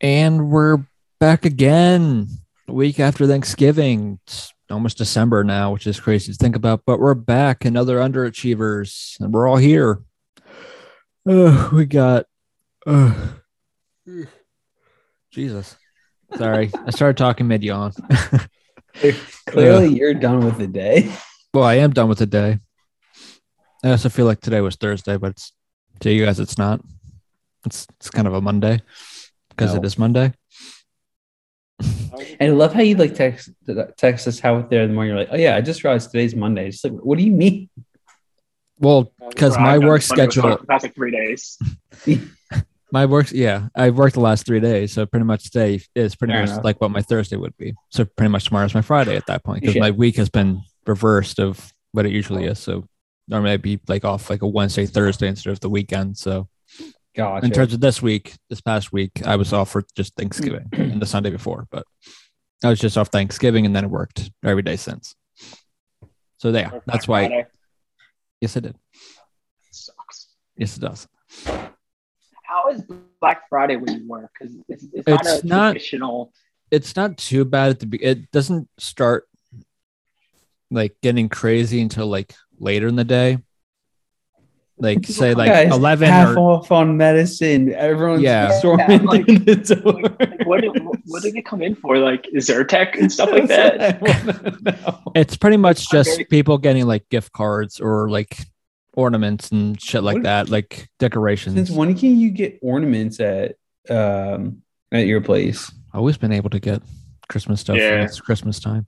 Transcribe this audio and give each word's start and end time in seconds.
And 0.00 0.48
we're 0.48 0.84
back 1.18 1.44
again 1.44 2.28
a 2.68 2.72
week 2.72 3.00
after 3.00 3.26
Thanksgiving. 3.26 4.20
It's 4.24 4.54
almost 4.70 4.96
December 4.96 5.42
now, 5.42 5.72
which 5.72 5.88
is 5.88 5.98
crazy 5.98 6.30
to 6.30 6.38
think 6.38 6.54
about, 6.54 6.82
but 6.86 7.00
we're 7.00 7.14
back, 7.14 7.64
another 7.64 7.98
underachievers, 7.98 9.18
and 9.18 9.34
we're 9.34 9.48
all 9.48 9.56
here. 9.56 10.00
Uh, 11.28 11.70
we 11.72 11.84
got, 11.84 12.26
uh, 12.86 13.12
Jesus. 15.32 15.76
Sorry, 16.36 16.70
I 16.86 16.90
started 16.90 17.16
talking 17.16 17.48
mid 17.48 17.64
yawn. 17.64 17.92
Clearly, 19.46 19.88
you're 19.88 20.14
done 20.14 20.44
with 20.44 20.58
the 20.58 20.68
day. 20.68 21.12
well, 21.52 21.64
I 21.64 21.74
am 21.74 21.90
done 21.90 22.08
with 22.08 22.18
the 22.18 22.26
day. 22.26 22.60
I 23.82 23.90
also 23.90 24.10
feel 24.10 24.26
like 24.26 24.40
today 24.40 24.60
was 24.60 24.76
Thursday, 24.76 25.16
but 25.16 25.32
it's, 25.32 25.52
to 26.00 26.12
you 26.12 26.24
guys, 26.24 26.38
it's 26.38 26.56
not. 26.56 26.82
It's, 27.66 27.88
it's 27.98 28.10
kind 28.10 28.28
of 28.28 28.34
a 28.34 28.40
Monday 28.40 28.80
because 29.58 29.74
No. 29.74 29.80
it 29.80 29.84
is 29.84 29.98
Monday. 29.98 30.32
And 32.40 32.52
I 32.52 32.54
love 32.54 32.72
how 32.72 32.80
you 32.80 32.96
like 32.96 33.14
text 33.14 33.50
text 33.96 34.26
us 34.26 34.40
how 34.40 34.62
there 34.62 34.82
in 34.82 34.88
the 34.88 34.94
morning. 34.94 35.10
You're 35.10 35.20
like, 35.20 35.28
oh 35.30 35.36
yeah, 35.36 35.54
I 35.54 35.60
just 35.60 35.84
realized 35.84 36.10
today's 36.10 36.34
Monday. 36.34 36.70
Just 36.70 36.82
like, 36.82 36.94
what 36.94 37.16
do 37.16 37.24
you 37.24 37.30
mean? 37.30 37.68
Well, 38.80 39.12
because 39.28 39.56
Well, 39.56 39.66
my 39.66 39.78
work 39.78 40.00
this 40.00 40.10
Monday 40.10 40.26
before 40.26 40.32
schedule, 40.32 40.56
for 40.56 40.60
the 40.62 40.66
past 40.66 40.82
like 40.84 40.94
three 40.94 41.10
days. 41.12 41.58
my 42.92 43.06
work, 43.06 43.30
yeah, 43.30 43.68
I've 43.74 43.96
worked 43.96 44.14
the 44.14 44.20
last 44.20 44.46
three 44.46 44.60
days, 44.60 44.92
so 44.92 45.06
pretty 45.06 45.24
much 45.26 45.44
today 45.44 45.80
is 45.94 46.16
pretty 46.16 46.32
Fair 46.32 46.42
much 46.42 46.50
enough. 46.50 46.64
like 46.64 46.80
what 46.80 46.90
my 46.90 47.02
Thursday 47.02 47.36
would 47.36 47.56
be. 47.56 47.74
So 47.90 48.04
pretty 48.04 48.30
much 48.30 48.46
tomorrow's 48.46 48.74
my 48.74 48.82
Friday 48.82 49.16
at 49.16 49.26
that 49.26 49.44
point 49.44 49.60
because 49.62 49.76
my 49.76 49.90
week 49.90 50.16
has 50.16 50.28
been 50.28 50.62
reversed 50.86 51.38
of 51.38 51.72
what 51.92 52.06
it 52.06 52.12
usually 52.12 52.48
oh. 52.48 52.52
is. 52.52 52.58
So 52.58 52.84
normally 53.28 53.52
I'd 53.52 53.62
be 53.62 53.78
like 53.88 54.04
off 54.04 54.30
like 54.30 54.42
a 54.42 54.46
Wednesday, 54.46 54.86
Thursday 54.86 55.28
instead 55.28 55.52
of 55.52 55.60
the 55.60 55.70
weekend. 55.70 56.16
So 56.18 56.48
Gotcha. 57.16 57.44
in 57.46 57.52
terms 57.52 57.74
of 57.74 57.80
this 57.80 58.00
week, 58.00 58.34
this 58.48 58.60
past 58.60 58.92
week, 58.92 59.10
I 59.26 59.36
was 59.36 59.52
off 59.52 59.70
for 59.70 59.84
just 59.96 60.14
Thanksgiving 60.14 60.68
and 60.72 61.02
the 61.02 61.06
Sunday 61.06 61.30
before, 61.30 61.66
but 61.70 61.84
I 62.62 62.68
was 62.70 62.78
just 62.78 62.96
off 62.96 63.08
Thanksgiving 63.08 63.66
and 63.66 63.74
then 63.74 63.84
it 63.84 63.90
worked 63.90 64.30
every 64.44 64.62
day 64.62 64.76
since. 64.76 65.14
So 66.38 66.52
there, 66.52 66.68
Black 66.68 66.84
that's 66.86 67.08
why. 67.08 67.26
Friday 67.28 67.46
Yes, 68.40 68.56
it 68.56 68.60
did. 68.60 68.76
sucks. 69.72 70.28
Yes, 70.56 70.76
it 70.76 70.80
does. 70.80 71.08
How 72.44 72.68
is 72.70 72.82
Black 73.20 73.48
Friday 73.48 73.76
when 73.76 74.00
you 74.02 74.08
work? 74.08 74.30
Because 74.38 74.54
it's, 74.68 74.84
it's 74.92 75.06
not 75.08 75.20
It's 75.26 75.42
a 75.42 75.46
not- 75.46 75.70
traditional. 75.72 76.32
it's 76.70 76.94
not 76.94 77.16
too 77.18 77.44
bad 77.44 77.70
at 77.70 77.80
the 77.80 77.86
be- 77.86 78.02
it 78.02 78.30
doesn't 78.30 78.68
start 78.78 79.24
like 80.70 80.94
getting 81.02 81.28
crazy 81.28 81.80
until 81.80 82.06
like 82.06 82.34
later 82.60 82.86
in 82.86 82.94
the 82.96 83.04
day 83.04 83.38
like 84.80 85.06
say 85.06 85.34
like 85.34 85.50
Guys, 85.50 85.72
11 85.72 86.08
half 86.08 86.36
or 86.36 86.38
off 86.38 86.70
on 86.72 86.96
medicine. 86.96 87.72
Everyone's 87.74 88.22
Yeah. 88.22 88.50
storming 88.58 88.90
Yeah, 88.90 88.96
like- 89.02 89.26
the 89.26 89.56
door. 89.82 89.92
Like, 90.02 90.20
like, 90.20 90.46
what, 90.46 90.60
did, 90.60 90.72
what 91.06 91.22
did 91.22 91.34
they 91.34 91.42
come 91.42 91.62
in 91.62 91.74
for? 91.74 91.98
Like 91.98 92.26
Zyrtec 92.36 92.98
and 92.98 93.10
stuff 93.10 93.30
like 93.30 93.48
that? 93.48 93.80
I 93.80 93.98
wanna 94.00 94.58
know. 94.62 95.12
it's 95.14 95.36
pretty 95.36 95.56
much 95.56 95.88
just 95.90 96.10
Okay. 96.14 96.24
people 96.24 96.58
getting 96.58 96.86
like 96.86 97.08
gift 97.08 97.32
cards 97.32 97.80
or 97.80 98.08
like 98.08 98.38
ornaments 98.94 99.50
and 99.50 99.80
shit 99.80 100.02
like 100.02 100.14
What- 100.14 100.22
that 100.24 100.48
like 100.48 100.88
decorations 100.98 101.54
Since 101.56 101.70
when 101.70 101.94
can 101.96 102.18
you 102.18 102.30
get 102.30 102.58
ornaments 102.62 103.20
at 103.20 103.56
um 103.90 104.62
at 104.92 105.06
your 105.06 105.20
place? 105.20 105.70
I've 105.92 106.00
always 106.00 106.16
been 106.18 106.32
able 106.32 106.50
to 106.50 106.60
get 106.60 106.82
christmas 107.28 107.60
stuff 107.60 107.76
Yeah. 107.76 108.02
it's 108.04 108.20
christmas 108.20 108.58
time 108.58 108.86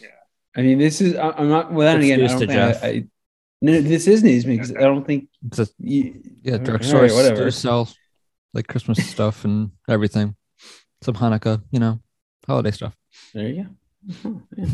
Yeah, 0.00 0.08
I 0.56 0.62
mean, 0.62 0.78
this 0.78 1.00
is 1.00 1.14
I- 1.16 1.30
I'm 1.30 1.48
not. 1.48 1.72
Well, 1.72 1.86
then 1.86 2.02
It's 2.02 2.04
again, 2.06 2.24
I 2.24 2.26
don't 2.28 2.40
to 2.40 2.46
think 2.46 2.84
I, 2.84 2.88
I. 2.88 3.04
No, 3.62 3.80
this 3.80 4.06
is 4.06 4.22
news 4.22 4.44
to 4.44 4.48
me 4.48 4.56
because 4.56 4.74
I 4.74 4.80
don't 4.80 5.06
think 5.06 5.28
It's 5.46 5.58
a- 5.58 5.68
you. 5.78 6.20
yeah 6.42 6.52
All 6.54 6.58
right, 6.60 6.66
drugstores 6.68 7.14
whatever. 7.14 7.44
do 7.44 7.50
sell 7.50 7.88
like 8.54 8.66
christmas 8.66 8.98
stuff 9.08 9.44
and 9.44 9.70
everything 9.88 10.34
some 11.02 11.14
hanukkah 11.14 11.62
you 11.70 11.78
know 11.78 12.00
holiday 12.46 12.70
stuff 12.72 12.96
There 13.34 13.48
you 13.48 13.66
go. 14.24 14.42
Oh. 14.52 14.72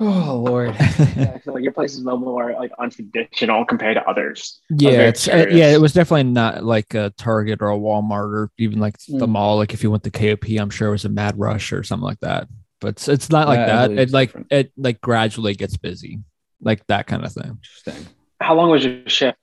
Oh 0.00 0.42
Lord. 0.44 0.74
Yeah, 1.16 1.32
I 1.34 1.38
feel 1.38 1.54
like 1.54 1.62
your 1.62 1.72
place 1.72 1.92
is 1.92 2.00
a 2.00 2.04
little 2.04 2.18
more 2.18 2.52
like 2.54 2.72
untraditional 2.80 3.66
compared 3.68 3.94
to 3.96 4.02
others. 4.08 4.60
Yeah, 4.70 4.90
it's 5.02 5.28
uh, 5.28 5.46
yeah. 5.50 5.72
It 5.72 5.80
was 5.80 5.92
definitely 5.92 6.24
not 6.32 6.64
like 6.64 6.94
a 6.94 7.10
Target 7.16 7.62
or 7.62 7.70
a 7.70 7.76
Walmart 7.78 8.32
or 8.34 8.50
even 8.58 8.80
like 8.80 8.98
the 9.06 9.26
Mm. 9.26 9.30
mall. 9.30 9.56
Like 9.58 9.72
if 9.72 9.82
you 9.84 9.90
went 9.92 10.02
to 10.04 10.10
KOP, 10.10 10.48
I'm 10.58 10.70
sure 10.70 10.88
it 10.88 10.92
was 10.92 11.04
a 11.04 11.08
Mad 11.08 11.38
Rush 11.38 11.72
or 11.72 11.84
something 11.84 12.02
like 12.04 12.18
that. 12.20 12.48
But 12.80 12.88
it's, 12.88 13.08
it's 13.08 13.30
not 13.30 13.46
like 13.46 13.58
Yeah, 13.58 13.86
that. 13.86 13.90
It 13.98 14.10
like 14.10 14.30
different. 14.30 14.46
it 14.50 14.72
like 14.76 15.00
gradually 15.00 15.54
gets 15.54 15.76
busy, 15.76 16.18
like 16.60 16.86
that 16.86 17.06
kind 17.06 17.24
of 17.24 17.32
thing. 17.32 17.58
Interesting. 17.62 18.06
How 18.40 18.54
long 18.54 18.70
was 18.70 18.84
your 18.84 19.08
shift? 19.08 19.38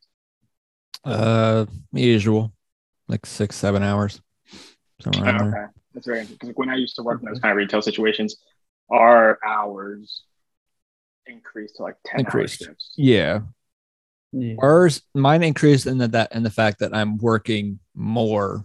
Uh, 1.04 1.66
usual, 1.94 2.54
like 3.08 3.26
six 3.26 3.56
seven 3.56 3.84
hours. 3.84 4.22
Somewhere 5.02 5.24
Oh, 5.34 5.38
around 5.38 5.52
there. 5.52 5.64
okay, 5.66 5.72
that's 5.94 6.06
very 6.06 6.20
interesting. 6.20 6.38
Because 6.50 6.56
when 6.58 6.70
I 6.70 6.76
used 6.76 6.96
to 6.98 7.04
work 7.04 7.22
in 7.22 7.28
those 7.28 7.40
kind 7.40 7.52
of 7.52 7.58
retail 7.58 7.82
situations, 7.82 8.36
our 8.92 9.40
hours 9.46 10.24
increased 11.26 11.78
to 11.78 11.84
like 11.84 11.96
ten 12.06 12.20
Increased. 12.22 12.68
hour. 12.68 12.76
Yeah, 12.98 13.40
Yeah. 14.32 14.56
ours 14.62 15.02
mine 15.16 15.42
increased 15.44 15.88
in 15.88 15.98
the 15.98 16.08
that 16.10 16.34
in 16.36 16.44
the 16.44 16.50
fact 16.52 16.80
that 16.80 16.94
I'm 16.96 17.18
working 17.18 17.80
more 17.96 18.64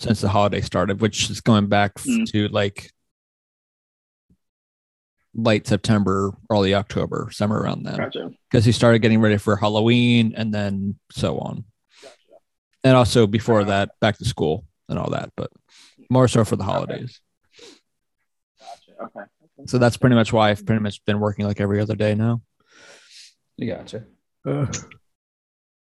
since 0.00 0.20
the 0.20 0.28
holiday 0.28 0.60
started, 0.60 1.00
which 1.00 1.30
is 1.30 1.40
going 1.40 1.66
back 1.68 1.92
f- 1.96 2.04
Mm. 2.04 2.26
to 2.32 2.48
like 2.48 2.90
late 5.38 5.66
September, 5.66 6.32
early 6.50 6.74
October, 6.74 7.28
somewhere 7.30 7.60
around 7.60 7.84
then. 7.84 7.96
Gotcha. 7.96 8.30
Because 8.50 8.64
he 8.64 8.72
started 8.72 8.98
getting 8.98 9.20
ready 9.20 9.38
for 9.38 9.56
Halloween 9.56 10.34
and 10.36 10.52
then 10.52 10.98
so 11.12 11.38
on. 11.38 11.64
And 12.82 12.96
also 12.96 13.26
before 13.26 13.64
that, 13.64 13.90
back 14.00 14.18
to 14.18 14.24
school 14.24 14.66
and 14.88 14.98
all 14.98 15.10
that, 15.10 15.30
but 15.36 15.50
more 16.10 16.26
so 16.26 16.44
for 16.44 16.56
the 16.56 16.64
holidays. 16.64 17.20
Gotcha. 18.58 19.02
Okay. 19.18 19.26
So 19.66 19.78
that's 19.78 19.96
pretty 19.96 20.16
much 20.16 20.32
why 20.32 20.50
I've 20.50 20.66
pretty 20.66 20.82
much 20.82 21.04
been 21.04 21.20
working 21.20 21.46
like 21.46 21.60
every 21.60 21.80
other 21.80 21.96
day 21.96 22.14
now. 22.14 22.42
I 23.60 23.64
gotcha. 23.64 24.04
Uh, 24.44 24.66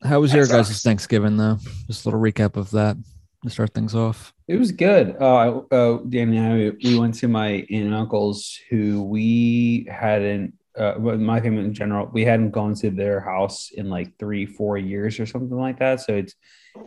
How 0.03 0.21
was 0.21 0.33
That 0.33 0.39
your 0.39 0.47
guys' 0.47 0.83
Thanksgiving 0.83 1.37
though? 1.37 1.59
Just 1.87 2.05
a 2.05 2.09
little 2.09 2.21
recap 2.21 2.57
of 2.57 2.71
that 2.73 2.97
to 3.45 3.51
start 3.51 3.75
things 3.75 3.95
off. 3.95 4.33
It 4.49 4.57
was 4.57 4.73
good. 4.73 5.17
Uh, 5.21 5.61
uh, 5.71 5.99
Danny 6.09 6.39
and 6.39 6.47
I, 6.47 6.73
we 6.83 6.99
went 6.99 7.15
to 7.17 7.29
my 7.29 7.49
aunt 7.49 7.71
and 7.71 7.95
uncle's 7.95 8.59
who 8.71 9.03
we 9.03 9.87
hadn't, 9.91 10.55
uh, 10.77 10.95
my 10.99 11.41
family 11.41 11.65
in 11.65 11.73
general, 11.73 12.11
we 12.13 12.25
hadn't 12.25 12.51
gone 12.51 12.75
to 12.75 12.91
their 12.91 13.21
house 13.21 13.71
in 13.71 13.89
like 13.89 14.19
three, 14.19 14.45
four 14.45 14.77
years 14.77 15.21
or 15.21 15.27
something 15.27 15.57
like 15.57 15.79
that. 15.79 16.01
So 16.01 16.15
it's, 16.15 16.35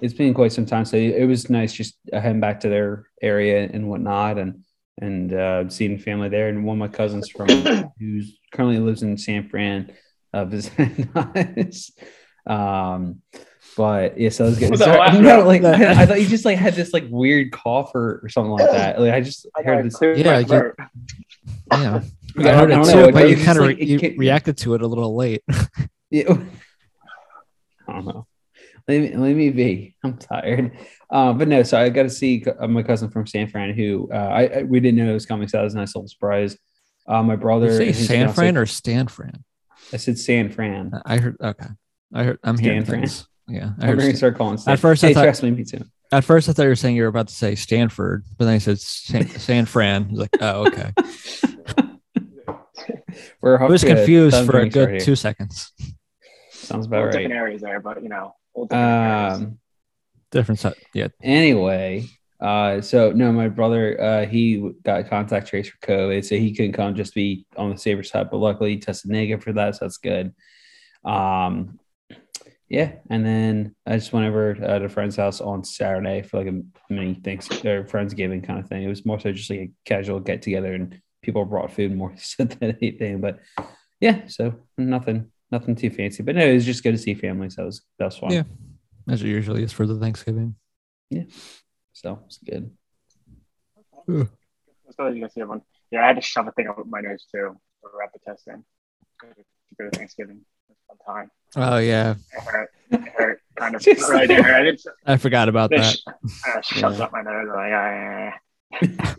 it's 0.01 0.13
been 0.13 0.34
quite 0.34 0.51
some 0.51 0.66
time. 0.66 0.85
So 0.85 0.97
it 0.97 1.25
was 1.25 1.50
nice 1.50 1.73
just 1.73 1.95
uh, 2.12 2.19
heading 2.19 2.41
back 2.41 2.59
to 2.62 2.69
their 2.69 3.07
area 3.22 3.69
and 3.72 3.89
whatnot 3.89 4.38
and, 4.38 4.63
and 5.00 5.34
uh, 5.34 5.69
seeing 5.69 5.97
family 6.00 6.29
there. 6.29 6.50
And 6.50 6.66
one 6.66 6.75
of 6.75 6.79
my 6.79 6.88
cousins 6.88 7.29
from 7.29 7.47
who's 8.00 8.39
currently 8.51 8.79
lives 8.79 9.03
in 9.03 9.18
San 9.18 9.47
Fran 9.47 9.91
uh, 10.34 10.45
visiting 10.45 11.09
us. 11.16 11.91
Um, 12.45 13.22
but 13.77 14.19
yeah, 14.19 14.29
so 14.29 14.45
it 14.45 14.49
was 14.49 14.59
good. 14.59 14.69
What 14.71 14.79
Sorry, 14.79 15.19
no, 15.19 15.45
like 15.45 15.63
I, 15.63 16.01
I 16.01 16.05
thought 16.05 16.19
you 16.19 16.27
just 16.27 16.43
like 16.43 16.57
had 16.57 16.73
this 16.73 16.91
like 16.93 17.05
weird 17.09 17.51
cough 17.51 17.91
or, 17.95 18.19
or 18.23 18.29
something 18.29 18.51
like 18.51 18.69
that. 18.69 18.99
Like 18.99 19.13
I 19.13 19.21
just 19.21 19.45
I 19.57 19.61
heard 19.61 19.89
gotta 19.89 20.13
this. 20.13 20.19
Yeah, 20.25 20.31
my 20.31 20.39
you- 20.39 20.73
Yeah. 21.83 22.01
Yeah, 22.39 22.51
I 22.51 22.55
heard 22.55 22.71
I 22.71 22.73
it 22.73 22.83
don't 22.83 22.85
too, 22.93 22.99
know. 23.07 23.11
but 23.11 23.23
It 23.25 23.38
you 23.39 23.43
kind 23.45 23.57
of 23.57 23.63
like, 23.65 23.79
it 23.79 23.99
can't- 24.01 24.17
reacted 24.19 24.57
to 24.57 24.73
it 24.75 24.81
a 24.81 24.88
little 24.88 25.15
late. 25.15 25.43
Yeah. 26.11 26.38
I 27.88 27.93
don't 27.93 28.05
know. 28.05 28.27
Let 28.88 29.01
me, 29.01 29.15
let 29.15 29.35
me 29.35 29.49
be. 29.49 29.95
I'm 30.03 30.17
tired. 30.17 30.77
Uh, 31.09 31.33
but 31.33 31.47
no, 31.49 31.63
so 31.63 31.77
I 31.79 31.89
got 31.89 32.03
to 32.03 32.09
see 32.09 32.45
uh, 32.59 32.67
my 32.67 32.83
cousin 32.83 33.09
from 33.09 33.27
San 33.27 33.47
Fran 33.47 33.73
who 33.75 34.09
uh, 34.13 34.15
I, 34.17 34.41
I 34.59 34.63
we 34.63 34.79
didn't 34.79 34.97
know 35.03 35.09
it 35.11 35.13
was 35.13 35.25
coming, 35.25 35.47
so 35.47 35.57
that 35.57 35.63
was 35.63 35.73
a 35.73 35.77
nice 35.77 35.94
little 35.95 36.07
surprise. 36.07 36.57
Uh, 37.07 37.23
my 37.23 37.35
brother. 37.35 37.77
Did 37.77 37.88
you 37.88 37.94
say 37.94 38.05
San 38.05 38.27
fiancée- 38.29 38.35
Fran 38.35 38.57
or 38.57 38.65
Stan 38.65 39.07
Fran? 39.07 39.44
I 39.94 39.97
said 39.97 40.17
San 40.17 40.49
Fran. 40.49 40.91
I 41.05 41.17
heard 41.17 41.38
okay. 41.41 41.67
I 42.13 42.23
heard 42.23 42.39
I'm 42.44 42.57
hearing 42.57 42.85
Fran. 42.85 43.01
things. 43.01 43.27
Yeah. 43.47 43.72
I 43.80 43.84
I'm 43.84 43.90
heard 43.90 44.00
going 44.00 44.12
to 44.12 44.18
start 44.18 44.35
calling. 44.38 44.58
Stan. 44.58 44.74
At 44.74 44.80
first 44.80 45.03
I 45.03 45.13
thought- 45.13 45.24
trust 45.24 45.44
me, 45.44 45.51
me 45.51 45.63
too. 45.63 45.83
At 46.12 46.24
first 46.24 46.48
I 46.48 46.54
thought 46.54 46.63
you 46.63 46.69
were 46.69 46.75
saying 46.75 46.95
you 46.95 47.01
were 47.04 47.10
about 47.10 47.27
to 47.27 47.33
say 47.33 47.56
Stanford, 47.56 48.24
but 48.38 48.45
then 48.45 48.54
I 48.54 48.57
said 48.60 48.80
San, 48.80 49.27
San 49.39 49.66
Fran. 49.66 50.06
I 50.06 50.12
was 50.12 50.19
like, 50.19 50.38
oh, 50.39 50.68
okay. 50.68 50.92
We're 53.42 53.62
I 53.62 53.66
was 53.68 53.83
confused 53.83 54.36
for 54.45 54.57
a 54.57 54.69
drinks 54.69 54.75
right 54.75 54.88
good 54.89 55.00
two 55.01 55.16
seconds. 55.16 55.71
Sounds 56.51 56.88
Well, 56.88 57.01
about 57.01 57.12
different 57.13 57.33
areas 57.33 57.62
there, 57.62 57.80
but 57.80 58.01
you 58.04 58.10
know, 58.10 58.36
different 58.56 58.74
areas. 58.74 59.38
Um, 59.38 59.60
Different 60.30 60.60
side. 60.60 60.74
Yeah. 60.94 61.07
anyway, 61.24 62.06
uh, 62.42 62.81
so 62.81 63.12
no, 63.13 63.31
my 63.31 63.48
brother, 63.48 64.00
uh, 64.01 64.25
he 64.25 64.71
got 64.83 65.10
contact 65.10 65.48
trace 65.48 65.69
for 65.69 65.77
COVID, 65.88 66.25
so 66.25 66.36
he 66.36 66.54
couldn't 66.54 66.74
come 66.74 66.95
just 66.95 67.16
be 67.16 67.45
on 67.56 67.69
the 67.71 67.77
safer 67.77 68.04
side, 68.04 68.30
but 68.30 68.38
luckily 68.38 68.71
he 68.71 68.77
tested 68.80 69.10
negative 69.10 69.42
for 69.44 69.54
that, 69.54 69.75
so 69.75 69.86
that's 69.86 69.98
good. 69.98 70.33
Um, 71.06 71.80
yeah, 72.69 72.94
and 73.10 73.25
then 73.25 73.75
I 73.86 73.96
just 73.96 74.12
went 74.12 74.25
over 74.25 74.58
uh, 74.62 74.75
at 74.75 74.84
a 74.84 74.90
friend's 74.90 75.16
house 75.16 75.40
on 75.40 75.64
Saturday 75.64 76.22
for 76.22 76.38
like 76.38 76.48
a 76.48 76.62
mini 76.90 77.19
thanks 77.24 77.50
or 77.64 77.86
friendsgiving 77.86 78.46
kind 78.46 78.60
of 78.60 78.68
thing. 78.68 78.84
It 78.84 78.90
was 78.90 79.06
more 79.06 79.19
so 79.19 79.31
just 79.31 79.50
like 79.50 79.60
a 79.60 79.69
casual 79.86 80.19
get 80.19 80.42
together, 80.42 80.74
and 80.74 81.00
people 81.22 81.46
brought 81.46 81.72
food 81.72 81.96
more 81.96 82.14
so 82.18 82.44
than 82.44 82.78
anything. 82.81 83.22
But 83.22 83.40
yeah, 84.02 84.28
so 84.28 84.56
nothing, 84.78 85.31
nothing 85.50 85.75
too 85.75 85.90
fancy. 85.90 86.24
But 86.24 86.36
no, 86.36 86.46
it 86.46 86.54
was 86.54 86.66
just 86.66 86.84
good 86.84 86.92
to 86.92 86.98
see 86.98 87.14
family. 87.14 87.50
So 87.50 87.62
that 87.62 87.66
was 87.66 87.81
that 88.00 88.06
was 88.06 88.18
fun. 88.18 88.31
Yeah. 88.31 88.44
As 89.10 89.22
it 89.22 89.28
usually 89.28 89.64
is 89.64 89.72
for 89.72 89.88
the 89.88 89.98
Thanksgiving. 89.98 90.56
Yeah, 91.10 91.24
so 91.94 92.19
it's 92.25 92.40
good. 92.40 92.69
That's 94.08 94.98
what 94.98 95.16
you 95.16 95.22
guys 95.22 95.34
see 95.34 95.42
everyone. 95.42 95.62
Yeah, 95.90 96.04
I 96.04 96.08
had 96.08 96.18
to 96.18 96.22
shove 96.22 96.48
a 96.48 96.52
thing 96.52 96.68
up 96.68 96.86
my 96.86 97.00
nose 97.00 97.25
too 97.31 97.56
for 97.80 97.92
rapid 97.98 98.22
testing. 98.25 98.66
Go 99.22 99.30
to, 99.30 99.36
to 99.36 99.75
go 99.80 99.90
to 99.90 99.98
Thanksgiving. 99.98 100.42
It 100.69 100.75
was 100.90 100.98
fun 101.06 101.16
time. 101.16 101.31
Oh 101.55 101.77
yeah, 101.77 102.15
It 102.91 103.01
hurt. 103.15 103.41
Kind 103.55 103.75
of. 103.75 103.88
It 103.88 103.97
really 103.99 104.27
did. 104.27 104.45
I. 104.45 104.77
I 105.13 105.17
forgot 105.17 105.49
about 105.49 105.71
that. 105.71 105.95
sh- 105.95 106.03
I 106.45 106.61
shoved 106.61 107.01
up 107.01 107.11
my 107.11 107.21
nose. 107.23 107.47
Like, 107.53 107.69
yeah, 107.69 108.31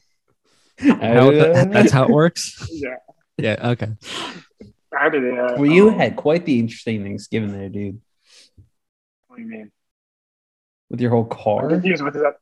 How- 0.79 1.31
that- 1.33 1.71
that's 1.73 1.91
how 1.93 2.05
it 2.05 2.11
works. 2.11 2.69
yeah. 2.71 2.97
Yeah. 3.37 3.71
Okay. 3.71 3.89
How 4.93 5.09
did 5.09 5.25
it? 5.25 5.39
Uh, 5.39 5.55
Well, 5.57 5.67
you 5.67 5.91
um, 5.91 5.99
had 5.99 6.17
quite 6.17 6.45
the 6.45 6.59
interesting 6.59 7.03
Thanksgiving 7.05 7.53
there, 7.53 7.69
dude. 7.69 8.01
What 9.29 9.37
do 9.37 9.43
you 9.43 9.49
mean? 9.49 9.71
With 10.91 11.01
your 11.01 11.11
whole 11.11 11.25
car. 11.25 11.69
with 11.69 11.83
that. 11.83 12.35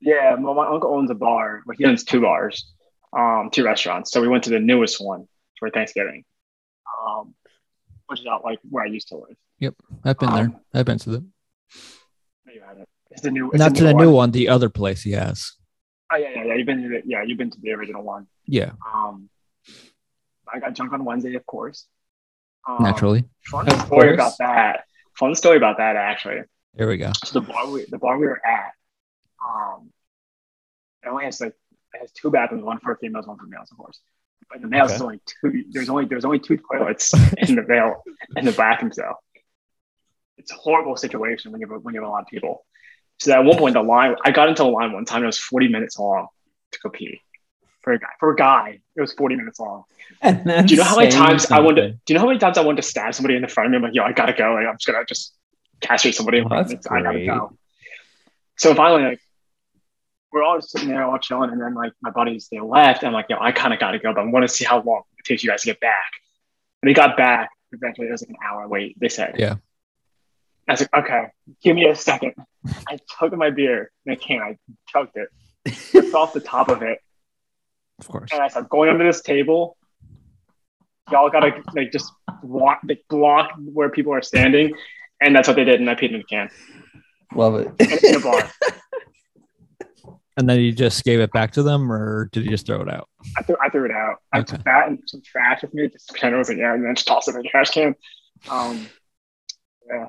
Yeah, 0.00 0.34
well, 0.34 0.54
my 0.54 0.66
uncle 0.66 0.92
owns 0.94 1.10
a 1.10 1.14
bar. 1.14 1.62
Well, 1.66 1.76
he 1.78 1.84
owns 1.84 2.02
two 2.02 2.20
bars, 2.20 2.72
um, 3.16 3.50
two 3.52 3.64
restaurants. 3.64 4.10
So 4.10 4.20
we 4.20 4.26
went 4.28 4.44
to 4.44 4.50
the 4.50 4.58
newest 4.58 5.04
one 5.04 5.28
for 5.58 5.70
Thanksgiving, 5.70 6.24
um, 7.06 7.34
which 8.12 8.20
is 8.20 8.26
out 8.26 8.44
like 8.44 8.58
where 8.68 8.84
I 8.84 8.88
used 8.88 9.08
to 9.08 9.16
live. 9.16 9.36
Yep, 9.58 9.74
I've 10.04 10.18
been 10.18 10.30
there. 10.32 10.44
Um, 10.44 10.60
I've 10.74 10.86
been 10.86 10.98
to 10.98 11.10
the 11.10 11.24
There 12.46 12.54
you. 12.54 12.62
It's 13.10 13.22
the 13.22 13.30
new. 13.30 13.50
It's 13.50 13.58
not 13.58 13.72
the 13.74 13.78
to 13.80 13.84
the 13.84 13.94
one. 13.94 14.04
new 14.04 14.12
one, 14.12 14.30
the 14.30 14.48
other 14.48 14.68
place 14.70 15.02
he 15.02 15.12
has. 15.12 15.52
Oh 16.12 16.16
yeah, 16.16 16.28
yeah, 16.34 16.44
yeah. 16.44 16.54
You've 16.54 16.66
been 16.66 16.82
to 16.82 16.88
the 16.88 17.02
yeah, 17.04 17.22
you've 17.26 17.38
been 17.38 17.50
to 17.50 17.60
the 17.60 17.72
original 17.72 18.02
one. 18.02 18.26
Yeah, 18.46 18.72
Um, 18.94 19.28
I 20.52 20.58
got 20.58 20.74
drunk 20.74 20.92
on 20.92 21.04
Wednesday, 21.04 21.34
of 21.34 21.46
course. 21.46 21.86
Um, 22.68 22.78
naturally. 22.80 23.24
Fun 23.46 23.66
Of 23.68 23.80
story 23.86 23.88
course. 24.08 24.14
about 24.14 24.38
that. 24.38 24.84
Fun 25.18 25.34
story 25.34 25.56
about 25.56 25.78
that 25.78 25.96
actually. 25.96 26.42
There 26.74 26.88
we 26.88 26.96
go. 26.96 27.12
So 27.24 27.40
the 27.40 27.46
bar 27.46 27.70
we 27.70 27.84
the 27.86 27.98
bar 27.98 28.18
we 28.18 28.26
were 28.26 28.40
at, 28.46 28.72
um, 29.46 29.90
it 31.04 31.08
only 31.08 31.24
has 31.24 31.40
like 31.40 31.54
it 31.94 31.98
has 32.00 32.12
two 32.12 32.30
bathrooms, 32.30 32.64
one 32.64 32.78
for 32.80 32.96
females, 32.96 33.26
one 33.26 33.36
for 33.38 33.46
males, 33.46 33.70
of 33.70 33.76
course. 33.78 34.00
But 34.48 34.56
in 34.56 34.62
the 34.62 34.68
males, 34.68 34.90
Okay. 34.90 34.98
there's 34.98 35.02
only 35.02 35.20
two. 35.26 35.64
There's 35.70 35.88
only 35.88 36.04
there's 36.06 36.24
only 36.24 36.38
two 36.38 36.56
toilets 36.58 37.12
in 37.38 37.56
the 37.56 37.62
male 37.66 38.02
in 38.36 38.44
the 38.44 38.52
bathrooms 38.52 38.96
though. 38.96 39.14
It's 40.38 40.50
a 40.50 40.54
horrible 40.56 40.96
situation 40.96 41.52
when 41.52 41.60
you 41.60 41.68
have 41.70 41.82
when 41.82 41.94
you 41.94 42.00
have 42.00 42.08
a 42.08 42.10
lot 42.12 42.22
of 42.22 42.28
people. 42.28 42.64
So 43.20 43.32
at 43.32 43.44
one 43.44 43.58
point, 43.58 43.74
the 43.74 43.82
line 43.82 44.16
I 44.24 44.30
got 44.32 44.48
into 44.48 44.62
the 44.64 44.68
line 44.70 44.92
one 44.92 45.04
time. 45.04 45.22
It 45.22 45.26
was 45.26 45.38
40 45.38 45.68
minutes 45.68 45.98
long 45.98 46.26
to 46.72 46.78
go 46.82 46.90
pee 46.90 47.20
for 47.82 47.92
a 47.92 47.98
guy. 47.98 48.06
For 48.18 48.32
a 48.32 48.36
guy, 48.36 48.80
it 48.96 49.00
was 49.00 49.12
40 49.12 49.36
minutes 49.36 49.60
long. 49.60 49.84
And 50.20 50.44
that's 50.44 50.68
Do 50.68 50.74
you 50.74 50.78
know 50.80 50.84
how 50.84 50.96
many 50.96 51.10
saying 51.10 51.22
times 51.22 51.50
I 51.50 51.60
wanted? 51.60 51.82
something. 51.82 52.00
Do 52.06 52.12
you 52.12 52.14
know 52.14 52.20
how 52.22 52.26
many 52.28 52.38
times 52.38 52.58
I 52.58 52.62
wanted 52.62 52.82
to 52.82 52.88
stab 52.88 53.14
somebody 53.14 53.36
in 53.36 53.42
the 53.42 53.48
front 53.48 53.66
of 53.66 53.70
me? 53.72 53.76
I'm 53.76 53.82
like, 53.82 53.94
yo, 53.94 54.02
I 54.02 54.12
gotta 54.12 54.32
go. 54.32 54.54
Like, 54.54 54.66
I'm 54.66 54.76
just 54.76 54.86
gonna 54.86 55.04
just 55.06 55.34
castrate 55.80 56.14
somebody. 56.14 56.38
in 56.38 56.46
Oh, 56.46 56.48
that's 56.48 56.72
me. 56.72 56.78
I 56.90 57.02
gotta 57.02 57.24
go. 57.26 57.56
So 58.56 58.74
finally, 58.74 59.02
like, 59.04 59.20
we're 60.32 60.42
all 60.42 60.60
sitting 60.60 60.88
there, 60.88 61.04
all 61.04 61.18
chilling, 61.18 61.50
and 61.50 61.60
then 61.60 61.74
like 61.74 61.92
my 62.00 62.10
buddies 62.10 62.48
they 62.50 62.60
left. 62.60 63.02
And 63.02 63.08
I'm 63.08 63.12
like, 63.12 63.26
yo, 63.28 63.36
I 63.40 63.52
kind 63.52 63.74
of 63.74 63.80
gotta 63.80 63.98
go, 63.98 64.12
but 64.14 64.20
I 64.22 64.24
want 64.24 64.44
to 64.44 64.48
see 64.48 64.64
how 64.64 64.80
long 64.82 65.02
it 65.18 65.24
takes 65.24 65.42
you 65.44 65.50
guys 65.50 65.62
to 65.62 65.66
get 65.66 65.80
back. 65.80 66.10
And 66.82 66.88
they 66.88 66.94
got 66.94 67.16
back. 67.16 67.50
Eventually, 67.72 68.08
it 68.08 68.12
was 68.12 68.22
like 68.22 68.30
an 68.30 68.36
hour 68.44 68.66
wait. 68.68 68.98
They 69.00 69.08
said, 69.08 69.36
Yeah. 69.38 69.56
I 70.68 70.72
was 70.72 70.80
like, 70.80 70.94
okay, 71.04 71.24
give 71.62 71.74
me 71.74 71.86
a 71.86 71.94
second. 71.96 72.34
I 72.88 72.98
took 73.18 73.32
my 73.36 73.50
beer 73.50 73.90
in 74.06 74.12
a 74.12 74.16
can. 74.16 74.40
I 74.40 74.56
chugged 74.88 75.16
it, 75.16 75.28
ripped 75.92 76.14
off 76.14 76.32
the 76.32 76.40
top 76.40 76.68
of 76.68 76.82
it, 76.82 76.98
Of 77.98 78.08
course. 78.08 78.30
and 78.32 78.40
I 78.40 78.48
said, 78.48 78.68
going 78.68 78.88
under 78.88 79.04
this 79.04 79.20
table, 79.22 79.76
y'all 81.10 81.30
gotta 81.30 81.62
like 81.74 81.90
just 81.92 82.12
block, 82.42 82.80
like, 82.88 83.04
block 83.10 83.50
where 83.58 83.88
people 83.90 84.12
are 84.14 84.22
standing, 84.22 84.72
and 85.20 85.34
that's 85.34 85.48
what 85.48 85.56
they 85.56 85.64
did. 85.64 85.80
And 85.80 85.90
I 85.90 85.94
peed 85.94 86.12
in 86.12 86.18
the 86.18 86.24
can 86.24 86.48
Love 87.34 87.54
it. 87.56 87.68
in, 88.04 88.10
in 88.10 88.14
a 88.16 88.20
bar. 88.20 88.48
And 90.36 90.48
then 90.48 90.60
you 90.60 90.72
just 90.72 91.04
gave 91.04 91.20
it 91.20 91.30
back 91.32 91.52
to 91.52 91.62
them, 91.62 91.92
or 91.92 92.28
did 92.32 92.44
you 92.44 92.50
just 92.50 92.66
throw 92.66 92.80
it 92.80 92.88
out? 92.90 93.08
I 93.36 93.42
threw, 93.42 93.56
I 93.62 93.68
threw 93.68 93.84
it 93.84 93.90
out. 93.90 94.16
I 94.32 94.38
Okay. 94.40 94.56
took 94.56 94.64
that 94.64 94.88
and 94.88 94.98
some 95.06 95.20
trash 95.22 95.60
with 95.62 95.74
me, 95.74 95.88
just 95.88 96.08
pretend 96.08 96.34
it 96.34 96.38
was 96.38 96.48
in 96.48 96.56
there, 96.56 96.74
and 96.74 96.84
then 96.84 96.94
just 96.94 97.06
tossed 97.06 97.28
it 97.28 97.34
in 97.34 97.42
the 97.42 97.48
trash 97.48 97.70
can. 97.70 97.94
Um, 98.50 98.86
yeah, 99.86 100.08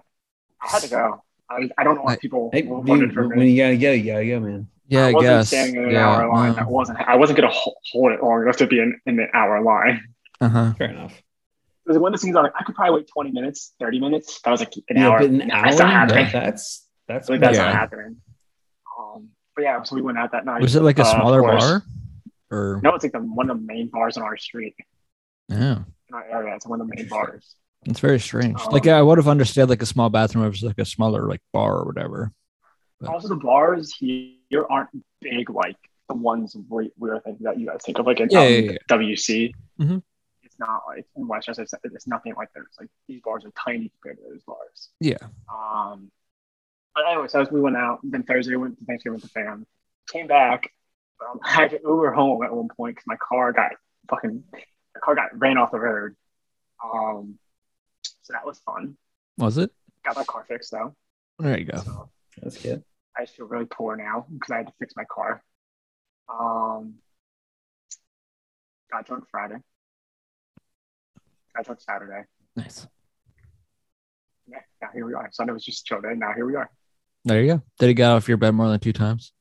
I 0.63 0.67
had 0.69 0.81
to 0.83 0.89
go. 0.89 1.23
I, 1.49 1.69
I 1.77 1.83
don't 1.83 1.95
know 1.95 2.03
what 2.03 2.21
people 2.21 2.49
Hey, 2.53 2.63
wanted 2.63 3.07
dude, 3.07 3.13
from 3.13 3.29
when 3.29 3.39
me. 3.39 3.51
you 3.51 3.61
gotta 3.61 3.77
go, 3.77 3.91
you 3.91 4.11
gotta 4.11 4.25
go, 4.25 4.39
man. 4.39 4.67
Yeah, 4.87 5.07
I, 5.07 5.11
wasn't 5.11 5.21
guess. 5.23 5.47
standing 5.49 5.75
in 5.75 5.83
an 5.85 5.91
yeah. 5.91 6.07
hour 6.09 6.27
line. 6.31 6.55
That 6.55 6.69
wasn't. 6.69 6.99
I 6.99 7.15
wasn't 7.15 7.39
gonna 7.39 7.51
hold 7.53 8.11
it 8.13 8.23
long 8.23 8.43
enough 8.43 8.57
to 8.57 8.67
be 8.67 8.79
in, 8.79 8.99
in 9.05 9.17
the 9.17 9.27
hour 9.35 9.61
line. 9.61 10.03
Uh 10.39 10.49
huh. 10.49 10.73
Fair 10.77 10.89
enough. 10.89 11.13
It 11.85 11.89
was 11.89 11.97
one 11.97 12.13
of 12.13 12.19
the 12.19 12.23
things 12.25 12.35
I 12.35 12.41
was 12.41 12.51
like. 12.53 12.61
I 12.61 12.63
could 12.63 12.75
probably 12.75 12.99
wait 13.01 13.07
twenty 13.11 13.31
minutes, 13.31 13.73
thirty 13.79 13.99
minutes. 13.99 14.39
That 14.41 14.51
was 14.51 14.61
like 14.61 14.73
an 14.89 14.95
yeah, 14.97 15.09
hour. 15.09 15.19
but 15.19 15.29
an 15.29 15.51
hour. 15.51 15.63
That's 15.65 15.79
not 15.79 15.89
happening. 15.91 16.29
that's 16.31 16.87
that's 17.07 17.27
like 17.29 17.41
that's 17.41 17.57
Yeah. 17.57 17.65
not 17.65 17.73
happening. 17.73 18.17
But 19.55 19.63
yeah, 19.63 19.81
so 19.83 19.95
we 19.95 20.01
went 20.01 20.17
out 20.17 20.31
that 20.31 20.45
night. 20.45 20.61
Was 20.61 20.75
it 20.75 20.81
like 20.83 20.99
a 20.99 21.03
Uh, 21.03 21.15
smaller 21.15 21.41
bar? 21.41 21.83
Or 22.51 22.79
No, 22.83 22.93
it's 22.95 23.03
like 23.03 23.13
the, 23.13 23.19
one 23.19 23.49
of 23.49 23.57
the 23.59 23.63
main 23.65 23.87
bars 23.89 24.17
on 24.17 24.23
our 24.23 24.37
street, 24.37 24.75
yeah, 25.49 25.79
in 26.09 26.13
our 26.13 26.23
area. 26.25 26.55
It's 26.55 26.67
one 26.67 26.81
of 26.81 26.87
the 26.87 26.95
main 26.95 27.07
bars. 27.07 27.55
it's 27.85 27.99
very 27.99 28.19
strange. 28.19 28.59
Um, 28.61 28.71
like 28.71 28.87
I 28.87 29.01
would 29.01 29.17
have 29.17 29.27
understood 29.27 29.69
like 29.69 29.81
a 29.81 29.85
small 29.85 30.09
bathroom 30.09 30.43
if 30.45 30.49
it 30.49 30.51
was 30.51 30.63
like 30.63 30.77
a 30.79 30.85
smaller 30.85 31.27
like 31.27 31.41
bar 31.51 31.77
or 31.79 31.85
whatever. 31.85 32.31
But- 32.99 33.09
Also, 33.09 33.27
the 33.27 33.35
bars 33.35 33.93
here 33.95 34.65
aren't 34.69 34.89
big 35.21 35.49
like 35.49 35.77
the 36.09 36.15
ones 36.15 36.55
we, 36.69 36.91
we 36.97 37.09
were 37.09 37.19
thinking 37.21 37.43
that 37.45 37.59
you 37.59 37.67
guys 37.67 37.81
think 37.83 37.97
of, 37.99 38.05
like 38.05 38.19
in 38.19 38.29
Yeah, 38.31 38.39
um, 38.39 38.45
yeah, 38.45 38.59
yeah. 38.59 38.77
WC. 38.89 39.51
Mhm. 39.81 40.01
It's 40.43 40.59
not 40.59 40.81
like 40.87 41.05
in 41.15 41.27
Westchester. 41.27 41.63
It's, 41.63 41.73
it's 41.83 42.07
nothing 42.07 42.33
like 42.35 42.49
those. 42.53 42.65
Like 42.79 42.89
these 43.07 43.21
bars 43.23 43.43
are 43.45 43.51
tiny 43.57 43.89
compared 43.89 44.17
to 44.17 44.23
those 44.31 44.43
bars. 44.43 44.89
Yeah. 44.99 45.17
Um, 45.51 46.11
but 46.95 47.03
anyway, 47.09 47.27
so 47.27 47.41
as 47.41 47.51
we 47.51 47.61
went 47.61 47.77
out, 47.77 47.99
then 48.03 48.23
Thursday 48.23 48.51
we 48.51 48.57
went 48.57 48.77
to 48.79 48.85
Thanksgiving 48.85 49.15
with 49.15 49.23
the 49.23 49.29
fam. 49.29 49.65
Came 50.11 50.27
back. 50.27 50.69
Um, 51.21 51.39
I 51.43 51.51
had 51.51 51.69
to 51.71 51.79
Uber 51.83 52.11
home 52.11 52.43
at 52.43 52.53
one 52.53 52.67
point 52.75 52.95
because 52.95 53.07
my 53.07 53.17
car 53.17 53.53
got 53.53 53.71
fucking, 54.09 54.43
my 54.53 54.59
car 55.03 55.15
got 55.15 55.37
ran 55.39 55.57
off 55.57 55.71
the 55.71 55.79
road. 55.79 56.15
Um, 56.83 57.39
so 58.21 58.33
that 58.33 58.45
was 58.45 58.59
fun. 58.59 58.97
Was 59.37 59.57
it? 59.57 59.71
Got 60.03 60.17
my 60.17 60.23
car 60.23 60.45
fixed 60.47 60.71
though. 60.71 60.95
There 61.39 61.57
you 61.57 61.65
go. 61.65 61.77
So 61.77 62.09
that's 62.41 62.61
good. 62.61 62.83
I 63.17 63.23
just 63.23 63.35
feel 63.35 63.45
really 63.47 63.65
poor 63.65 63.95
now 63.95 64.25
because 64.31 64.51
I 64.51 64.57
had 64.57 64.67
to 64.67 64.73
fix 64.79 64.93
my 64.95 65.05
car. 65.05 65.43
Um, 66.27 66.95
got 68.91 69.05
drunk 69.05 69.25
Friday. 69.29 69.57
Got 71.55 71.65
drunk 71.65 71.81
Saturday. 71.81 72.23
Nice. 72.55 72.87
Yeah, 74.47 74.59
now 74.81 74.89
here 74.93 75.05
we 75.05 75.13
are. 75.13 75.29
Sunday 75.31 75.53
was 75.53 75.63
just 75.63 75.85
chill 75.85 76.01
day. 76.01 76.13
Now 76.15 76.33
here 76.33 76.45
we 76.45 76.55
are. 76.55 76.69
There 77.25 77.41
you 77.41 77.53
go. 77.53 77.61
Did 77.79 77.87
he 77.87 77.93
get 77.93 78.09
off 78.11 78.27
your 78.27 78.37
bed 78.37 78.51
more 78.51 78.67
than 78.69 78.79
two 78.79 78.93
times? 78.93 79.31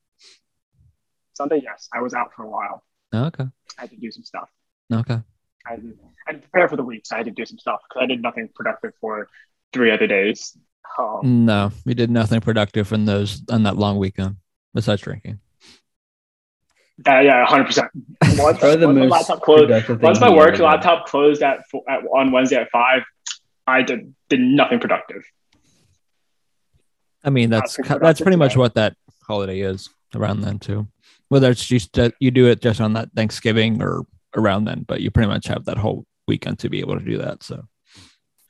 Sunday, 1.33 1.61
yes, 1.63 1.89
I 1.93 2.01
was 2.01 2.13
out 2.13 2.31
for 2.35 2.43
a 2.45 2.49
while. 2.49 2.83
Oh, 3.11 3.25
okay. 3.25 3.45
I 3.77 3.81
had 3.81 3.89
to 3.91 3.97
do 3.97 4.11
some 4.11 4.23
stuff. 4.23 4.49
Okay. 4.91 5.19
I 5.65 5.69
had 5.69 5.81
to, 5.81 5.87
I 6.27 6.31
had 6.33 6.41
to 6.41 6.47
prepare 6.49 6.69
for 6.69 6.77
the 6.77 6.83
week, 6.83 7.05
so 7.05 7.15
I 7.15 7.19
had 7.19 7.25
to 7.25 7.31
do 7.31 7.45
some 7.45 7.57
stuff 7.57 7.79
because 7.89 8.03
I 8.03 8.05
did 8.07 8.21
nothing 8.21 8.49
productive 8.53 8.91
for 9.01 9.27
three 9.73 9.91
other 9.91 10.07
days. 10.07 10.55
Um, 10.97 11.45
No, 11.45 11.71
we 11.85 11.93
did 11.93 12.11
nothing 12.11 12.41
productive 12.41 12.91
in 12.93 13.05
those 13.05 13.41
on 13.49 13.63
that 13.63 13.77
long 13.77 13.97
weekend 13.97 14.37
besides 14.73 15.01
drinking. 15.01 15.39
that- 16.99 17.23
yeah, 17.25 17.45
hundred 17.45 17.65
percent. 17.65 17.89
Once, 18.37 18.59
Probably 18.59 18.75
the 18.77 18.87
once 18.87 18.99
my 18.99 19.05
laptop 19.05 19.41
closed, 19.41 20.01
once 20.01 20.19
my 20.19 20.29
work 20.33 20.57
laptop 20.59 21.07
closed 21.07 21.41
at, 21.41 21.59
at 21.89 22.03
on 22.13 22.31
Wednesday 22.31 22.57
at 22.57 22.69
five, 22.71 23.01
I 23.67 23.81
did 23.81 24.13
did 24.29 24.39
nothing 24.39 24.79
productive. 24.79 25.23
I 27.23 27.29
mean, 27.29 27.49
that's 27.49 27.77
that's 27.87 28.21
pretty 28.21 28.37
much 28.37 28.57
what 28.57 28.75
that 28.75 28.95
holiday 29.25 29.61
is 29.61 29.89
around 30.15 30.41
then 30.41 30.59
too. 30.59 30.87
Whether 31.29 31.49
it's 31.49 31.65
just 31.65 31.93
that 31.93 32.13
you 32.19 32.31
do 32.31 32.47
it 32.47 32.61
just 32.61 32.81
on 32.81 32.93
that 32.93 33.09
Thanksgiving 33.15 33.81
or 33.81 34.05
around 34.35 34.65
then, 34.65 34.83
but 34.87 35.01
you 35.01 35.11
pretty 35.11 35.29
much 35.29 35.47
have 35.47 35.65
that 35.65 35.77
whole 35.77 36.05
weekend 36.27 36.59
to 36.59 36.69
be 36.69 36.79
able 36.79 36.97
to 36.97 37.05
do 37.05 37.17
that. 37.19 37.43
So 37.43 37.65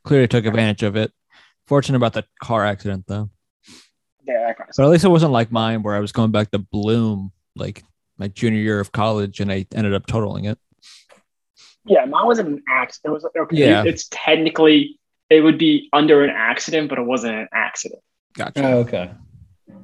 clearly 0.03 0.27
took 0.27 0.46
advantage 0.46 0.84
of 0.84 0.96
it. 0.96 1.12
Fortunate 1.68 1.98
about 1.98 2.13
the 2.13 2.25
car 2.42 2.65
accident 2.65 3.06
though. 3.08 3.30
Yeah, 4.25 4.53
But 4.58 4.84
at 4.86 4.89
least 4.89 5.03
it 5.03 5.10
wasn't 5.10 5.34
like 5.34 5.51
mine 5.51 5.84
where 5.84 5.96
I 5.96 6.00
was 6.00 6.13
going 6.13 6.32
back 6.32 6.51
to 6.51 6.60
Bloom 6.60 7.32
like 7.56 7.84
my 8.18 8.27
junior 8.30 8.60
year 8.60 8.80
of 8.80 8.92
college 8.92 9.39
and 9.39 9.51
I 9.51 9.65
ended 9.74 9.94
up 9.94 10.08
totaling 10.08 10.46
it. 10.46 10.58
Yeah, 11.86 12.06
mine 12.06 12.25
wasn't 12.25 12.50
an 12.50 12.63
accident. 12.70 13.12
It 13.12 13.13
was 13.13 13.25
okay. 13.38 13.58
Yeah. 13.58 13.84
It's 13.86 14.08
technically 14.10 15.00
it 15.30 15.42
would 15.42 15.58
be 15.58 15.89
under 15.92 16.24
an 16.24 16.30
accident, 16.30 16.89
but 16.89 17.00
it 17.00 17.03
wasn't 17.03 17.36
an 17.36 17.48
accident. 17.53 18.01
Gotcha. 18.33 18.65
Oh, 18.65 18.77
okay. 18.79 19.11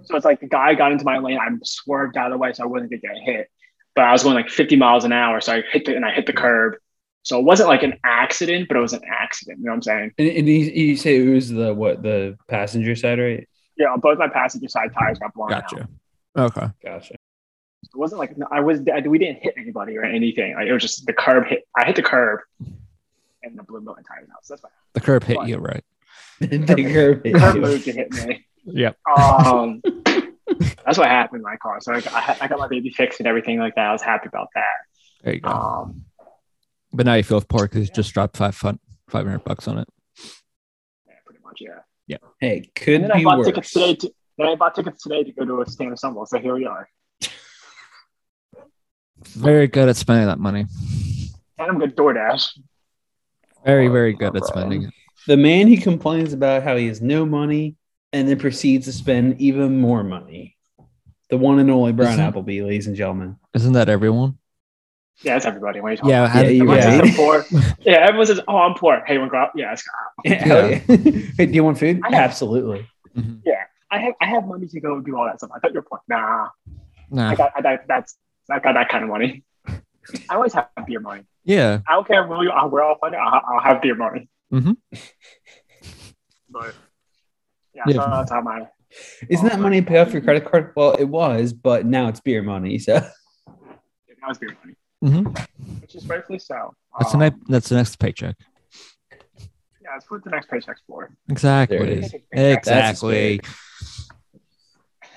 So 0.03 0.15
it's 0.15 0.25
like 0.25 0.39
the 0.39 0.47
guy 0.47 0.73
got 0.73 0.91
into 0.91 1.05
my 1.05 1.17
lane. 1.17 1.37
I 1.39 1.49
swerved 1.63 2.17
out 2.17 2.27
of 2.27 2.31
the 2.33 2.37
way, 2.37 2.53
so 2.53 2.63
I 2.63 2.67
wasn't 2.67 2.91
gonna 2.91 3.01
get 3.01 3.21
hit. 3.23 3.49
But 3.95 4.05
I 4.05 4.11
was 4.11 4.23
going 4.23 4.35
like 4.35 4.49
50 4.49 4.75
miles 4.75 5.03
an 5.03 5.11
hour, 5.11 5.41
so 5.41 5.53
I 5.53 5.63
hit 5.71 5.85
the 5.85 5.95
and 5.95 6.05
I 6.05 6.11
hit 6.11 6.25
the 6.25 6.33
curb. 6.33 6.75
So 7.23 7.37
it 7.37 7.43
wasn't 7.43 7.69
like 7.69 7.83
an 7.83 7.99
accident, 8.03 8.67
but 8.69 8.77
it 8.77 8.79
was 8.79 8.93
an 8.93 9.01
accident. 9.07 9.59
You 9.59 9.65
know 9.65 9.71
what 9.71 9.75
I'm 9.75 9.81
saying? 9.83 10.11
And, 10.17 10.27
and 10.29 10.47
you, 10.47 10.53
you 10.55 10.95
say 10.95 11.17
it 11.17 11.29
was 11.29 11.49
the 11.49 11.73
what 11.73 12.01
the 12.01 12.37
passenger 12.47 12.95
side, 12.95 13.19
right? 13.19 13.47
Yeah, 13.77 13.95
both 13.97 14.17
my 14.17 14.27
passenger 14.29 14.67
side 14.67 14.93
tires 14.97 15.19
got 15.19 15.33
blown 15.33 15.53
out. 15.53 15.69
Gotcha. 15.69 15.89
Okay. 16.37 16.67
Gotcha. 16.83 17.13
It 17.13 17.95
wasn't 17.95 18.19
like 18.19 18.35
I 18.51 18.59
was. 18.61 18.81
I, 18.93 19.01
we 19.07 19.19
didn't 19.19 19.41
hit 19.41 19.53
anybody 19.57 19.97
or 19.97 20.03
anything. 20.03 20.55
Like 20.55 20.67
it 20.67 20.73
was 20.73 20.81
just 20.81 21.05
the 21.05 21.13
curb 21.13 21.45
hit. 21.45 21.67
I 21.75 21.85
hit 21.85 21.95
the 21.95 22.03
curb, 22.03 22.41
and 23.43 23.57
the 23.57 23.63
blew 23.63 23.81
my 23.81 23.93
tires 23.93 24.29
out. 24.31 24.43
So 24.45 24.53
that's 24.53 24.63
why 24.63 24.69
The 24.93 25.01
curb 25.01 25.23
hit 25.23 25.37
Fine. 25.37 25.47
you, 25.49 25.57
right? 25.57 25.83
the 26.67 26.91
curb 26.93 27.24
hit 27.24 27.34
the 27.34 27.39
curb 27.39 27.55
moved 27.58 27.86
to 27.86 27.91
hit 27.91 28.12
me. 28.13 28.46
Yep. 28.65 28.98
Um, 29.17 29.81
That's 30.86 30.98
what 30.98 31.08
happened 31.08 31.39
in 31.39 31.43
my 31.43 31.58
car. 31.58 31.79
So 31.81 31.93
I 31.93 32.01
got, 32.01 32.13
I 32.13 32.38
I 32.41 32.48
got 32.48 32.60
my 32.60 32.67
baby 32.67 32.89
fixed 32.91 33.19
and 33.19 33.27
everything 33.27 33.60
like 33.60 33.75
that. 33.75 33.88
I 33.88 33.91
was 33.91 34.01
happy 34.01 34.27
about 34.27 34.48
that. 34.55 34.63
There 35.24 35.34
you 35.34 35.41
go. 35.41 35.50
Um, 35.50 36.05
but 36.91 37.05
now 37.05 37.13
you 37.15 37.24
feel 37.24 37.41
poor 37.41 37.67
because 37.67 37.88
you 37.88 37.93
just 37.93 38.13
dropped 38.13 38.38
five 38.38 38.55
fun, 38.55 38.79
five 39.08 39.25
hundred 39.25 39.43
bucks 39.43 39.67
on 39.67 39.77
it. 39.79 39.88
yeah, 41.08 41.13
pretty 41.25 41.39
much, 41.43 41.58
yeah. 41.60 41.79
Yeah. 42.08 42.17
Hey, 42.39 42.72
could 42.75 42.96
And 42.96 43.03
then 43.03 43.12
I 43.12 43.17
be 43.17 43.24
bought 43.24 43.43
tickets 43.46 43.72
today. 43.72 43.96
To, 43.96 44.12
then 44.38 44.48
I 44.48 44.55
bought 44.55 44.74
tickets 44.75 45.03
today 45.03 45.24
to 45.24 45.31
go 45.31 45.46
to 45.46 45.62
a 45.62 45.65
stand 45.67 45.93
assemble. 45.93 46.25
So 46.25 46.39
here 46.39 46.55
we 46.55 46.65
are. 46.65 46.89
Very 49.24 49.67
good 49.67 49.89
at 49.89 49.96
spending 49.98 50.27
that 50.27 50.39
money. 50.39 50.65
And 51.58 51.69
I'm 51.69 51.77
good 51.77 51.96
DoorDash. 51.96 52.58
Very, 53.65 53.88
Oh, 53.88 53.91
very 53.91 54.13
good 54.13 54.34
no 54.34 54.39
at 54.39 54.46
spending 54.46 54.84
it. 54.84 54.93
The 55.29 55.38
man 55.38 55.67
he 55.67 55.77
complains 55.77 56.33
about 56.33 56.63
how 56.63 56.75
he 56.75 56.88
has 56.88 57.03
no 57.03 57.24
money 57.24 57.75
and 58.12 58.27
then 58.27 58.39
proceeds 58.39 58.88
to 58.88 58.91
spend 58.91 59.39
even 59.39 59.79
more 59.79 60.03
money. 60.03 60.57
The 61.29 61.38
one 61.38 61.59
and 61.59 61.69
only 61.69 61.91
Brian 61.91 62.13
Isn't- 62.13 62.25
Appleby, 62.25 62.63
ladies 62.63 62.88
and 62.88 62.95
gentlemen. 62.95 63.36
Isn't 63.53 63.74
that 63.74 63.89
everyone? 63.89 64.39
Yeah, 65.21 65.33
that's 65.36 65.45
everybody. 65.45 65.81
What 65.81 65.89
are 65.89 65.91
you 65.91 65.98
talking 65.98 66.09
Yeah, 66.09 66.19
about? 66.24 66.29
how 66.31 66.41
did- 66.41 66.55
you 66.55 66.62
Everyone 66.71 66.77
right. 66.77 67.05
says 67.05 67.09
I'm 67.12 67.15
poor. 67.15 67.45
Yeah, 67.81 67.98
everyone 68.07 68.25
says, 68.25 68.39
"Oh, 68.48 68.57
I'm 68.57 68.74
poor." 68.74 69.03
Hey, 69.05 69.19
want 69.19 69.29
to 69.29 69.31
go 69.33 69.38
out? 69.38 69.51
Yeah, 69.55 69.69
let's 69.69 69.83
go 69.83 69.91
yeah. 70.25 70.79
hey, 71.38 71.45
do 71.45 71.51
you 71.53 71.63
want 71.63 71.77
food? 71.77 72.01
I 72.03 72.15
have- 72.15 72.29
Absolutely. 72.31 72.88
Mhm. 73.15 73.41
I 73.91 74.00
have 74.00 74.13
I 74.21 74.25
have 74.25 74.48
money 74.48 74.65
to 74.65 74.79
go 74.79 75.00
do 75.00 75.15
all 75.15 75.25
that 75.25 75.38
stuff. 75.39 75.51
I 75.55 75.59
thought 75.59 75.74
you 75.74 75.79
were 75.79 75.83
poor. 75.83 76.01
Nah, 76.07 76.48
Nah. 77.12 77.29
I 77.29 77.36
got 77.36 77.51
I 77.55 77.62
got 77.62 77.79
that's 77.88 78.17
I 78.50 78.57
got 78.57 78.74
that 78.74 78.89
kind 78.89 79.03
of 79.03 79.12
money. 79.12 79.43
I 79.67 80.33
always 80.36 80.53
have 80.53 80.69
beer 80.88 81.00
money. 81.00 81.21
Yeah. 81.43 81.81
I 81.88 81.93
don't 81.93 82.07
care 82.07 82.25
where, 82.25 82.41
you, 82.43 82.50
where 82.50 82.83
I'll 82.83 82.98
find 82.98 83.13
it. 83.13 83.17
I'll, 83.17 83.41
I'll 83.48 83.62
have 83.62 83.81
beer 83.83 83.93
money. 83.95 84.27
Mhm. 84.53 84.77
But 86.49 86.75
yeah, 87.73 87.83
Yeah. 87.87 87.93
so 87.93 88.09
that's 88.09 88.31
how 88.31 88.41
my 88.41 88.67
Isn't 89.29 89.47
that 89.47 89.59
money 89.59 89.81
pay 89.81 89.99
off 89.99 90.11
your 90.11 90.21
credit 90.23 90.49
card? 90.49 90.73
Well, 90.75 90.93
it 90.93 91.03
was, 91.05 91.53
but 91.53 91.85
now 91.85 92.07
it's 92.07 92.19
beer 92.19 92.41
money. 92.41 92.79
So 92.79 92.93
that 92.95 93.11
was 94.27 94.37
beer 94.39 94.57
money, 94.63 94.75
hmm 95.01 95.29
which 95.81 95.95
is 95.95 96.07
rightfully 96.07 96.39
so. 96.39 96.73
That's 96.97 97.11
the 97.11 97.17
Um, 97.17 97.19
next. 97.21 97.37
That's 97.47 97.69
the 97.69 97.75
next 97.75 97.99
paycheck. 97.99 98.35
Yeah, 99.81 99.91
let's 99.93 100.05
put 100.05 100.23
the 100.23 100.31
next 100.31 100.49
paycheck 100.49 100.77
for. 100.87 101.11
Exactly. 101.29 101.77
There 101.77 101.85
it 101.85 101.99
is. 101.99 102.13
Exactly. 102.31 103.39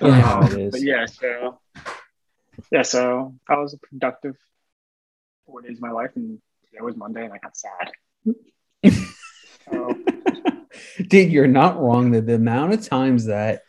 Yeah. 0.01 0.21
how 0.21 0.41
it 0.43 0.71
But 0.71 0.81
yeah, 0.81 1.05
so 1.05 1.59
yeah, 2.71 2.81
so 2.83 3.35
that 3.47 3.57
was 3.57 3.73
a 3.73 3.77
productive 3.77 4.35
four 5.45 5.61
days 5.61 5.77
of 5.77 5.81
my 5.81 5.91
life, 5.91 6.11
and 6.15 6.39
today 6.65 6.81
was 6.81 6.95
Monday, 6.95 7.25
and 7.25 7.33
I 7.33 7.37
got 7.39 7.57
sad. 7.57 7.91
Dude, 11.07 11.31
you're 11.31 11.47
not 11.47 11.79
wrong. 11.79 12.11
That 12.11 12.25
the 12.25 12.35
amount 12.35 12.73
of 12.73 12.85
times 12.87 13.25
that 13.25 13.61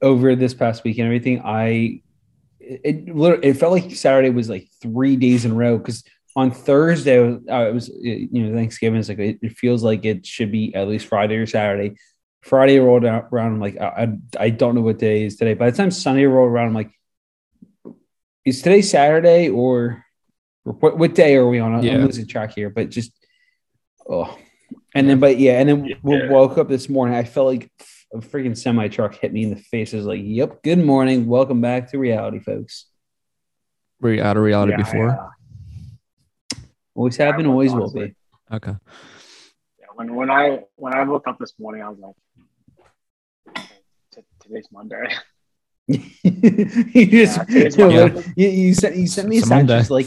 over 0.00 0.34
this 0.34 0.54
past 0.54 0.84
week 0.84 0.98
and 0.98 1.06
everything, 1.06 1.40
I 1.44 2.02
it 2.60 3.08
it, 3.08 3.44
it 3.44 3.54
felt 3.54 3.72
like 3.72 3.94
Saturday 3.94 4.30
was 4.30 4.48
like 4.48 4.68
three 4.80 5.16
days 5.16 5.44
in 5.44 5.52
a 5.52 5.54
row 5.54 5.78
because 5.78 6.04
on 6.34 6.50
Thursday 6.50 7.16
it 7.18 7.72
was 7.74 7.88
you 7.88 8.28
know 8.44 8.54
Thanksgiving. 8.54 8.98
It's 9.00 9.08
like 9.08 9.18
it, 9.18 9.38
it 9.42 9.56
feels 9.56 9.82
like 9.82 10.04
it 10.04 10.24
should 10.26 10.52
be 10.52 10.74
at 10.74 10.88
least 10.88 11.06
Friday 11.06 11.36
or 11.36 11.46
Saturday. 11.46 11.96
Friday 12.42 12.78
rolled 12.78 13.04
out 13.04 13.28
around. 13.32 13.52
I'm 13.54 13.60
like 13.60 13.78
I, 13.80 13.86
I 14.38 14.44
I 14.46 14.50
don't 14.50 14.74
know 14.74 14.80
what 14.80 14.98
day 14.98 15.24
is 15.24 15.36
today. 15.36 15.54
By 15.54 15.70
the 15.70 15.76
time 15.76 15.90
Sunday 15.90 16.24
rolled 16.24 16.50
around, 16.50 16.68
I'm 16.68 16.74
like, 16.74 16.90
is 18.44 18.62
today 18.62 18.82
Saturday 18.82 19.48
or, 19.48 20.04
or 20.64 20.72
what, 20.72 20.98
what 20.98 21.14
day 21.14 21.36
are 21.36 21.46
we 21.46 21.60
on? 21.60 21.74
I'm 21.74 21.84
Yeah. 21.84 21.98
losing 21.98 22.26
track 22.26 22.52
here, 22.54 22.70
but 22.70 22.90
just 22.90 23.12
oh. 24.08 24.36
And 24.94 25.08
then, 25.08 25.20
but 25.20 25.38
yeah, 25.38 25.58
and 25.58 25.68
then 25.68 25.90
we 26.02 26.28
woke 26.28 26.58
up 26.58 26.68
this 26.68 26.88
morning. 26.88 27.16
I 27.16 27.24
felt 27.24 27.46
like 27.46 27.70
a 28.12 28.18
freaking 28.18 28.56
semi 28.56 28.88
truck 28.88 29.14
hit 29.14 29.32
me 29.32 29.44
in 29.44 29.50
the 29.50 29.56
face. 29.56 29.94
I 29.94 29.96
was 29.96 30.06
like, 30.06 30.20
"Yep, 30.22 30.62
good 30.62 30.78
morning, 30.78 31.26
welcome 31.26 31.60
back 31.60 31.90
to 31.90 31.98
reality, 31.98 32.40
folks. 32.40 32.86
Were 34.00 34.12
you 34.12 34.22
out 34.22 34.36
of 34.36 34.42
reality 34.42 34.72
yeah, 34.72 34.76
before? 34.76 35.08
yeah. 35.08 36.58
Always 36.94 37.16
have 37.16 37.36
been, 37.38 37.46
always 37.46 37.72
will 37.72 37.90
be." 37.90 38.14
Okay. 38.52 38.74
Yeah, 39.80 39.86
when 39.94 40.14
when 40.14 40.30
I 40.30 40.64
when 40.76 40.94
I 40.94 41.04
woke 41.04 41.26
up 41.26 41.38
this 41.38 41.54
morning, 41.58 41.82
I 41.82 41.88
was 41.88 41.98
like, 41.98 42.14
today's 44.40 44.68
Monday. 44.70 45.06
you 45.88 47.06
just 47.06 47.38
Yeah, 47.38 47.44
today's 47.44 47.76
you, 47.76 47.88
know, 47.88 48.22
you, 48.36 48.48
you 48.48 48.74
sent 48.74 48.96
you 48.96 49.06
sent 49.06 49.28
me 49.28 49.36
a 49.36 49.40
It's 49.40 49.50
a 49.50 49.66
text 49.66 49.90
like 49.90 50.06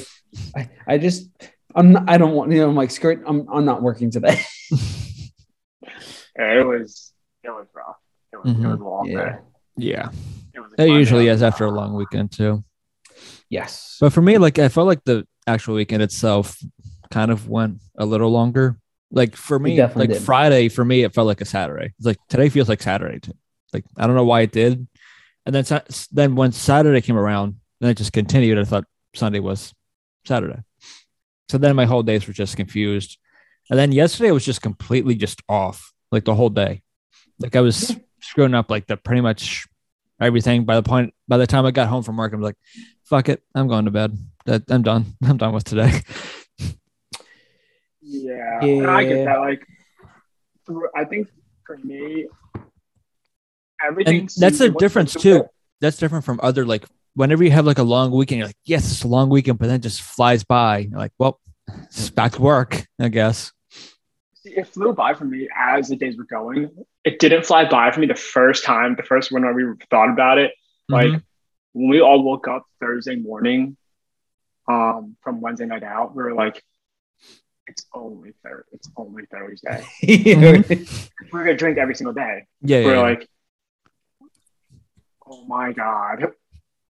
I, 0.55 0.69
I 0.87 0.97
just 0.97 1.29
I'm 1.75 1.91
not 1.91 2.09
I 2.09 2.17
don't 2.17 2.33
want 2.33 2.51
you 2.51 2.59
know 2.61 2.69
I'm 2.69 2.75
like 2.75 2.91
skirt 2.91 3.21
I'm 3.27 3.47
I'm 3.51 3.65
not 3.65 3.81
working 3.81 4.09
today. 4.11 4.39
Yeah, 6.37 6.59
it 6.59 6.65
was 6.65 7.13
it 7.43 7.49
was 7.49 7.67
rough. 7.73 7.95
It 8.33 8.37
was, 8.43 8.51
it 8.51 8.57
Mhm. 8.57 8.71
was 8.71 8.79
a 8.79 8.83
long 8.83 9.05
Yeah. 9.09 9.23
day. 9.29 9.37
Yeah. 9.77 10.09
It 10.53 10.59
was 10.59 10.71
It 10.73 10.77
Monday. 10.79 10.93
usually 10.93 11.27
is 11.27 11.41
after 11.43 11.65
a 11.65 11.71
long 11.71 11.93
weekend 11.93 12.31
too. 12.31 12.63
yes. 13.49 13.97
But 14.01 14.11
for 14.11 14.21
me, 14.21 14.37
like 14.37 14.59
I 14.59 14.67
felt 14.69 14.87
like 14.87 15.03
the 15.05 15.25
actual 15.47 15.75
weekend 15.75 16.03
itself 16.03 16.57
kind 17.11 17.31
of 17.31 17.47
went 17.47 17.79
a 17.97 18.05
little 18.05 18.31
longer. 18.31 18.77
Like 19.11 19.35
for 19.37 19.59
me, 19.59 19.81
like 19.81 20.09
did. 20.09 20.21
Friday 20.21 20.67
for 20.67 20.83
me, 20.83 21.03
it 21.03 21.13
felt 21.13 21.27
like 21.27 21.39
a 21.39 21.45
Saturday. 21.45 21.93
It's 21.97 22.05
like 22.05 22.17
today 22.27 22.49
feels 22.49 22.67
like 22.67 22.81
Saturday 22.81 23.19
too. 23.19 23.33
Like 23.71 23.85
I 23.97 24.05
don't 24.07 24.15
know 24.17 24.25
why 24.25 24.41
it 24.41 24.51
did. 24.51 24.85
And 25.45 25.55
then 25.55 25.63
then 26.11 26.35
when 26.35 26.51
Saturday 26.51 26.99
came 27.01 27.17
around, 27.17 27.55
then 27.79 27.91
it 27.91 27.97
just 27.97 28.11
continued. 28.11 28.57
I 28.59 28.63
thought 28.65 28.83
Sunday 29.13 29.39
was 29.39 29.73
Saturday. 30.25 30.59
So 31.49 31.57
then 31.57 31.75
my 31.75 31.85
whole 31.85 32.03
days 32.03 32.27
were 32.27 32.33
just 32.33 32.57
confused. 32.57 33.17
And 33.69 33.77
then 33.79 33.91
yesterday 33.91 34.31
was 34.31 34.45
just 34.45 34.61
completely 34.61 35.15
just 35.15 35.41
off, 35.49 35.93
like 36.11 36.25
the 36.25 36.35
whole 36.35 36.49
day. 36.49 36.81
Like 37.39 37.55
I 37.55 37.61
was 37.61 37.95
screwing 38.21 38.53
up 38.53 38.69
like 38.69 38.87
the 38.87 38.97
pretty 38.97 39.21
much 39.21 39.65
everything. 40.19 40.65
By 40.65 40.75
the 40.75 40.83
point, 40.83 41.13
by 41.27 41.37
the 41.37 41.47
time 41.47 41.65
I 41.65 41.71
got 41.71 41.87
home 41.87 42.03
from 42.03 42.17
work, 42.17 42.33
I'm 42.33 42.41
like, 42.41 42.55
fuck 43.03 43.29
it, 43.29 43.43
I'm 43.53 43.67
going 43.67 43.85
to 43.85 43.91
bed. 43.91 44.17
I'm 44.69 44.81
done. 44.83 45.05
I'm 45.23 45.37
done 45.37 45.53
with 45.53 45.63
today. 45.63 46.01
Yeah, 48.01 48.59
and 48.63 48.87
I 48.87 49.03
get 49.03 49.25
that. 49.25 49.39
Like, 49.39 49.65
for- 50.65 50.91
I 50.95 51.05
think 51.05 51.27
for 51.65 51.77
me, 51.77 52.27
everything. 53.83 54.19
And 54.21 54.29
that's 54.37 54.59
seems- 54.59 54.59
the 54.59 54.69
difference 54.79 55.13
too. 55.13 55.45
That's 55.81 55.97
different 55.97 56.23
from 56.23 56.39
other 56.41 56.65
like 56.65 56.85
whenever 57.15 57.43
you 57.43 57.51
have 57.51 57.65
like 57.65 57.77
a 57.79 57.83
long 57.83 58.11
weekend, 58.11 58.39
you're 58.39 58.47
like, 58.47 58.57
yes, 58.65 58.91
it's 58.91 59.03
a 59.03 59.07
long 59.07 59.29
weekend, 59.29 59.57
but 59.59 59.67
then 59.67 59.77
it 59.77 59.81
just 59.81 60.01
flies 60.01 60.43
by. 60.43 60.79
You're 60.79 60.99
like, 60.99 61.13
well, 61.17 61.39
it's 61.85 62.09
back 62.09 62.33
to 62.33 62.41
work, 62.41 62.85
I 62.99 63.07
guess. 63.09 63.51
See, 64.35 64.51
It 64.51 64.67
flew 64.67 64.93
by 64.93 65.13
for 65.15 65.25
me 65.25 65.49
as 65.55 65.87
the 65.89 65.95
days 65.95 66.17
were 66.17 66.25
going. 66.25 66.69
It 67.03 67.19
didn't 67.19 67.45
fly 67.45 67.67
by 67.67 67.91
for 67.91 67.99
me 67.99 68.07
the 68.07 68.15
first 68.15 68.63
time. 68.63 68.95
The 68.95 69.03
first 69.03 69.31
one 69.31 69.43
when 69.45 69.55
we 69.55 69.63
thought 69.89 70.09
about 70.11 70.37
it, 70.37 70.51
like 70.89 71.07
Mhm. 71.07 71.23
when 71.73 71.89
we 71.89 71.99
all 72.01 72.21
woke 72.23 72.47
up 72.47 72.65
Thursday 72.79 73.15
morning, 73.15 73.75
um, 74.67 75.15
from 75.21 75.41
Wednesday 75.41 75.65
night 75.65 75.83
out, 75.83 76.15
we 76.15 76.21
were 76.23 76.33
like, 76.33 76.63
"It's 77.67 77.85
only 77.93 78.33
Thursday. 78.43 78.69
It's 78.73 78.89
only 78.97 79.25
Thursday." 79.25 79.83
We're 81.31 81.43
gonna 81.45 81.55
drink 81.57 81.77
every 81.77 81.95
single 81.95 82.13
day. 82.13 82.45
yeah, 82.61 82.79
yeah, 82.79 82.85
we're 82.85 82.93
yeah. 82.95 83.01
like, 83.01 83.29
"Oh 85.27 85.45
my 85.45 85.71
god!" 85.73 86.31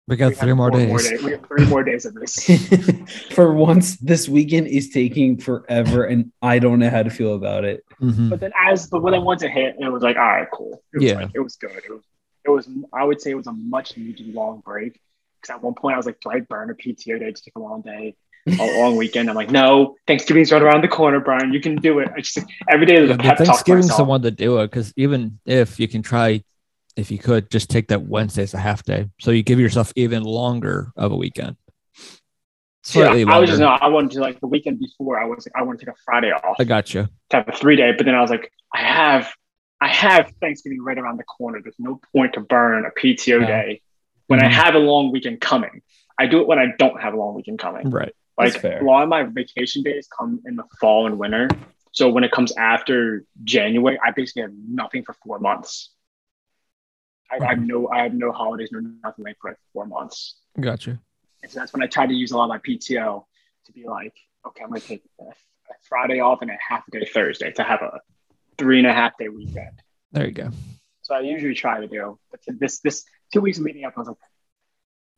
We 0.07 0.15
got 0.17 0.29
We 0.29 0.35
three 0.35 0.47
have 0.49 0.57
more 0.57 0.69
four 0.71 0.79
days. 0.79 1.23
We 1.23 1.31
have 1.31 1.45
three 1.47 1.65
more 1.67 1.83
days 1.83 2.05
of 2.05 2.13
this. 2.13 2.35
For 3.31 3.53
once, 3.53 3.95
this 3.97 4.27
weekend 4.27 4.67
is 4.67 4.89
taking 4.89 5.37
forever, 5.37 6.03
and 6.05 6.31
I 6.41 6.59
don't 6.59 6.79
know 6.79 6.89
how 6.89 7.03
to 7.03 7.09
feel 7.09 7.35
about 7.35 7.63
it. 7.63 7.83
Mhm. 8.01 8.29
But 8.29 8.39
then 8.41 8.51
as 8.59 8.87
but 8.87 9.01
when 9.01 9.13
I 9.13 9.19
once 9.19 9.41
to 9.43 9.49
hit, 9.49 9.75
it 9.79 9.89
was 9.89 10.03
like, 10.03 10.17
all 10.17 10.23
right, 10.23 10.47
cool. 10.51 10.83
It 10.93 10.97
was 10.97 11.03
Yeah. 11.05 11.13
like, 11.19 11.29
it 11.33 11.39
was 11.39 11.55
good. 11.55 11.71
It 11.71 11.89
was 11.91 12.01
it 12.45 12.49
was 12.49 12.67
I 12.91 13.03
would 13.05 13.21
say 13.21 13.31
it 13.31 13.35
was 13.35 13.47
a 13.47 13.53
much 13.53 13.95
needed 13.97 14.33
long 14.33 14.61
break. 14.65 14.99
Because 15.41 15.55
at 15.55 15.63
one 15.63 15.73
point 15.73 15.93
I 15.93 15.97
was 15.97 16.05
like, 16.05 16.19
do 16.21 16.29
I 16.31 16.39
burn 16.41 16.69
a 16.69 16.73
PTO 16.73 17.19
day 17.19 17.31
to 17.31 17.41
take 17.41 17.53
a 17.55 17.59
long 17.59 17.81
day, 17.81 18.15
a 18.47 18.51
long 18.81 18.95
weekend? 18.97 19.29
I'm 19.29 19.35
like, 19.35 19.51
no, 19.51 19.95
Thanksgiving's 20.07 20.51
right 20.51 20.61
around 20.61 20.81
the 20.83 20.87
corner, 20.89 21.19
Brian. 21.21 21.53
You 21.53 21.59
can 21.61 21.75
do 21.77 21.99
it. 21.99 22.09
I 22.15 22.19
just 22.21 22.39
every 22.69 22.85
day 22.85 22.95
is 22.95 23.07
Yeah, 23.09 23.15
a 23.15 23.17
but 23.17 23.23
pep 23.23 23.37
talk 23.37 23.37
to 23.37 23.45
Thanksgiving's 23.45 23.87
the 23.87 23.93
myself. 23.93 24.07
one 24.09 24.21
to 24.23 24.31
do 24.31 24.59
it 24.59 24.67
because 24.71 24.93
even 24.97 25.39
if 25.45 25.79
you 25.79 25.87
can 25.87 26.01
try, 26.01 26.43
if 26.95 27.11
you 27.11 27.17
could 27.17 27.49
just 27.49 27.69
take 27.69 27.87
that 27.87 28.03
Wednesday 28.03 28.43
as 28.43 28.53
a 28.53 28.59
half 28.59 28.83
day, 28.83 29.09
so 29.19 29.31
you 29.31 29.43
give 29.43 29.59
yourself 29.59 29.91
even 29.95 30.23
longer 30.23 30.91
of 30.95 31.11
a 31.11 31.15
weekend. 31.15 31.55
Yeah, 31.97 32.01
Slightly 32.83 33.23
I 33.25 33.39
was 33.39 33.49
just 33.49 33.61
longer. 33.61 33.79
no, 33.81 33.85
I 33.87 33.89
wanted 33.89 34.11
to 34.11 34.19
like 34.21 34.39
the 34.41 34.47
weekend 34.47 34.79
before 34.79 35.17
I 35.19 35.25
was 35.25 35.45
like, 35.47 35.53
I 35.55 35.63
wanted 35.63 35.79
to 35.79 35.85
take 35.85 35.95
a 35.95 35.97
Friday 36.05 36.31
off 36.31 36.57
I 36.59 36.65
got 36.65 36.93
you. 36.93 37.07
to 37.29 37.37
have 37.37 37.47
a 37.47 37.53
three 37.53 37.75
day, 37.77 37.93
but 37.97 38.05
then 38.05 38.13
I 38.15 38.21
was 38.21 38.29
like, 38.29 38.51
I 38.73 38.79
have 38.79 39.31
I 39.79 39.87
have 39.87 40.31
Thanksgiving 40.41 40.81
right 40.81 40.97
around 40.97 41.17
the 41.17 41.23
corner. 41.25 41.59
There's 41.61 41.75
no 41.79 41.99
point 42.15 42.33
to 42.33 42.39
burn 42.41 42.85
a 42.85 42.89
PTO 42.91 43.41
Yeah. 43.41 43.45
day 43.47 43.81
when 44.27 44.41
I 44.41 44.47
Mhm. 44.47 44.51
have 44.51 44.75
a 44.75 44.79
long 44.79 45.11
weekend 45.11 45.41
coming. 45.41 45.81
I 46.17 46.27
do 46.27 46.39
it 46.41 46.47
when 46.47 46.57
I 46.59 46.67
don't 46.77 47.01
have 47.01 47.13
a 47.13 47.17
long 47.17 47.33
weekend 47.35 47.59
coming. 47.59 47.89
Right. 47.89 48.13
Like 48.37 48.63
a 48.63 48.79
lot 48.83 49.03
of 49.03 49.09
my 49.09 49.23
vacation 49.23 49.83
days 49.83 50.07
come 50.17 50.41
in 50.45 50.55
the 50.55 50.63
fall 50.79 51.05
and 51.05 51.17
winter. 51.19 51.49
So 51.91 52.09
when 52.09 52.23
it 52.23 52.31
comes 52.31 52.51
after 52.55 53.23
January, 53.43 53.99
I 54.03 54.11
basically 54.11 54.43
have 54.43 54.51
nothing 54.67 55.03
for 55.03 55.13
four 55.23 55.39
months. 55.39 55.91
I, 57.41 57.45
I 57.45 57.49
have 57.49 57.61
no 57.61 57.89
I 57.89 58.03
have 58.03 58.13
no 58.13 58.31
holidays, 58.31 58.69
no 58.71 58.79
nothing 59.03 59.25
like 59.25 59.37
for 59.41 59.51
like 59.51 59.59
four 59.73 59.85
months. 59.85 60.35
Gotcha. 60.59 60.99
And 61.41 61.51
so 61.51 61.59
that's 61.59 61.73
when 61.73 61.83
I 61.83 61.87
try 61.87 62.05
to 62.07 62.13
use 62.13 62.31
a 62.31 62.37
lot 62.37 62.43
of 62.45 62.49
my 62.49 62.59
PTO 62.59 63.23
to 63.65 63.71
be 63.73 63.85
like, 63.85 64.13
okay, 64.47 64.63
I'm 64.63 64.69
gonna 64.69 64.79
take 64.81 65.03
a, 65.19 65.23
a 65.23 65.33
Friday 65.89 66.19
off 66.19 66.41
and 66.41 66.51
a 66.51 66.57
half 66.69 66.83
day 66.91 67.05
Thursday 67.05 67.51
to 67.53 67.63
have 67.63 67.81
a 67.81 67.99
three 68.57 68.77
and 68.79 68.87
a 68.87 68.93
half 68.93 69.17
day 69.17 69.29
weekend. 69.29 69.81
There 70.11 70.25
you 70.25 70.31
go. 70.31 70.49
So 71.01 71.15
I 71.15 71.21
usually 71.21 71.53
try 71.55 71.81
to 71.81 71.87
do. 71.87 72.19
But 72.31 72.41
this 72.47 72.79
this 72.79 73.03
two 73.33 73.41
weeks 73.41 73.57
of 73.57 73.63
meeting 73.65 73.83
up, 73.83 73.93
I 73.97 73.99
was 74.01 74.07
like, 74.09 74.17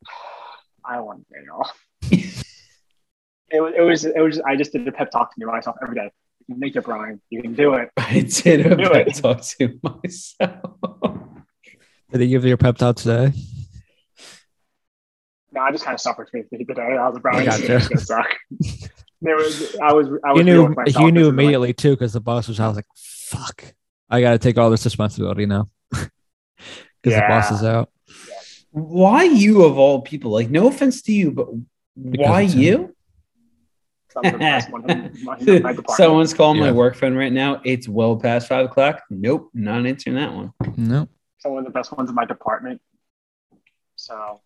I 0.84 0.96
don't 0.96 1.06
want 1.06 1.26
to 1.28 1.34
it 1.38 1.48
off. 1.50 1.78
it 3.50 3.60
was 3.60 3.74
it 3.76 3.82
was 3.82 4.04
it 4.04 4.20
was. 4.20 4.40
I 4.40 4.56
just 4.56 4.72
did 4.72 4.86
a 4.88 4.92
pep 4.92 5.10
talk 5.10 5.34
to 5.34 5.46
myself 5.46 5.76
every 5.82 5.94
day. 5.96 6.10
You 6.48 6.54
can 6.54 6.60
make 6.60 6.76
it, 6.76 6.84
Brian. 6.84 7.20
You 7.30 7.42
can 7.42 7.54
do 7.54 7.74
it. 7.74 7.90
I 7.96 8.20
did 8.20 8.66
a 8.66 8.76
Do 8.76 8.88
pep 8.90 9.06
it. 9.08 9.14
talk 9.16 9.42
to 9.42 9.78
myself. 9.82 11.20
Did 12.12 12.20
he 12.20 12.28
give 12.28 12.44
you 12.44 12.48
your 12.48 12.56
pep 12.56 12.76
talk 12.78 12.96
today? 12.96 13.32
No, 15.52 15.62
I 15.62 15.70
just 15.72 15.84
kind 15.84 15.94
of 15.94 16.00
suffered 16.00 16.28
through 16.30 16.44
the 16.50 16.64
day. 16.74 16.82
I 16.82 17.06
was 17.06 17.14
like, 17.14 17.22
Brian, 17.22 17.44
Gotcha. 17.46 17.66
gonna 17.88 17.98
suck. 18.00 18.26
There 19.22 19.36
was 19.36 19.76
I 19.82 19.92
was 19.92 20.08
I 20.24 20.32
was 20.32 20.38
You 20.38 20.44
knew 20.44 20.62
you 20.62 20.68
knew 20.68 20.74
This 20.84 20.94
is 20.94 20.96
like- 20.96 21.28
immediately 21.28 21.72
too 21.72 21.90
because 21.90 22.12
the 22.12 22.20
boss 22.20 22.48
was. 22.48 22.60
I 22.60 22.66
was 22.68 22.76
like, 22.76 22.84
"Fuck, 22.94 23.64
I 24.10 24.20
got 24.20 24.32
to 24.32 24.38
take 24.38 24.58
all 24.58 24.70
this 24.70 24.84
responsibility 24.84 25.46
now." 25.46 25.68
Because 27.02 27.20
the 27.20 27.26
boss 27.28 27.50
is 27.52 27.62
out. 27.62 27.90
Why 28.72 29.22
you 29.24 29.62
of 29.62 29.78
all 29.78 30.02
people? 30.02 30.32
Like, 30.32 30.50
no 30.50 30.66
offense 30.66 31.02
to 31.02 31.12
you, 31.12 31.30
but 31.30 31.46
why 31.94 32.40
you? 32.40 32.94
Some 34.12 34.24
of 34.26 34.32
the 34.32 34.38
best 34.38 34.72
one 34.72 34.90
in 34.90 34.98
my, 35.22 35.36
in 35.38 35.62
my 35.62 35.72
department. 35.72 35.90
Someone's 35.90 36.34
calling 36.34 36.58
my 36.58 36.72
work 36.72 36.96
phone 36.96 37.14
right 37.14 37.32
now. 37.32 37.60
It's 37.64 37.86
well 37.88 38.16
past 38.16 38.48
five 38.48 38.64
o'clock. 38.66 39.02
Nope, 39.08 39.50
not 39.54 39.86
answering 39.86 40.16
that 40.16 40.32
one. 40.34 40.52
No, 40.76 41.08
Some 41.38 41.56
of 41.56 41.64
the 41.64 41.70
best 41.70 41.96
ones 41.96 42.08
in 42.08 42.14
my 42.14 42.24
department. 42.24 42.80
So 43.96 44.40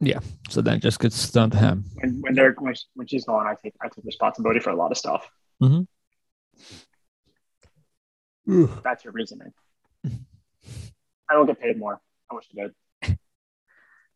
yeah, 0.00 0.20
so 0.50 0.60
then 0.60 0.74
it 0.76 0.82
just 0.82 1.00
gets 1.00 1.30
done 1.30 1.50
to 1.50 1.56
him. 1.56 1.84
when 1.94 2.20
when 2.20 2.34
they're 2.34 2.54
when, 2.58 2.74
when 2.94 3.06
she's 3.06 3.24
gone, 3.24 3.46
I 3.46 3.54
take 3.62 3.74
I 3.80 3.88
take 3.88 4.04
responsibility 4.04 4.60
for 4.60 4.70
a 4.70 4.76
lot 4.76 4.90
of 4.90 4.98
stuff. 4.98 5.30
Mm-hmm. 5.62 5.82
That's 8.84 9.04
your 9.04 9.12
reasoning. 9.12 9.52
I 11.28 11.34
don't 11.34 11.46
get 11.46 11.60
paid 11.60 11.78
more. 11.78 12.00
I 12.30 12.34
wish 12.34 12.46
I 12.52 12.62
did. 12.62 13.18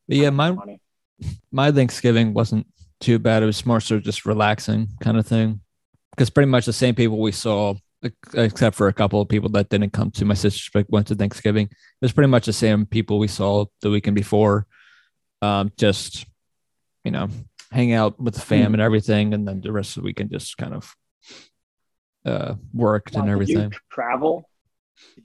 But 0.06 0.16
yeah, 0.16 0.30
my 0.30 0.50
money. 0.52 0.80
my 1.50 1.72
Thanksgiving 1.72 2.34
wasn't 2.34 2.66
too 3.00 3.18
bad. 3.18 3.42
It 3.42 3.46
was 3.46 3.64
more 3.64 3.80
so 3.80 3.98
just 3.98 4.26
relaxing 4.26 4.88
kind 5.00 5.18
of 5.18 5.26
thing. 5.26 5.60
Because 6.10 6.30
pretty 6.30 6.50
much 6.50 6.66
the 6.66 6.72
same 6.72 6.94
people 6.94 7.20
we 7.20 7.32
saw, 7.32 7.70
ex- 7.70 7.80
except 8.34 8.76
for 8.76 8.88
a 8.88 8.92
couple 8.92 9.20
of 9.20 9.28
people 9.28 9.48
that 9.50 9.68
didn't 9.68 9.92
come 9.92 10.10
to 10.12 10.24
my 10.24 10.34
sister's 10.34 10.70
but 10.72 10.88
went 10.90 11.06
to 11.08 11.14
Thanksgiving. 11.14 11.66
It 11.66 11.76
was 12.02 12.12
pretty 12.12 12.28
much 12.30 12.46
the 12.46 12.52
same 12.52 12.86
people 12.86 13.18
we 13.18 13.28
saw 13.28 13.66
the 13.82 13.90
weekend 13.90 14.14
before. 14.16 14.66
Um, 15.42 15.72
just 15.76 16.26
you 17.04 17.10
know, 17.10 17.28
hang 17.72 17.92
out 17.92 18.20
with 18.20 18.34
the 18.34 18.40
fam 18.40 18.66
Hmm. 18.68 18.74
and 18.74 18.82
everything, 18.82 19.32
and 19.34 19.46
then 19.48 19.60
the 19.60 19.72
rest 19.72 19.96
of 19.96 20.02
the 20.02 20.06
weekend 20.06 20.30
just 20.30 20.56
kind 20.58 20.74
of 20.74 20.94
uh 22.26 22.54
worked 22.74 23.14
Now, 23.14 23.20
and 23.22 23.30
everything. 23.30 23.72
travel. 23.90 24.44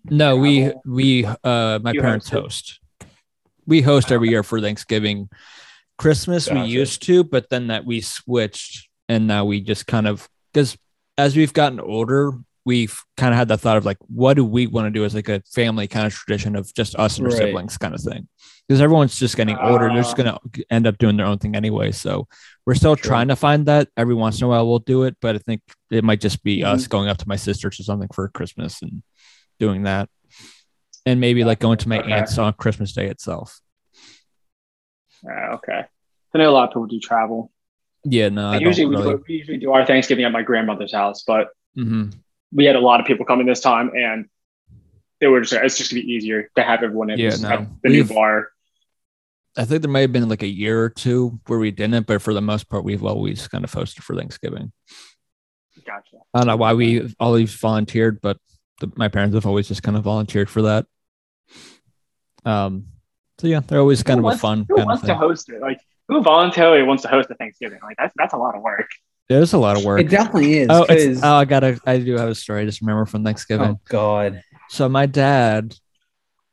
No, 0.06 0.38
we 0.38 0.62
travel? 0.64 0.82
we 0.86 1.26
uh 1.26 1.80
my 1.82 1.92
You 1.92 2.02
parents 2.02 2.30
host. 2.30 2.80
We 3.66 3.82
host 3.82 4.12
every 4.12 4.30
year 4.30 4.44
for 4.44 4.62
Thanksgiving. 4.62 5.30
Christmas 5.98 6.50
we 6.52 6.62
used 6.66 7.02
to, 7.04 7.24
but 7.24 7.50
then 7.50 7.68
that 7.68 7.86
we 7.86 8.02
switched 8.02 8.90
and 9.08 9.28
now 9.28 9.46
we 9.46 9.62
just 9.62 9.88
kind 9.88 10.08
of 10.08 10.28
because 10.54 10.78
as 11.18 11.36
we've 11.36 11.54
gotten 11.54 11.80
older, 11.80 12.34
we've 12.66 13.00
kind 13.16 13.32
of 13.34 13.38
had 13.38 13.48
the 13.48 13.58
thought 13.58 13.78
of 13.78 13.86
like, 13.86 13.98
what 14.08 14.34
do 14.34 14.44
we 14.44 14.66
want 14.68 14.88
to 14.88 14.92
do 14.92 15.06
as 15.06 15.14
like 15.14 15.30
a 15.30 15.42
family 15.54 15.88
kind 15.88 16.08
of 16.08 16.14
tradition 16.14 16.56
of 16.56 16.74
just 16.74 16.96
us 16.96 17.18
and 17.18 17.28
our 17.28 17.32
Right. 17.32 17.38
siblings 17.44 17.78
kind 17.78 17.94
of 17.94 18.02
thing. 18.02 18.28
Because 18.68 18.82
everyone's 18.82 19.20
just 19.20 19.38
getting 19.38 19.56
older, 19.58 19.88
they're 19.88 19.98
just 20.02 20.18
Ah. 20.20 20.24
gonna 20.24 20.40
end 20.72 20.88
up 20.88 20.98
doing 20.98 21.16
their 21.18 21.28
own 21.28 21.38
thing 21.38 21.56
anyway. 21.56 21.92
So 21.92 22.28
we're 22.66 22.74
still 22.74 22.96
True. 22.96 23.08
trying 23.10 23.28
to 23.28 23.36
find 23.36 23.68
that. 23.68 23.90
Every 23.96 24.16
once 24.16 24.40
in 24.40 24.46
a 24.46 24.48
while 24.48 24.68
we'll 24.68 24.80
do 24.80 25.04
it, 25.04 25.16
but 25.22 25.36
I 25.36 25.38
think 25.40 25.62
it 25.92 26.04
might 26.04 26.20
just 26.22 26.42
be 26.44 26.62
Mm-hmm. 26.62 26.74
us 26.74 26.88
going 26.88 27.08
up 27.08 27.18
to 27.18 27.28
my 27.28 27.36
sister's 27.36 27.80
or 27.80 27.84
something 27.84 28.10
for 28.14 28.28
Christmas 28.30 28.82
and 28.82 29.04
doing 29.60 29.84
that. 29.84 30.10
And 31.06 31.20
maybe 31.22 31.44
like 31.44 31.60
going 31.60 31.78
to 31.78 31.90
my 31.90 32.00
Okay. 32.00 32.12
aunt's 32.12 32.38
on 32.40 32.54
Christmas 32.54 32.94
Day 32.94 33.06
itself. 33.08 33.60
Uh, 35.24 35.54
okay. 35.56 35.82
I 36.34 36.38
know 36.38 36.50
a 36.50 36.52
lot 36.52 36.64
of 36.66 36.70
people 36.72 36.88
do 36.88 37.00
travel. 37.00 37.52
Yeah, 38.04 38.30
no, 38.30 38.48
I 38.48 38.50
Like, 38.52 38.60
don't 38.62 38.68
usually 38.70 38.86
we, 38.88 38.96
really. 38.96 39.16
we 39.28 39.36
usually 39.36 39.58
do 39.58 39.72
our 39.72 39.86
Thanksgiving 39.86 40.26
at 40.26 40.32
my 40.32 40.42
grandmother's 40.44 40.94
house, 40.94 41.24
but 41.26 41.50
Mhm. 41.78 42.14
We 42.56 42.66
had 42.66 42.76
a 42.76 42.80
lot 42.80 43.00
of 43.00 43.06
people 43.06 43.26
coming 43.26 43.46
this 43.46 43.60
time, 43.60 43.92
and 43.96 44.28
they 45.20 45.28
were 45.28 45.42
just 45.42 45.54
it's 45.54 45.78
just 45.78 45.92
gonna 45.92 46.02
be 46.02 46.12
easier 46.12 46.50
to 46.56 46.64
have 46.64 46.82
everyone 46.82 47.10
in 47.12 47.20
Yeah, 47.20 47.36
no. 47.42 47.68
the 47.84 47.90
new 47.90 48.02
We've- 48.04 48.14
bar. 48.14 48.50
I 49.58 49.64
think 49.64 49.82
there 49.84 49.92
may 49.92 50.02
have 50.02 50.12
been 50.12 50.28
like 50.28 50.44
a 50.44 50.48
year 50.48 50.84
or 50.84 50.90
two 50.90 51.40
where 51.48 51.60
we 51.60 51.72
didn't, 51.72 52.08
but 52.08 52.22
for 52.22 52.34
the 52.34 52.42
most 52.42 52.68
part, 52.68 52.84
we've 52.84 53.06
always 53.06 53.48
kind 53.48 53.64
of 53.64 53.72
hosted 53.72 54.02
for 54.02 54.14
Thanksgiving. 54.14 54.74
Gotcha. 55.86 56.18
I 56.34 56.40
don't 56.40 56.48
know 56.48 56.58
why 56.58 56.74
we 56.74 57.16
always 57.22 57.54
volunteered, 57.54 58.20
but 58.20 58.38
the, 58.82 58.92
my 58.98 59.08
parents 59.08 59.34
have 59.34 59.46
always 59.46 59.70
just 59.70 59.82
kind 59.82 59.96
of 59.96 60.04
volunteered 60.04 60.50
for 60.50 60.64
that. 60.64 60.88
Um, 62.44 62.88
so 63.38 63.48
yeah, 63.48 63.62
they're 63.66 63.80
always 63.80 64.04
kind 64.04 64.20
Who 64.20 64.28
of 64.28 64.36
a 64.36 64.38
fun 64.38 64.66
Who 64.68 64.84
wants 64.86 65.04
to 65.06 65.16
host 65.16 65.50
it? 65.50 65.62
Like 65.62 65.80
who 66.10 66.22
voluntarily 66.22 66.84
wants 66.84 67.04
to 67.04 67.10
host 67.10 67.30
a 67.32 67.36
Thanksgiving? 67.36 67.80
Like 67.82 67.96
that's 67.98 68.14
that's 68.18 68.34
a 68.34 68.38
lot 68.38 68.56
of 68.56 68.62
work. 68.62 68.90
There's 69.30 69.54
a 69.54 69.58
lot 69.58 69.78
of 69.78 69.84
work. 69.84 70.02
It 70.02 70.10
definitely 70.10 70.60
is. 70.60 70.68
Oh, 70.70 70.86
oh, 70.88 71.34
I 71.36 71.46
gotta. 71.46 71.80
I 71.86 71.98
do 72.00 72.14
have 72.18 72.30
a 72.30 72.36
story. 72.36 72.62
I 72.62 72.66
just 72.66 72.82
remember 72.82 73.06
from 73.06 73.24
Thanksgiving. 73.24 73.68
oh 73.72 73.80
God. 73.90 74.42
So 74.70 74.88
my 74.88 75.06
dad, 75.08 75.76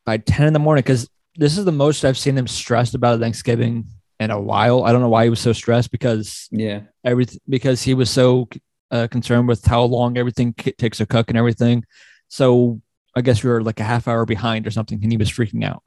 by 0.06 0.16
ten 0.18 0.46
in 0.46 0.52
the 0.52 0.58
morning, 0.58 0.82
because 0.82 1.08
this 1.36 1.58
is 1.58 1.64
the 1.64 1.72
most 1.72 2.04
I've 2.04 2.16
seen 2.18 2.36
him 2.38 2.46
stressed 2.46 2.94
about 2.94 3.20
Thanksgiving 3.20 3.86
in 4.20 4.30
a 4.30 4.40
while. 4.40 4.84
I 4.84 4.92
don't 4.92 5.00
know 5.02 5.08
why 5.08 5.24
he 5.24 5.30
was 5.30 5.40
so 5.40 5.52
stressed 5.52 5.90
because 5.90 6.48
Yeah. 6.50 6.80
everything 7.04 7.40
because 7.48 7.82
he 7.82 7.92
was 7.94 8.08
so 8.10 8.48
uh, 8.90 9.06
concerned 9.10 9.48
with 9.48 9.64
how 9.66 9.82
long 9.84 10.16
everything 10.16 10.52
k- 10.54 10.72
takes 10.72 10.98
to 10.98 11.06
cook 11.06 11.28
and 11.28 11.36
everything. 11.38 11.84
So 12.28 12.80
I 13.16 13.20
guess 13.20 13.42
we 13.44 13.50
were 13.50 13.62
like 13.62 13.80
a 13.80 13.84
half 13.84 14.08
hour 14.08 14.24
behind 14.24 14.66
or 14.66 14.70
something, 14.70 14.98
and 15.02 15.12
he 15.12 15.18
was 15.18 15.30
freaking 15.30 15.64
out 15.64 15.82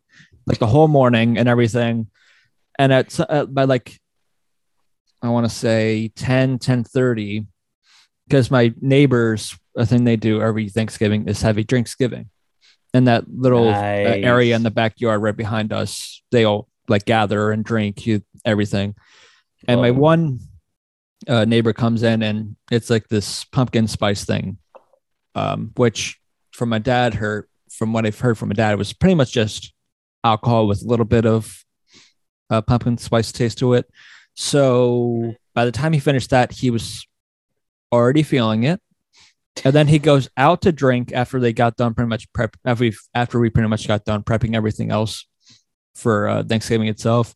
like 0.46 0.60
the 0.60 0.68
whole 0.68 0.88
morning 0.88 1.38
and 1.40 1.50
everything. 1.50 2.08
And 2.78 2.92
at 2.94 3.08
s- 3.08 3.20
uh, 3.28 3.46
by 3.48 3.64
like 3.64 4.00
I 5.26 5.30
want 5.30 5.46
to 5.46 5.56
say 5.56 6.12
10, 6.16 6.60
10 6.60 6.84
30, 6.84 7.46
because 8.28 8.52
my 8.52 8.74
neighbors, 8.80 9.58
a 9.76 9.86
thing 9.86 10.04
they 10.04 10.16
do 10.16 10.42
every 10.42 10.70
Thanksgiving 10.70 11.28
is 11.28 11.42
have 11.42 11.58
a 11.58 11.64
Drinksgiving. 11.64 12.30
And 12.94 13.08
that 13.08 13.26
little 13.30 13.68
uh, 13.68 13.72
Nice. 13.82 14.24
area 14.24 14.56
in 14.56 14.64
the 14.64 14.72
backyard 14.72 15.22
right 15.22 15.36
behind 15.36 15.74
us, 15.74 16.22
they 16.32 16.46
all 16.46 16.70
like 16.88 17.06
gather 17.06 17.52
and 17.52 17.64
drink 17.64 18.06
you, 18.06 18.22
everything. 18.46 18.96
And 19.68 19.82
my 19.82 19.92
one 19.92 20.40
uh, 21.28 21.46
neighbor 21.46 21.74
comes 21.74 22.04
in 22.04 22.22
and 22.22 22.56
it's 22.72 22.90
like 22.90 23.08
this 23.08 23.44
pumpkin 23.46 23.88
spice 23.88 24.24
thing, 24.26 24.60
um, 25.34 25.72
which 25.76 26.20
from 26.54 26.70
my 26.70 26.80
dad 26.80 27.16
heard, 27.16 27.50
from 27.72 27.92
what 27.92 28.06
I've 28.06 28.20
heard 28.20 28.38
from 28.38 28.50
my 28.50 28.54
dad, 28.54 28.74
it 28.74 28.78
was 28.78 28.94
pretty 28.94 29.16
much 29.16 29.34
just 29.34 29.74
alcohol 30.24 30.68
with 30.68 30.84
a 30.84 30.88
little 30.88 31.06
bit 31.06 31.26
of 31.26 31.66
uh, 32.50 32.62
pumpkin 32.62 32.98
spice 32.98 33.32
taste 33.32 33.58
to 33.58 33.74
it. 33.74 33.90
So 34.36 35.34
by 35.54 35.66
the 35.66 35.72
time 35.72 35.94
he 35.94 36.00
finished 36.00 36.30
that, 36.30 36.52
he 36.52 36.70
was 36.70 37.08
already 37.92 38.24
feeling 38.24 38.64
it. 38.64 38.82
And 39.64 39.74
then 39.74 39.88
he 39.88 40.00
goes 40.00 40.30
out 40.36 40.62
to 40.64 40.72
drink 40.74 41.14
after 41.14 41.40
they 41.40 41.54
got 41.54 41.78
done 41.78 41.94
pretty 41.94 42.10
much 42.10 42.32
prep 42.34 42.58
after 42.66 42.84
we 42.84 42.96
after 43.14 43.40
we 43.40 43.50
pretty 43.50 43.70
much 43.70 43.88
got 43.88 44.04
done 44.04 44.22
prepping 44.22 44.54
everything 44.54 44.92
else 44.92 45.26
for 45.96 46.28
uh, 46.28 46.44
Thanksgiving 46.44 46.90
itself, 46.90 47.34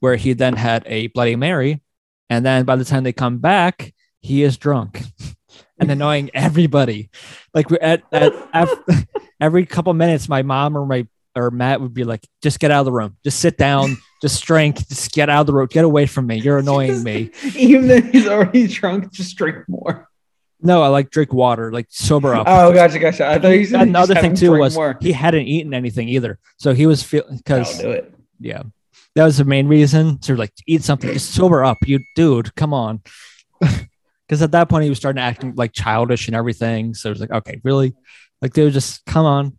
where 0.00 0.16
he 0.16 0.32
then 0.32 0.54
had 0.56 0.82
a 0.86 1.06
Bloody 1.08 1.36
Mary, 1.36 1.80
and 2.28 2.44
then 2.44 2.64
by 2.64 2.74
the 2.74 2.84
time 2.84 3.04
they 3.04 3.12
come 3.12 3.38
back, 3.38 3.94
he 4.20 4.42
is 4.42 4.58
drunk 4.58 5.02
and 5.78 5.90
annoying 5.92 6.30
everybody. 6.34 7.08
Like 7.54 7.70
we're 7.70 7.78
at, 7.80 8.02
at, 8.10 8.34
af- 8.52 9.06
every 9.40 9.64
couple 9.64 9.94
minutes, 9.94 10.28
my 10.28 10.42
mom 10.42 10.76
or 10.76 10.84
my 10.86 11.06
or 11.36 11.52
Matt 11.52 11.80
would 11.80 11.94
be 11.94 12.02
like, 12.02 12.26
"Just 12.42 12.58
get 12.58 12.72
out 12.72 12.80
of 12.80 12.86
the 12.86 12.92
room. 12.92 13.16
Just 13.22 13.38
sit 13.38 13.56
down. 13.56 13.96
Just 14.20 14.44
drink. 14.44 14.86
Just 14.88 15.12
get 15.12 15.28
out 15.30 15.42
of 15.42 15.46
the 15.46 15.52
room. 15.54 15.68
Get 15.70 15.84
away 15.84 16.06
from 16.06 16.26
me. 16.26 16.36
You're 16.36 16.58
annoying 16.58 17.02
me." 17.02 17.30
Even 17.56 17.88
though 17.88 18.00
he's 18.00 18.26
already 18.28 18.66
drunk, 18.66 19.12
just 19.12 19.36
drink 19.36 19.68
more. 19.68 20.08
No, 20.62 20.82
I 20.82 20.88
like 20.88 21.10
drink 21.10 21.32
water. 21.32 21.72
Like 21.72 21.86
sober 21.88 22.34
up. 22.34 22.44
Oh, 22.46 22.70
gotcha, 22.74 22.98
gotcha. 22.98 23.26
I 23.26 23.38
thought 23.38 23.48
you 23.48 23.64
said 23.64 23.80
another 23.80 24.14
thing 24.14 24.34
too 24.34 24.52
was 24.52 24.74
more. 24.74 24.98
he 25.00 25.12
hadn't 25.12 25.46
eaten 25.46 25.72
anything 25.72 26.08
either, 26.10 26.38
so 26.58 26.74
he 26.74 26.84
was 26.86 27.02
feeling 27.02 27.38
because 27.38 27.76
I'll 27.76 27.82
do 27.82 27.90
it. 27.92 28.14
yeah, 28.38 28.62
that 29.14 29.24
was 29.24 29.38
the 29.38 29.44
main 29.44 29.68
reason. 29.68 30.20
So 30.22 30.34
like, 30.34 30.52
eat 30.66 30.82
something, 30.82 31.10
just 31.14 31.30
sober 31.34 31.64
up, 31.64 31.78
you 31.86 32.00
dude. 32.14 32.54
Come 32.56 32.74
on, 32.74 33.00
because 33.60 34.42
at 34.42 34.52
that 34.52 34.68
point 34.68 34.84
he 34.84 34.90
was 34.90 34.98
starting 34.98 35.16
to 35.16 35.22
act 35.22 35.44
like 35.56 35.72
childish 35.72 36.26
and 36.28 36.36
everything. 36.36 36.92
So 36.92 37.08
it 37.08 37.12
was 37.12 37.20
like, 37.20 37.30
okay, 37.30 37.60
really, 37.64 37.94
like 38.42 38.52
dude, 38.52 38.74
just 38.74 39.02
come 39.06 39.24
on, 39.24 39.56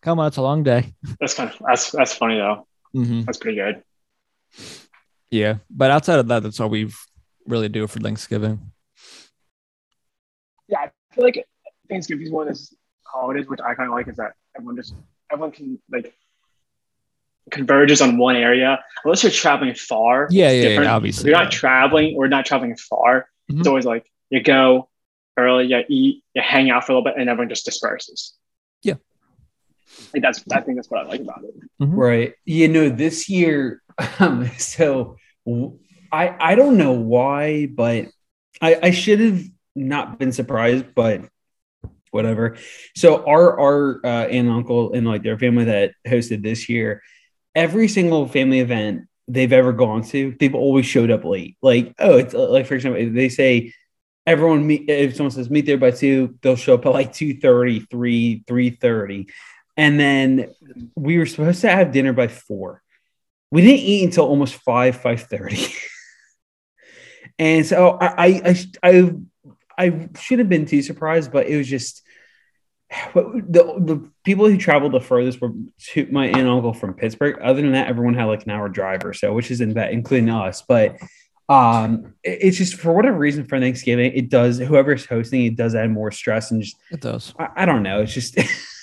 come 0.00 0.18
on, 0.18 0.28
it's 0.28 0.38
a 0.38 0.42
long 0.42 0.62
day. 0.62 0.94
That's 1.20 1.34
kind 1.34 1.50
of 1.50 1.56
that's 1.66 1.90
that's 1.90 2.14
funny 2.14 2.36
though. 2.38 2.66
hmm 2.94 3.20
That's 3.22 3.36
pretty 3.38 3.58
good. 3.58 3.82
Yeah, 5.30 5.56
but 5.70 5.90
outside 5.90 6.18
of 6.18 6.28
that, 6.28 6.42
that's 6.42 6.58
all 6.60 6.68
we 6.68 6.90
really 7.46 7.68
do 7.68 7.86
for 7.86 8.00
Thanksgiving. 8.00 8.72
Yeah, 10.68 10.78
I 10.80 10.90
feel 11.14 11.24
like 11.24 11.46
Thanksgiving 11.88 12.26
is 12.26 12.32
one 12.32 12.48
of 12.48 12.54
those 12.54 12.74
holidays 13.04 13.46
which 13.48 13.60
I 13.60 13.74
kind 13.74 13.88
of 13.88 13.94
like 13.94 14.08
is 14.08 14.16
that 14.16 14.32
everyone 14.56 14.76
just 14.76 14.94
everyone 15.32 15.52
can 15.52 15.78
like 15.90 16.14
converges 17.50 18.02
on 18.02 18.18
one 18.18 18.36
area 18.36 18.78
unless 19.04 19.22
you're 19.22 19.32
traveling 19.32 19.74
far. 19.74 20.28
Yeah, 20.30 20.50
yeah, 20.50 20.80
yeah, 20.80 20.94
obviously, 20.94 21.22
If 21.22 21.26
you're 21.28 21.36
yeah. 21.38 21.44
not 21.44 21.52
traveling 21.52 22.14
or 22.16 22.28
not 22.28 22.44
traveling 22.44 22.76
far, 22.76 23.28
Mhm. 23.50 23.60
it's 23.60 23.68
always 23.68 23.86
like 23.86 24.10
you 24.30 24.42
go 24.42 24.90
early, 25.38 25.66
you 25.66 25.82
eat, 25.88 26.22
you 26.34 26.42
hang 26.42 26.68
out 26.70 26.84
for 26.84 26.92
a 26.92 26.96
little 26.96 27.04
bit, 27.10 27.14
and 27.18 27.28
everyone 27.30 27.48
just 27.48 27.64
disperses. 27.64 28.34
Yeah. 28.82 28.94
Like 30.12 30.22
that's 30.22 30.44
I 30.52 30.60
think 30.60 30.76
that's 30.76 30.90
what 30.90 31.06
I 31.06 31.08
like 31.08 31.22
about 31.22 31.42
it. 31.44 31.54
Right. 31.80 32.34
You 32.44 32.68
know, 32.68 32.90
this 32.90 33.28
year, 33.30 33.82
um, 34.18 34.50
so 34.58 35.16
I 36.12 36.36
I 36.40 36.54
don't 36.54 36.76
know 36.76 36.92
why, 36.92 37.66
but 37.66 38.06
I 38.60 38.78
I 38.82 38.90
should 38.90 39.20
have 39.20 39.42
not 39.74 40.18
been 40.18 40.32
surprised, 40.32 40.94
but 40.94 41.22
whatever. 42.10 42.56
So 42.96 43.24
our 43.26 43.58
our 43.58 44.00
uh, 44.04 44.24
aunt 44.24 44.32
and 44.32 44.50
uncle 44.50 44.92
and 44.92 45.06
like 45.06 45.22
their 45.22 45.38
family 45.38 45.64
that 45.64 45.92
hosted 46.06 46.42
this 46.42 46.68
year, 46.68 47.02
every 47.54 47.88
single 47.88 48.26
family 48.28 48.60
event 48.60 49.08
they've 49.26 49.52
ever 49.52 49.72
gone 49.72 50.02
to, 50.02 50.34
they've 50.40 50.54
always 50.54 50.86
showed 50.86 51.10
up 51.10 51.24
late. 51.24 51.56
Like 51.62 51.94
oh, 51.98 52.18
it's 52.18 52.34
uh, 52.34 52.48
like 52.48 52.66
for 52.66 52.74
example, 52.74 53.10
they 53.12 53.28
say 53.28 53.72
everyone 54.26 54.66
meet 54.66 54.88
if 54.88 55.16
someone 55.16 55.30
says 55.30 55.50
meet 55.50 55.66
there 55.66 55.78
by 55.78 55.90
two, 55.90 56.38
they'll 56.42 56.56
show 56.56 56.74
up 56.74 56.86
at 56.86 56.92
like 56.92 57.12
2:30, 57.12 57.88
3, 57.90 58.44
3:30. 58.46 59.30
And 59.76 59.98
then 60.00 60.52
we 60.96 61.18
were 61.18 61.26
supposed 61.26 61.60
to 61.60 61.70
have 61.70 61.92
dinner 61.92 62.12
by 62.12 62.26
four. 62.26 62.82
We 63.50 63.62
didn't 63.62 63.80
eat 63.80 64.04
until 64.04 64.26
almost 64.26 64.54
five, 64.54 65.00
five 65.00 65.22
thirty. 65.22 65.66
and 67.38 67.64
so 67.64 67.98
I, 68.00 68.26
I, 68.26 68.64
I, 68.82 69.12
I, 69.78 70.08
should 70.18 70.38
have 70.38 70.48
been 70.48 70.66
too 70.66 70.82
surprised, 70.82 71.32
but 71.32 71.46
it 71.46 71.56
was 71.56 71.68
just 71.68 72.02
the 73.14 73.74
the 73.78 74.10
people 74.24 74.48
who 74.48 74.56
traveled 74.56 74.92
the 74.92 75.00
furthest 75.00 75.40
were 75.40 75.52
to 75.92 76.08
my 76.10 76.26
aunt 76.26 76.38
and 76.38 76.48
uncle 76.48 76.72
from 76.72 76.94
Pittsburgh. 76.94 77.38
Other 77.40 77.62
than 77.62 77.72
that, 77.72 77.88
everyone 77.88 78.14
had 78.14 78.24
like 78.24 78.44
an 78.44 78.50
hour 78.50 78.68
drive 78.68 79.04
or 79.04 79.12
so, 79.12 79.32
which 79.32 79.50
is 79.50 79.60
in 79.60 79.72
bad, 79.74 79.92
including 79.92 80.30
us. 80.30 80.62
But 80.66 80.96
um, 81.48 82.14
it- 82.22 82.38
it's 82.42 82.56
just 82.58 82.74
for 82.74 82.92
whatever 82.92 83.18
reason 83.18 83.46
for 83.46 83.58
Thanksgiving, 83.60 84.12
it 84.14 84.28
does 84.30 84.58
whoever's 84.58 85.06
hosting 85.06 85.44
it 85.46 85.56
does 85.56 85.74
add 85.74 85.90
more 85.90 86.10
stress 86.10 86.50
and 86.50 86.62
just 86.62 86.76
It 86.90 87.00
does. 87.00 87.34
I, 87.38 87.48
I 87.56 87.66
don't 87.66 87.82
know. 87.82 88.00
It's 88.02 88.12
just 88.12 88.38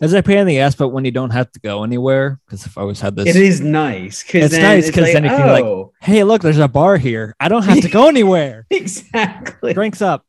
As 0.00 0.12
a 0.12 0.22
pain 0.24 0.38
in 0.38 0.46
the 0.48 0.58
ass, 0.58 0.74
but 0.74 0.88
when 0.88 1.04
you 1.04 1.12
don't 1.12 1.30
have 1.30 1.52
to 1.52 1.60
go 1.60 1.84
anywhere, 1.84 2.40
because 2.44 2.66
if 2.66 2.76
I 2.76 2.80
always 2.80 3.00
had 3.00 3.14
this, 3.14 3.28
It 3.28 3.36
is 3.36 3.60
nice 3.60 4.24
because 4.24 4.52
It's 4.52 4.60
nice 4.60 4.90
'cause 4.90 5.12
then 5.12 5.22
you 5.22 5.30
can, 5.30 5.46
like, 5.46 5.64
oh, 5.64 5.92
hey, 6.00 6.24
look, 6.24 6.42
there's 6.42 6.58
a 6.58 6.66
bar 6.66 6.96
here. 6.96 7.36
I 7.38 7.48
don't 7.48 7.62
have 7.62 7.80
to 7.82 7.88
go 7.88 8.08
anywhere. 8.14 8.66
exactly. 8.70 9.74
Drinks 9.74 10.02
up. 10.02 10.26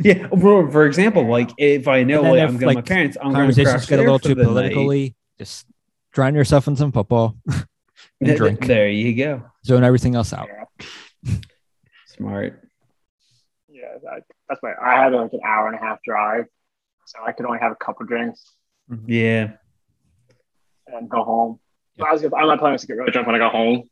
Yeah. 0.00 0.28
For, 0.28 0.70
for 0.70 0.86
example, 0.86 1.26
like 1.28 1.50
if 1.58 1.88
I 1.88 2.04
know 2.04 2.22
like, 2.22 2.40
if, 2.42 2.48
I'm 2.48 2.56
going 2.56 2.58
with 2.58 2.62
like, 2.62 2.74
my 2.76 2.82
parents, 2.82 3.16
I'm 3.20 3.32
going 3.32 3.34
to 3.34 3.38
Conversations 3.40 3.72
crash 3.72 3.86
get 3.86 3.98
a 3.98 4.02
little 4.02 4.18
too 4.18 4.34
the 4.34 4.44
night. 4.44 4.52
politically. 4.72 5.14
Just 5.38 5.66
drown 6.12 6.34
yourself 6.34 6.66
in 6.66 6.76
some 6.76 6.90
football 6.92 7.36
and 7.48 7.66
Th- 8.24 8.38
drink. 8.38 8.66
There 8.66 8.88
you 8.88 9.14
go. 9.14 9.42
Zone 9.66 9.84
everything 9.84 10.14
else 10.14 10.32
out. 10.32 10.48
Yeah, 10.48 11.34
Smart. 12.16 12.62
yeah. 13.68 13.82
That, 14.02 14.22
that's 14.48 14.62
why 14.62 14.72
I 14.82 15.02
had 15.02 15.12
like 15.12 15.32
an 15.34 15.40
hour 15.44 15.66
and 15.68 15.76
a 15.76 15.80
half 15.80 15.98
drive, 16.02 16.46
so 17.04 17.18
I 17.26 17.32
could 17.32 17.44
only 17.46 17.58
have 17.58 17.72
a 17.72 17.76
couple 17.76 18.06
drinks 18.06 18.52
Yeah. 19.06 19.52
and 20.86 21.08
go 21.08 21.24
home. 21.24 21.60
But 21.96 22.08
I 22.08 22.12
was 22.12 22.24
I'm 22.24 22.30
not 22.30 22.58
planning 22.58 22.78
to 22.78 22.86
get 22.86 22.96
really 22.96 23.10
drunk 23.10 23.26
when 23.26 23.36
I 23.36 23.38
go 23.38 23.48
home, 23.48 23.88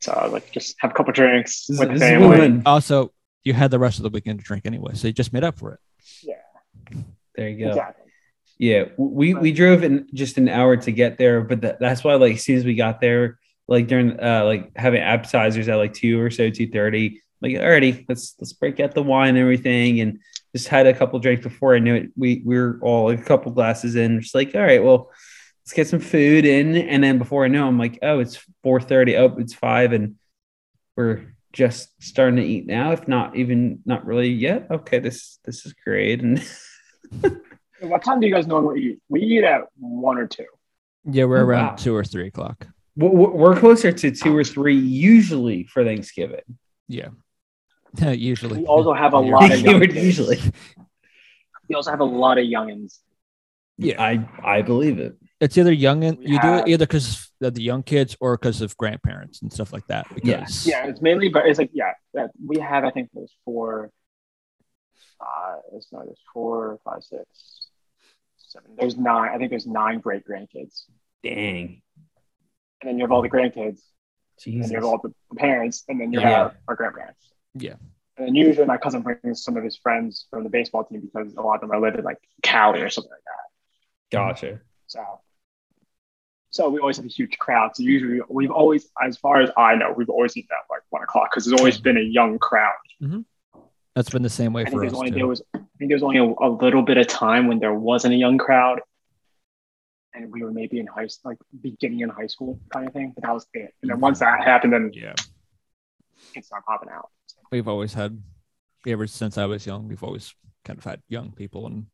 so 0.00 0.12
I 0.12 0.24
was 0.24 0.32
like 0.32 0.50
just 0.50 0.76
have 0.80 0.92
a 0.92 0.94
couple 0.94 1.12
drinks 1.12 1.66
This, 1.66 1.78
with 1.78 1.92
the 1.92 1.98
family. 1.98 2.62
Also, 2.64 3.12
you 3.42 3.52
had 3.52 3.70
the 3.70 3.78
rest 3.78 3.98
of 3.98 4.02
the 4.02 4.10
weekend 4.10 4.38
to 4.38 4.44
drink 4.44 4.64
anyway, 4.64 4.94
so 4.94 5.06
you 5.08 5.12
just 5.12 5.32
made 5.32 5.44
up 5.44 5.58
for 5.58 5.74
it. 5.74 5.80
Yeah. 6.22 7.00
There 7.34 7.48
you 7.48 7.64
go. 7.64 7.70
Exactly. 7.70 8.12
Yeah, 8.58 8.84
we 8.96 9.34
we 9.34 9.52
drove 9.52 9.82
in 9.82 10.08
just 10.14 10.38
an 10.38 10.48
hour 10.48 10.76
to 10.76 10.92
get 10.92 11.18
there, 11.18 11.42
but 11.42 11.60
that, 11.62 11.80
that's 11.80 12.04
why 12.04 12.14
like 12.14 12.36
as 12.36 12.44
soon 12.44 12.56
as 12.56 12.64
we 12.64 12.76
got 12.76 13.00
there, 13.00 13.38
like 13.68 13.88
during 13.88 14.18
uh 14.20 14.44
like 14.44 14.70
having 14.76 15.02
appetizers 15.02 15.68
at 15.68 15.76
like 15.76 15.92
two 15.92 16.20
or 16.20 16.30
so, 16.30 16.50
two 16.50 16.68
thirty, 16.68 17.20
like 17.42 17.52
alrighty, 17.52 18.06
let's 18.08 18.36
let's 18.40 18.52
break 18.52 18.80
out 18.80 18.94
the 18.94 19.02
wine 19.02 19.30
and 19.30 19.38
everything, 19.38 20.00
and 20.00 20.20
just 20.54 20.68
had 20.68 20.86
a 20.86 20.94
couple 20.94 21.18
drinks 21.18 21.42
before 21.42 21.74
I 21.74 21.78
knew 21.80 21.94
it. 21.94 22.10
We 22.16 22.42
we 22.44 22.56
were 22.58 22.78
all 22.82 23.06
like, 23.10 23.20
a 23.20 23.24
couple 23.24 23.52
glasses 23.52 23.96
in, 23.96 24.20
just 24.20 24.34
like 24.34 24.54
all 24.54 24.62
right, 24.62 24.82
well, 24.82 25.10
let's 25.64 25.72
get 25.72 25.88
some 25.88 26.00
food 26.00 26.44
in, 26.44 26.76
and 26.76 27.02
then 27.02 27.18
before 27.18 27.44
I 27.44 27.48
know, 27.48 27.66
I'm 27.66 27.78
like, 27.78 27.98
oh, 28.02 28.20
it's 28.20 28.38
4:30. 28.64 29.18
Oh, 29.18 29.36
it's 29.38 29.54
five, 29.54 29.92
and 29.92 30.14
we're 30.96 31.34
just 31.52 31.90
starting 32.02 32.36
to 32.36 32.44
eat 32.44 32.66
now, 32.66 32.92
if 32.92 33.06
not 33.08 33.36
even 33.36 33.80
not 33.84 34.06
really 34.06 34.28
yet. 34.30 34.66
Okay, 34.70 34.98
this 35.00 35.38
this 35.44 35.66
is 35.66 35.74
great, 35.84 36.20
and 36.22 36.42
What 37.80 38.02
time 38.02 38.20
do 38.20 38.26
you 38.26 38.32
guys 38.32 38.46
normally 38.46 38.80
eat? 38.82 38.98
We 39.08 39.20
eat 39.20 39.44
at 39.44 39.62
one 39.78 40.16
or 40.16 40.26
two. 40.26 40.46
Yeah, 41.04 41.24
we're 41.24 41.38
Oh, 41.42 41.44
around 41.44 41.66
wow. 41.66 41.74
two 41.74 41.94
or 41.94 42.02
three 42.04 42.28
o'clock. 42.28 42.66
We're 42.96 43.10
we're 43.10 43.56
closer 43.58 43.92
to 43.92 44.10
two 44.10 44.34
or 44.36 44.44
three 44.44 44.76
usually 44.76 45.64
for 45.64 45.84
Thanksgiving. 45.84 46.40
Yeah. 46.88 47.08
Usually. 48.14 48.60
We 48.60 48.66
also 48.66 48.92
have 48.92 49.12
a 49.12 49.18
lot 49.18 49.52
of 49.52 49.60
young 49.66 49.82
usually. 49.90 50.38
We 51.68 51.74
also 51.74 51.90
have 51.90 52.00
a 52.00 52.04
lot 52.04 52.38
of 52.38 52.44
youngins. 52.44 52.98
Yeah. 53.78 54.00
I 54.02 54.26
I 54.42 54.62
believe 54.62 54.98
it. 54.98 55.16
It's 55.40 55.58
either 55.58 55.72
young 55.72 56.04
and 56.04 56.18
We 56.18 56.26
you 56.32 56.40
do 56.40 56.54
it 56.54 56.68
either 56.68 56.86
because 56.86 57.30
of 57.40 57.54
the 57.54 57.62
young 57.62 57.82
kids 57.82 58.16
or 58.20 58.36
because 58.36 58.62
of 58.62 58.76
grandparents 58.76 59.42
and 59.42 59.52
stuff 59.52 59.72
like 59.72 59.86
that. 59.88 60.06
Because 60.14 60.28
Yes. 60.28 60.66
Yeah, 60.66 60.86
it's 60.86 61.00
mainly, 61.02 61.28
but 61.28 61.46
it's 61.46 61.58
like 61.58 61.70
yeah, 61.72 61.92
that 62.14 62.30
we 62.44 62.58
have 62.60 62.84
I 62.84 62.90
think 62.90 63.10
there's 63.12 63.34
four, 63.44 63.90
five, 65.18 65.58
it's 65.74 65.92
not 65.92 66.06
there's 66.06 66.20
four, 66.32 66.78
five, 66.84 67.02
six, 67.02 67.68
seven. 68.38 68.70
There's 68.78 68.96
nine. 68.96 69.30
I 69.34 69.38
think 69.38 69.50
there's 69.50 69.66
nine 69.66 69.98
great 70.00 70.22
grandkids, 70.26 70.82
Dang. 71.22 71.82
and 72.80 72.88
then 72.88 72.98
you 72.98 73.04
have 73.04 73.12
all 73.12 73.22
the 73.22 73.28
grandkids, 73.30 73.80
Jesus. 74.40 74.62
and 74.66 74.70
you 74.70 74.76
have 74.76 74.84
all 74.84 75.00
the 75.02 75.12
parents, 75.36 75.84
and 75.88 76.00
then 76.00 76.12
you 76.12 76.20
Yeah. 76.20 76.30
have 76.30 76.54
our 76.68 76.76
grandparents. 76.76 77.32
Yeah. 77.54 77.74
And 78.16 78.28
then 78.28 78.34
usually 78.34 78.66
my 78.66 78.76
cousin 78.76 79.02
brings 79.02 79.42
some 79.42 79.56
of 79.56 79.64
his 79.64 79.76
friends 79.76 80.26
from 80.30 80.44
the 80.44 80.50
baseball 80.50 80.84
team 80.84 81.00
because 81.00 81.34
a 81.34 81.40
lot 81.40 81.56
of 81.56 81.60
them 81.62 81.72
are 81.72 81.80
living 81.80 82.04
like 82.04 82.18
Cali 82.42 82.80
or 82.80 82.88
something 82.88 83.10
like 83.10 83.24
that. 83.24 84.16
Gotcha. 84.16 84.60
So, 84.86 85.02
so 86.50 86.68
we 86.68 86.78
always 86.78 86.96
have 86.98 87.06
a 87.06 87.08
huge 87.08 87.36
crowd. 87.38 87.74
So 87.74 87.82
usually 87.82 88.20
we've 88.28 88.52
always, 88.52 88.88
as 89.04 89.16
far 89.16 89.40
as 89.40 89.50
I 89.56 89.74
know, 89.74 89.92
we've 89.96 90.08
always 90.08 90.36
eaten 90.36 90.50
at 90.52 90.72
like 90.72 90.82
one 90.90 91.02
o'clock 91.02 91.30
because 91.32 91.44
there's 91.44 91.58
always 91.58 91.78
been 91.78 91.96
a 91.96 92.02
young 92.02 92.38
crowd. 92.38 92.74
Mm-hmm. 93.02 93.20
that's 93.96 94.10
been 94.10 94.22
the 94.22 94.30
same 94.30 94.52
way 94.52 94.64
I 94.64 94.70
for 94.70 94.84
us. 94.84 94.94
only 94.94 95.10
too. 95.10 95.16
there 95.16 95.26
was 95.26 95.42
I 95.52 95.58
think 95.78 95.90
there 95.90 95.96
was 95.96 96.04
only 96.04 96.18
a, 96.18 96.24
a 96.24 96.48
little 96.48 96.82
bit 96.82 96.96
of 96.96 97.08
time 97.08 97.48
when 97.48 97.58
there 97.58 97.74
wasn't 97.74 98.14
a 98.14 98.16
young 98.16 98.38
crowd, 98.38 98.80
and 100.14 100.30
we 100.32 100.44
were 100.44 100.52
maybe 100.52 100.78
in 100.78 100.86
high 100.86 101.08
like 101.24 101.38
beginning 101.60 102.00
in 102.00 102.08
high 102.08 102.28
school 102.28 102.60
kind 102.72 102.86
of 102.86 102.92
thing. 102.92 103.12
But 103.16 103.24
that 103.24 103.34
was 103.34 103.46
it. 103.52 103.74
And 103.82 103.90
then 103.90 103.98
once 103.98 104.20
mm-hmm. 104.20 104.38
that 104.38 104.46
happened, 104.46 104.72
then 104.72 104.92
yeah. 104.94 105.14
it 106.36 106.44
start 106.44 106.64
popping 106.64 106.90
out. 106.90 107.10
We've 107.54 107.68
always 107.68 107.94
had 107.94 108.20
ever 108.84 109.06
since 109.06 109.38
I 109.38 109.46
was 109.46 109.64
young, 109.64 109.86
we've 109.86 110.02
always 110.02 110.34
kind 110.64 110.76
of 110.76 110.84
had 110.84 111.00
young 111.08 111.30
people 111.30 111.68
and 111.68 111.86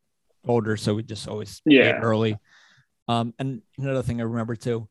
older, 0.47 0.75
so 0.75 0.95
we 0.95 1.03
just 1.03 1.27
always 1.27 1.61
ate 1.67 1.75
Yeah. 1.75 1.99
early. 2.01 2.35
Um, 3.07 3.35
and 3.37 3.61
another 3.77 4.01
thing 4.01 4.19
I 4.19 4.23
remember 4.23 4.55
too 4.55 4.89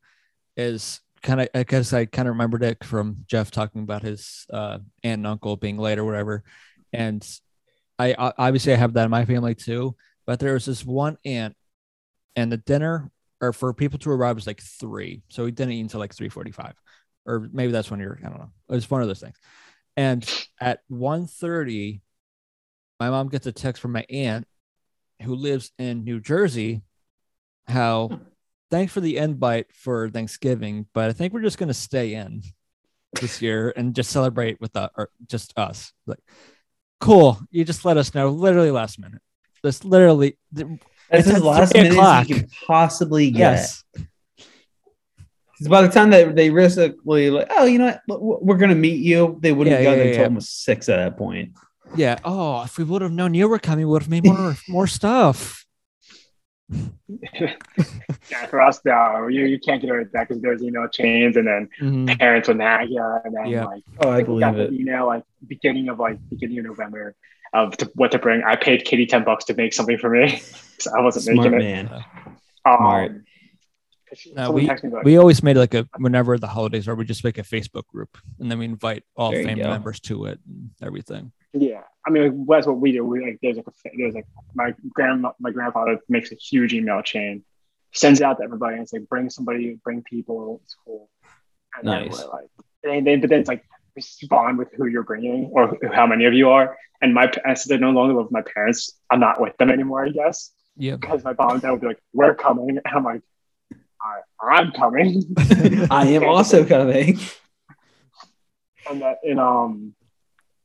is 0.56 1.00
kind 1.22 1.40
of 1.40 1.48
I 1.56 1.64
guess 1.64 1.92
I 1.92 2.04
kind 2.04 2.28
of 2.28 2.34
remembered 2.34 2.62
it 2.62 2.84
from 2.84 3.24
Jeff 3.26 3.50
talking 3.50 3.82
about 3.82 4.02
his 4.02 4.46
uh, 4.52 4.78
aunt 5.02 5.18
and 5.18 5.26
uncle 5.26 5.56
being 5.56 5.76
late 5.76 5.98
or 5.98 6.04
whatever, 6.04 6.44
and 6.92 7.26
I, 7.98 8.14
I 8.16 8.32
obviously 8.38 8.72
I 8.72 8.76
have 8.76 8.92
that 8.92 9.06
in 9.06 9.10
my 9.10 9.24
family 9.24 9.56
too. 9.56 9.96
But 10.24 10.38
there 10.38 10.52
was 10.52 10.66
this 10.66 10.86
one 10.86 11.18
aunt, 11.24 11.56
and 12.36 12.52
the 12.52 12.58
dinner 12.58 13.10
or 13.40 13.52
for 13.52 13.74
people 13.74 13.98
to 13.98 14.10
arrive 14.12 14.36
was 14.36 14.46
like 14.46 14.62
three, 14.62 15.22
so 15.30 15.42
we 15.46 15.50
didn't 15.50 15.72
eat 15.72 15.80
until 15.80 15.98
like 15.98 16.14
three 16.14 16.28
forty-five, 16.28 16.74
or 17.26 17.48
maybe 17.52 17.72
that's 17.72 17.90
when 17.90 17.98
you're 17.98 18.20
I 18.24 18.28
don't 18.28 18.38
know. 18.38 18.52
It 18.68 18.74
was 18.76 18.88
one 18.88 19.02
of 19.02 19.08
those 19.08 19.18
things. 19.18 19.36
And 20.00 20.46
at 20.58 20.80
1.30, 20.90 22.00
my 22.98 23.10
mom 23.10 23.28
gets 23.28 23.46
a 23.46 23.52
text 23.52 23.82
from 23.82 23.92
my 23.92 24.06
aunt 24.08 24.46
who 25.20 25.34
lives 25.34 25.72
in 25.78 26.04
New 26.04 26.20
Jersey. 26.20 26.80
How 27.68 28.20
thanks 28.70 28.94
for 28.94 29.02
the 29.02 29.18
invite 29.18 29.66
for 29.74 30.08
Thanksgiving, 30.08 30.86
but 30.94 31.10
I 31.10 31.12
think 31.12 31.34
we're 31.34 31.42
just 31.42 31.58
gonna 31.58 31.74
stay 31.74 32.14
in 32.14 32.40
this 33.20 33.42
year 33.42 33.74
and 33.76 33.94
just 33.94 34.10
celebrate 34.10 34.58
with 34.58 34.72
the, 34.72 34.90
or 34.96 35.10
just 35.28 35.52
us. 35.58 35.92
Like, 36.06 36.20
cool. 36.98 37.38
You 37.50 37.66
just 37.66 37.84
let 37.84 37.98
us 37.98 38.14
know 38.14 38.30
literally 38.30 38.70
last 38.70 38.98
minute. 38.98 39.20
This 39.62 39.84
literally 39.84 40.38
That's 40.50 40.70
It's 41.10 41.28
as 41.28 41.42
last 41.42 41.74
minute 41.74 42.26
you 42.26 42.36
could 42.36 42.50
possibly 42.66 43.30
get. 43.30 43.38
yes. 43.38 43.84
Because 45.60 45.68
by 45.68 45.82
the 45.82 45.88
time 45.92 46.08
that 46.08 46.34
they 46.34 46.48
basically 46.48 47.28
like, 47.28 47.48
oh, 47.50 47.66
you 47.66 47.78
know 47.78 47.94
what, 48.06 48.42
we're 48.42 48.56
gonna 48.56 48.74
meet 48.74 49.00
you, 49.04 49.38
they 49.42 49.52
wouldn't 49.52 49.72
Yeah, 49.72 49.78
have 49.80 49.84
gotten 49.84 49.98
yeah, 49.98 50.04
until 50.06 50.20
yeah. 50.22 50.28
almost 50.28 50.64
six 50.64 50.88
at 50.88 50.96
that 50.96 51.18
point. 51.18 51.52
Yeah. 51.94 52.18
Oh, 52.24 52.62
if 52.62 52.78
we 52.78 52.84
would 52.84 53.02
have 53.02 53.12
known 53.12 53.34
you 53.34 53.46
were 53.46 53.58
coming, 53.58 53.84
we 53.84 53.92
would 53.92 54.00
have 54.02 54.10
made 54.10 54.24
more 54.24 54.56
more 54.70 54.86
stuff. 54.86 55.66
Yeah, 58.30 58.46
for 58.46 58.60
us, 58.60 58.80
no, 58.84 59.26
you, 59.26 59.44
you 59.44 59.58
can't 59.58 59.82
get 59.82 59.90
away 59.90 59.98
with 60.00 60.12
that 60.12 60.28
because 60.28 60.40
there's 60.40 60.62
email 60.62 60.86
chains, 60.86 61.36
and 61.36 61.48
then 61.48 61.68
Mhm. 61.80 62.16
parents 62.20 62.46
would 62.46 62.58
nag 62.58 62.88
you, 62.88 63.02
and 63.24 63.34
then 63.34 63.48
Yeah. 63.48 63.64
like 63.64 63.82
Oh, 63.98 64.08
I 64.10 64.16
think 64.16 64.28
got 64.28 64.52
believe 64.52 64.68
the 64.68 64.74
it. 64.74 64.80
email 64.80 65.06
like 65.06 65.24
beginning 65.48 65.88
of 65.88 65.98
like 65.98 66.16
beginning 66.30 66.60
of 66.60 66.64
November 66.66 67.16
of 67.52 67.76
to, 67.78 67.90
what 67.96 68.12
to 68.12 68.20
bring. 68.20 68.42
I 68.44 68.54
paid 68.54 68.84
Katie 68.84 69.06
ten 69.06 69.24
bucks 69.24 69.46
to 69.46 69.54
make 69.54 69.74
something 69.74 69.98
for 69.98 70.08
me, 70.10 70.40
so 70.78 70.92
I 70.96 71.00
wasn't 71.00 71.24
Smart 71.24 71.50
making 71.50 71.58
it. 71.60 71.62
man. 71.64 72.04
Um, 72.64 72.76
Smart. 72.76 73.12
She- 74.14 74.32
No, 74.32 74.50
we- 74.50 74.66
texted 74.66 74.84
me 74.84 74.90
like, 74.90 75.04
we 75.04 75.16
always 75.16 75.42
made 75.42 75.56
like 75.56 75.74
a 75.74 75.88
whenever 75.98 76.38
the 76.38 76.46
holidays 76.46 76.86
are, 76.88 76.94
we 76.94 77.04
just 77.04 77.24
make 77.24 77.38
a 77.38 77.42
Facebook 77.42 77.86
group 77.86 78.18
and 78.38 78.50
then 78.50 78.58
we 78.58 78.64
invite 78.64 79.04
all 79.16 79.30
There 79.30 79.44
family 79.44 79.64
members 79.64 80.00
to 80.00 80.24
it 80.26 80.38
and 80.46 80.70
everything. 80.82 81.32
Yeah, 81.52 81.82
I 82.06 82.10
mean, 82.10 82.22
like, 82.22 82.46
that's 82.48 82.66
what 82.66 82.78
we 82.78 82.92
do. 82.92 83.04
We 83.04 83.20
like 83.24 83.38
there's 83.42 83.56
like 83.56 83.66
a, 83.66 83.72
there's 83.96 84.14
like 84.14 84.26
my 84.54 84.74
grandma, 84.94 85.32
my 85.40 85.50
grandfather 85.50 85.98
makes 86.08 86.30
a 86.32 86.36
huge 86.36 86.72
email 86.72 87.02
chain, 87.02 87.44
sends 87.92 88.20
it 88.20 88.24
out 88.24 88.38
to 88.38 88.44
everybody 88.44 88.74
and 88.74 88.82
it's 88.84 88.92
like 88.92 89.08
bring 89.08 89.28
somebody, 89.30 89.78
bring 89.82 90.02
people. 90.02 90.60
It's 90.64 90.76
cool. 90.84 91.08
And 91.76 91.84
Nice. 91.86 92.18
then 92.18 92.28
like, 92.28 92.50
and 92.84 93.06
then 93.06 93.20
but 93.20 93.30
then 93.30 93.40
it's 93.40 93.48
like 93.48 93.64
respond 93.96 94.58
with 94.58 94.68
who 94.76 94.86
you're 94.86 95.02
bringing 95.02 95.46
or 95.52 95.76
how 95.92 96.06
many 96.06 96.24
of 96.24 96.32
you 96.34 96.50
are. 96.50 96.76
And 97.02 97.12
my 97.14 97.26
pa- 97.26 97.54
since 97.54 97.70
I 97.72 97.76
no 97.76 97.90
longer 97.90 98.14
with 98.14 98.30
my 98.30 98.42
parents, 98.42 98.92
I'm 99.10 99.18
not 99.20 99.40
with 99.40 99.56
them 99.56 99.70
anymore. 99.70 100.04
I 100.04 100.10
guess 100.10 100.52
Yeah. 100.76 100.96
because 100.96 101.24
my 101.24 101.34
mom 101.36 101.52
and 101.52 101.62
dad 101.62 101.72
would 101.72 101.80
be 101.80 101.88
like, 101.88 101.98
"We're 102.12 102.34
coming," 102.34 102.68
and 102.84 102.94
I'm 102.94 103.02
like, 103.04 103.22
"I- 104.02 104.46
"I'm 104.54 104.72
coming." 104.72 105.22
I 105.90 106.06
am 106.08 106.24
also 106.24 106.64
coming. 106.76 107.18
and 108.88 109.02
that 109.02 109.18
and 109.22 109.38
um 109.38 109.94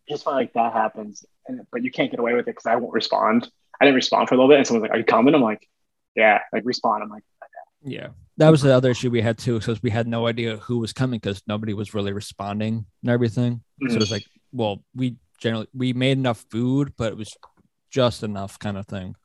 just 0.09 0.23
find 0.23 0.37
like 0.37 0.53
that 0.53 0.73
happens 0.73 1.25
and 1.47 1.61
but 1.71 1.83
you 1.83 1.91
can't 1.91 2.11
get 2.11 2.19
away 2.19 2.33
with 2.33 2.43
it 2.47 2.51
because 2.55 2.65
i 2.65 2.75
won't 2.75 2.93
respond 2.93 3.49
i 3.79 3.85
didn't 3.85 3.95
respond 3.95 4.27
for 4.29 4.35
a 4.35 4.37
little 4.37 4.49
bit 4.49 4.57
and 4.57 4.65
someone's 4.67 4.83
like 4.83 4.91
are 4.91 4.97
you 4.97 5.03
coming 5.03 5.35
i'm 5.35 5.41
like 5.41 5.67
yeah 6.15 6.39
like 6.53 6.63
respond 6.65 7.03
i'm 7.03 7.09
like 7.09 7.23
Yeah. 7.83 8.09
That 8.37 8.49
was 8.49 8.61
the 8.63 8.73
other 8.73 8.89
issue 8.91 9.11
we 9.11 9.21
had 9.21 9.37
too, 9.37 9.59
because 9.59 9.81
we 9.83 9.91
had 9.91 10.07
no 10.07 10.25
idea 10.27 10.57
who 10.57 10.79
was 10.79 10.91
coming 10.91 11.19
because 11.19 11.41
nobody 11.47 11.73
was 11.73 11.93
really 11.93 12.11
responding 12.13 12.85
and 13.03 13.09
everything. 13.11 13.61
So 13.79 13.85
Mhm. 13.87 13.95
it 13.95 13.99
was 13.99 14.11
like, 14.11 14.25
well, 14.51 14.83
we 14.95 15.17
generally 15.39 15.67
we 15.73 15.93
made 15.93 16.17
enough 16.17 16.43
food, 16.49 16.93
but 16.97 17.13
it 17.13 17.17
was 17.17 17.31
just 17.91 18.23
enough 18.23 18.57
kind 18.59 18.75
of 18.77 18.87
thing. 18.87 19.15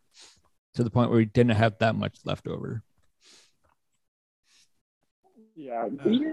To 0.74 0.84
the 0.84 0.90
point 0.90 1.08
where 1.10 1.16
we 1.18 1.24
didn't 1.24 1.56
have 1.56 1.78
that 1.78 1.94
much 1.96 2.18
left 2.24 2.46
over. 2.46 2.82
Yeah 5.56 5.86
we 6.04 6.26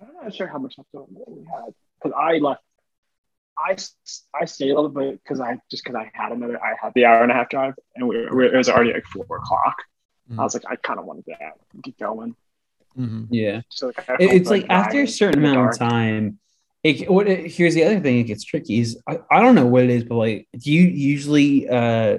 i'm 0.00 0.14
not 0.22 0.34
sure 0.34 0.46
how 0.46 0.58
much 0.58 0.74
leftover 0.78 1.06
we 1.26 1.44
had 1.44 1.72
because 2.02 2.12
i 2.18 2.38
left 2.38 2.62
I, 3.56 3.76
I 4.34 4.46
stayed 4.46 4.72
a 4.72 4.74
little 4.74 4.90
bit 4.90 5.22
because 5.22 5.38
I 5.38 5.60
just 5.70 5.84
because 5.84 5.94
I 5.94 6.10
had 6.12 6.32
another 6.32 6.60
I 6.60 6.74
had 6.82 6.92
the 6.96 7.04
hour 7.04 7.22
and 7.22 7.30
a 7.30 7.34
half 7.36 7.48
drive 7.50 7.74
and 7.94 8.08
we, 8.08 8.28
we, 8.30 8.46
it 8.46 8.54
was 8.56 8.68
already 8.68 8.92
like 8.92 9.04
four 9.06 9.24
o'clock. 9.36 9.76
Mhm. 10.28 10.40
I 10.40 10.42
was 10.42 10.54
like 10.54 10.64
I 10.68 10.74
kind 10.74 10.98
of 10.98 11.04
wanted 11.06 11.24
to 11.26 11.36
get 11.80 11.96
going. 11.96 12.34
Mhm. 12.98 13.28
Yeah. 13.30 13.60
So 13.68 13.86
like, 13.96 13.98
It- 14.18 14.32
it's 14.32 14.50
like 14.50 14.62
like 14.62 14.70
after 14.72 15.02
a 15.02 15.06
certain 15.06 15.38
in 15.38 15.44
the 15.44 15.50
amount 15.52 15.70
of 15.74 15.78
time 15.78 16.40
it, 16.82 17.08
what 17.08 17.28
it, 17.28 17.48
here's 17.52 17.74
the 17.74 17.84
other 17.84 18.00
thing 18.00 18.18
it 18.18 18.24
gets 18.24 18.42
tricky 18.42 18.80
is 18.80 19.00
I, 19.08 19.20
I 19.30 19.40
don't 19.40 19.54
know 19.54 19.66
what 19.66 19.84
it 19.84 19.90
is 19.90 20.02
but 20.02 20.16
like 20.16 20.48
do 20.58 20.72
you 20.72 20.82
usually 20.82 21.68
uh 21.68 22.18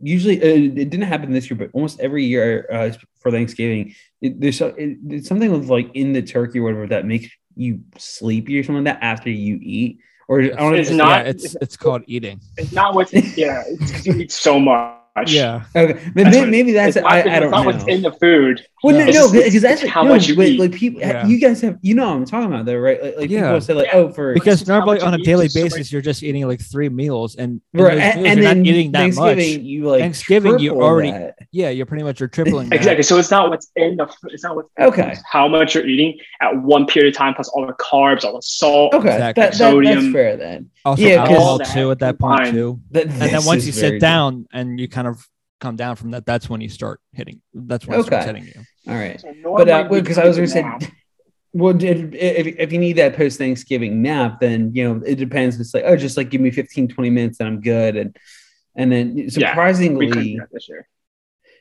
usually 0.00 0.40
uh, 0.42 0.46
it 0.82 0.90
didn't 0.90 1.02
happen 1.02 1.32
this 1.32 1.48
year 1.50 1.56
but 1.58 1.70
almost 1.72 2.00
every 2.00 2.24
year 2.24 2.66
uh, 2.72 2.90
for 3.20 3.30
thanksgiving 3.30 3.94
it, 4.20 4.40
there's 4.40 4.58
so- 4.58 4.74
it, 4.76 4.98
it's 5.08 5.28
something 5.28 5.50
with 5.52 5.68
like 5.68 5.90
in 5.94 6.12
the 6.12 6.22
turkey 6.22 6.58
or 6.58 6.64
whatever 6.64 6.86
that 6.88 7.06
makes 7.06 7.28
you 7.56 7.80
sleepy 7.96 8.58
or 8.58 8.62
something 8.64 8.84
like 8.84 8.94
that 9.00 9.04
after 9.04 9.30
you 9.30 9.58
eat 9.62 9.98
or 10.26 10.40
I 10.40 10.48
don't 10.48 10.56
know 10.58 10.72
if 10.74 10.80
It's 10.80 10.90
yeah, 10.90 10.96
not- 10.96 11.26
it's 11.26 11.54
it's 11.60 11.76
called 11.76 12.02
eating. 12.06 12.40
It's 12.56 12.72
not 12.72 12.94
what. 12.94 13.12
yeah. 13.12 13.62
It's 13.66 13.92
'cause 13.92 14.06
you 14.06 14.14
eat 14.14 14.32
so 14.32 14.58
much. 14.58 14.98
Yeah. 15.28 15.62
okay 15.76 15.94
maybe, 16.14 16.24
That's 16.24 16.36
what- 16.38 16.48
maybe 16.48 16.72
that's 16.72 16.96
it's 16.96 17.06
it. 17.06 17.08
I, 17.08 17.36
I 17.36 17.38
don't 17.40 17.50
not 17.52 17.60
know 17.64 17.70
what's 17.70 17.84
in 17.86 18.02
the 18.02 18.10
food. 18.12 18.66
Well, 18.82 18.94
no, 18.96 19.04
no, 19.04 19.06
It's 19.06 19.16
just- 19.16 19.32
because 19.32 19.62
that's 19.62 19.82
it's 19.82 19.90
how 19.92 20.02
no, 20.02 20.08
much 20.10 20.26
you 20.26 20.34
but, 20.36 20.46
eat. 20.48 20.58
like 20.60 20.72
people, 20.72 21.00
Yeah. 21.00 21.24
you 21.26 21.38
guys 21.38 21.60
have, 21.62 21.78
you 21.82 21.94
know, 21.94 22.08
what 22.08 22.14
I'm 22.16 22.24
talking 22.26 22.52
about 22.52 22.66
though, 22.66 22.76
right? 22.76 23.00
Like, 23.02 23.16
like 23.18 23.30
Yeah. 23.30 23.42
people 23.42 23.60
say 23.60 23.74
like, 23.74 23.86
Yeah. 23.86 23.98
oh, 23.98 24.08
for 24.12 24.34
Because 24.34 24.66
normally 24.66 25.00
on 25.00 25.14
a 25.14 25.18
daily 25.18 25.44
just 25.46 25.54
so 25.56 25.62
basis, 25.62 25.78
much- 25.78 25.92
you're 25.92 26.02
just 26.02 26.22
eating 26.24 26.46
like 26.48 26.60
three 26.60 26.88
meals, 26.88 27.36
and 27.36 27.60
right, 27.72 27.92
and, 27.96 27.98
meals, 27.98 28.16
and 28.16 28.26
you're 28.26 28.34
then 28.44 28.58
not 28.58 28.66
eating 28.66 28.92
that 28.92 28.98
Thanksgiving, 28.98 29.36
much. 29.58 29.62
you 29.62 29.84
like 29.88 30.00
Thanksgiving, 30.00 30.58
you 30.58 30.70
triple 30.70 30.84
already- 30.84 31.10
that. 31.12 31.36
Yeah, 31.52 31.70
you're 31.70 31.86
pretty 31.86 32.02
much 32.02 32.18
you're 32.18 32.28
tripling 32.28 32.68
that. 32.70 32.76
Exactly. 32.76 33.04
So 33.04 33.16
it's 33.16 33.30
not 33.30 33.48
what's 33.50 33.70
in 33.76 33.96
the. 33.96 34.08
It's 34.24 34.42
not 34.42 34.56
what's 34.56 34.68
Okay. 34.80 35.14
how 35.30 35.46
much 35.46 35.76
you're 35.76 35.86
eating 35.86 36.18
at 36.42 36.60
one 36.60 36.86
period 36.86 37.14
of 37.14 37.16
time, 37.16 37.34
plus 37.34 37.48
all 37.50 37.64
the 37.66 37.72
carbs, 37.74 38.24
all 38.24 38.34
the 38.34 38.42
salt. 38.42 38.92
Okay, 38.94 39.08
Exactly. 39.12 39.18
that, 39.20 39.34
that, 39.36 39.40
that's 39.42 39.58
Sodium. 39.58 40.12
fair 40.12 40.36
then. 40.36 40.70
Also, 40.84 41.02
Yeah, 41.02 41.18
'cause- 41.18 41.30
alcohol 41.30 41.58
too 41.60 41.90
at 41.92 42.00
that 42.00 42.18
point 42.18 42.46
too. 42.50 42.80
And 42.92 43.10
then 43.12 43.44
once 43.46 43.64
you 43.64 43.72
sit 43.72 44.00
down 44.00 44.46
and 44.52 44.78
you 44.78 44.86
kind 44.88 45.03
of 45.06 45.28
come 45.60 45.76
down 45.76 45.96
from 45.96 46.10
that, 46.12 46.26
that's 46.26 46.48
when 46.48 46.60
you 46.60 46.68
start 46.68 47.00
hitting. 47.12 47.40
That's 47.52 47.86
when 47.86 48.00
it 48.00 48.04
starts 48.04 48.26
hitting 48.26 48.44
you. 48.44 48.48
different. 48.48 48.68
All 48.88 48.94
right, 48.94 49.20
So 49.20 49.56
but 49.56 49.68
uh, 49.68 49.88
because 49.88 50.18
I 50.18 50.26
was 50.26 50.36
gonna 50.36 50.48
say, 50.48 50.64
well, 51.52 51.72
did, 51.72 52.14
if, 52.14 52.46
if 52.58 52.72
you 52.72 52.78
need 52.78 52.94
that 52.94 53.16
post 53.16 53.38
Thanksgiving 53.38 54.02
nap, 54.02 54.40
then 54.40 54.72
you 54.74 54.84
know 54.84 55.02
it 55.04 55.16
depends. 55.16 55.58
It's 55.58 55.72
like, 55.72 55.84
oh, 55.86 55.96
just 55.96 56.16
like 56.16 56.30
give 56.30 56.40
me 56.40 56.50
15, 56.50 56.88
20 56.88 57.10
minutes 57.10 57.40
and 57.40 57.48
I'm 57.48 57.60
good, 57.60 57.96
and 57.96 58.16
and 58.76 58.92
then 58.92 59.30
surprisingly, 59.30 60.10
do 60.10 60.38
that 60.38 60.48
this 60.52 60.68
year. 60.68 60.88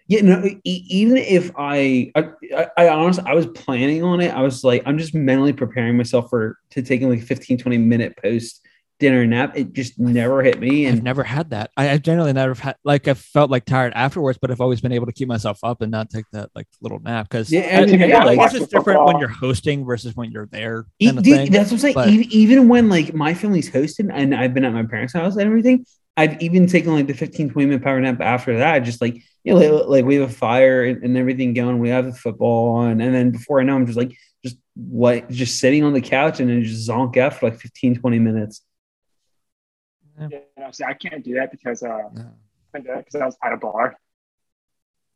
Yeah, 0.08 0.22
no. 0.22 0.44
e- 0.44 0.86
even 0.90 1.16
if 1.16 1.52
I, 1.58 2.12
I, 2.14 2.30
I, 2.56 2.68
I 2.78 2.90
honestly, 2.90 3.24
I 3.26 3.34
was 3.34 3.48
planning 3.48 4.04
on 4.04 4.20
it. 4.20 4.34
I 4.34 4.42
was 4.42 4.64
like, 4.64 4.84
I'm 4.86 4.98
just 4.98 5.14
mentally 5.14 5.54
preparing 5.54 5.96
myself 5.96 6.30
for 6.30 6.58
to 6.72 6.82
taking 6.82 7.10
like 7.10 7.22
a 7.22 7.26
15, 7.26 7.58
20 7.58 7.78
minute 7.78 8.18
post 8.22 8.62
dinner 9.00 9.26
nap. 9.26 9.58
It 9.58 9.74
just 9.74 10.00
never 10.00 10.42
hit 10.44 10.60
me, 10.60 10.88
I've 10.88 11.04
never 11.04 11.24
had 11.24 11.50
that. 11.52 11.72
I, 11.76 11.92
I 11.92 11.98
generally 11.98 12.34
never 12.34 12.54
had 12.54 12.76
like 12.84 13.08
I 13.08 13.14
felt 13.14 13.52
like 13.52 13.66
tired 13.66 13.94
afterwards, 13.96 14.38
but 14.42 14.52
I've 14.52 14.62
always 14.62 14.82
been 14.82 14.92
able 14.92 15.06
to 15.08 15.12
keep 15.12 15.28
myself 15.28 15.60
up 15.64 15.82
and 15.82 15.92
not 15.92 16.10
take 16.10 16.26
that 16.32 16.50
like 16.56 16.68
little 16.82 17.00
nap 17.00 17.28
because 17.30 17.52
yeah, 17.52 17.80
I 17.80 17.82
I 17.82 17.86
mean, 17.86 18.02
I 18.02 18.08
hey, 18.08 18.24
like, 18.38 18.54
it's 18.54 18.60
the 18.60 18.68
different 18.68 19.06
when 19.06 19.20
you're 19.20 19.28
hosting 19.30 19.86
versus 19.86 20.16
when 20.16 20.32
you're 20.32 20.48
there. 20.48 20.86
e- 21.00 21.08
Kind 21.08 21.18
of 21.18 21.24
dude, 21.24 21.38
thing. 21.38 21.52
that's 21.52 21.72
what 21.72 21.76
I'm 21.76 21.80
saying. 21.80 21.94
but- 21.96 22.10
even, 22.10 22.32
even 22.32 22.68
when 22.70 22.90
like 22.90 23.14
my 23.14 23.34
family's 23.34 23.70
hosted 23.70 24.10
and 24.14 24.34
I've 24.34 24.54
been 24.54 24.66
at 24.66 24.74
my 24.74 24.84
parents' 24.84 25.14
house 25.14 25.34
and 25.34 25.44
everything, 25.44 25.86
I've 26.16 26.42
even 26.42 26.68
taken 26.68 26.94
like 26.94 27.08
the 27.08 27.14
15, 27.14 27.50
20 27.50 27.66
minute 27.66 27.84
power 27.84 28.00
nap 28.00 28.22
after 28.22 28.60
that. 28.60 28.80
Just 28.80 29.02
like 29.02 29.16
you 29.44 29.54
know, 29.54 29.60
like, 29.60 29.88
like 29.88 30.06
we 30.06 30.16
have 30.16 30.30
a 30.30 30.34
fire 30.34 30.86
and, 30.86 31.04
and 31.04 31.18
everything 31.18 31.54
going. 31.54 31.80
We 31.80 31.90
have 31.90 32.06
the 32.06 32.14
football 32.14 32.76
on, 32.76 33.02
and 33.02 33.14
then 33.14 33.32
before 33.32 33.60
I 33.60 33.64
know, 33.64 33.76
I'm 33.76 33.86
just 33.86 33.98
like 33.98 34.16
just 34.46 34.58
what 34.76 35.30
just 35.30 35.60
sitting 35.60 35.84
on 35.84 35.94
the 35.94 36.02
couch 36.02 36.40
and 36.40 36.50
then 36.50 36.64
just 36.64 36.88
zonk 36.88 37.18
out 37.18 37.34
for 37.34 37.50
like 37.50 37.60
15, 37.60 37.96
20 38.00 38.20
minutes. 38.20 38.62
Yeah, 40.20 40.72
see, 40.72 40.84
I 40.84 40.94
can't 40.94 41.24
do 41.24 41.36
that 41.36 41.52
because 41.52 41.84
uh, 41.84 41.88
No. 42.14 42.22
I 42.74 42.78
can't 42.78 42.86
do 42.86 42.92
that 42.94 43.06
because 43.06 43.22
I 43.22 43.26
was 43.26 43.38
at 43.44 43.54
a 43.54 43.58
bar. 43.58 43.96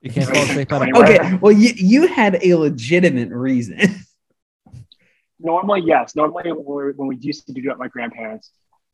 You 0.01 0.11
can't 0.11 0.27
fall 0.33 0.43
asleep 0.43 0.71
at 0.71 0.81
a 0.81 0.83
Anywhere. 0.85 1.01
bar. 1.17 1.25
Okay, 1.25 1.35
well, 1.41 1.51
you 1.51 1.71
you 1.75 2.07
had 2.07 2.39
a 2.43 2.55
legitimate 2.55 3.29
reason. 3.29 3.79
Normally, 5.39 5.81
yes. 5.85 6.15
Normally, 6.15 6.51
when 6.51 6.65
we, 6.87 6.93
when 6.93 7.07
we 7.07 7.15
used 7.17 7.45
to 7.47 7.53
do 7.53 7.61
it 7.61 7.71
at 7.71 7.77
my 7.77 7.87
grandparents, 7.87 8.49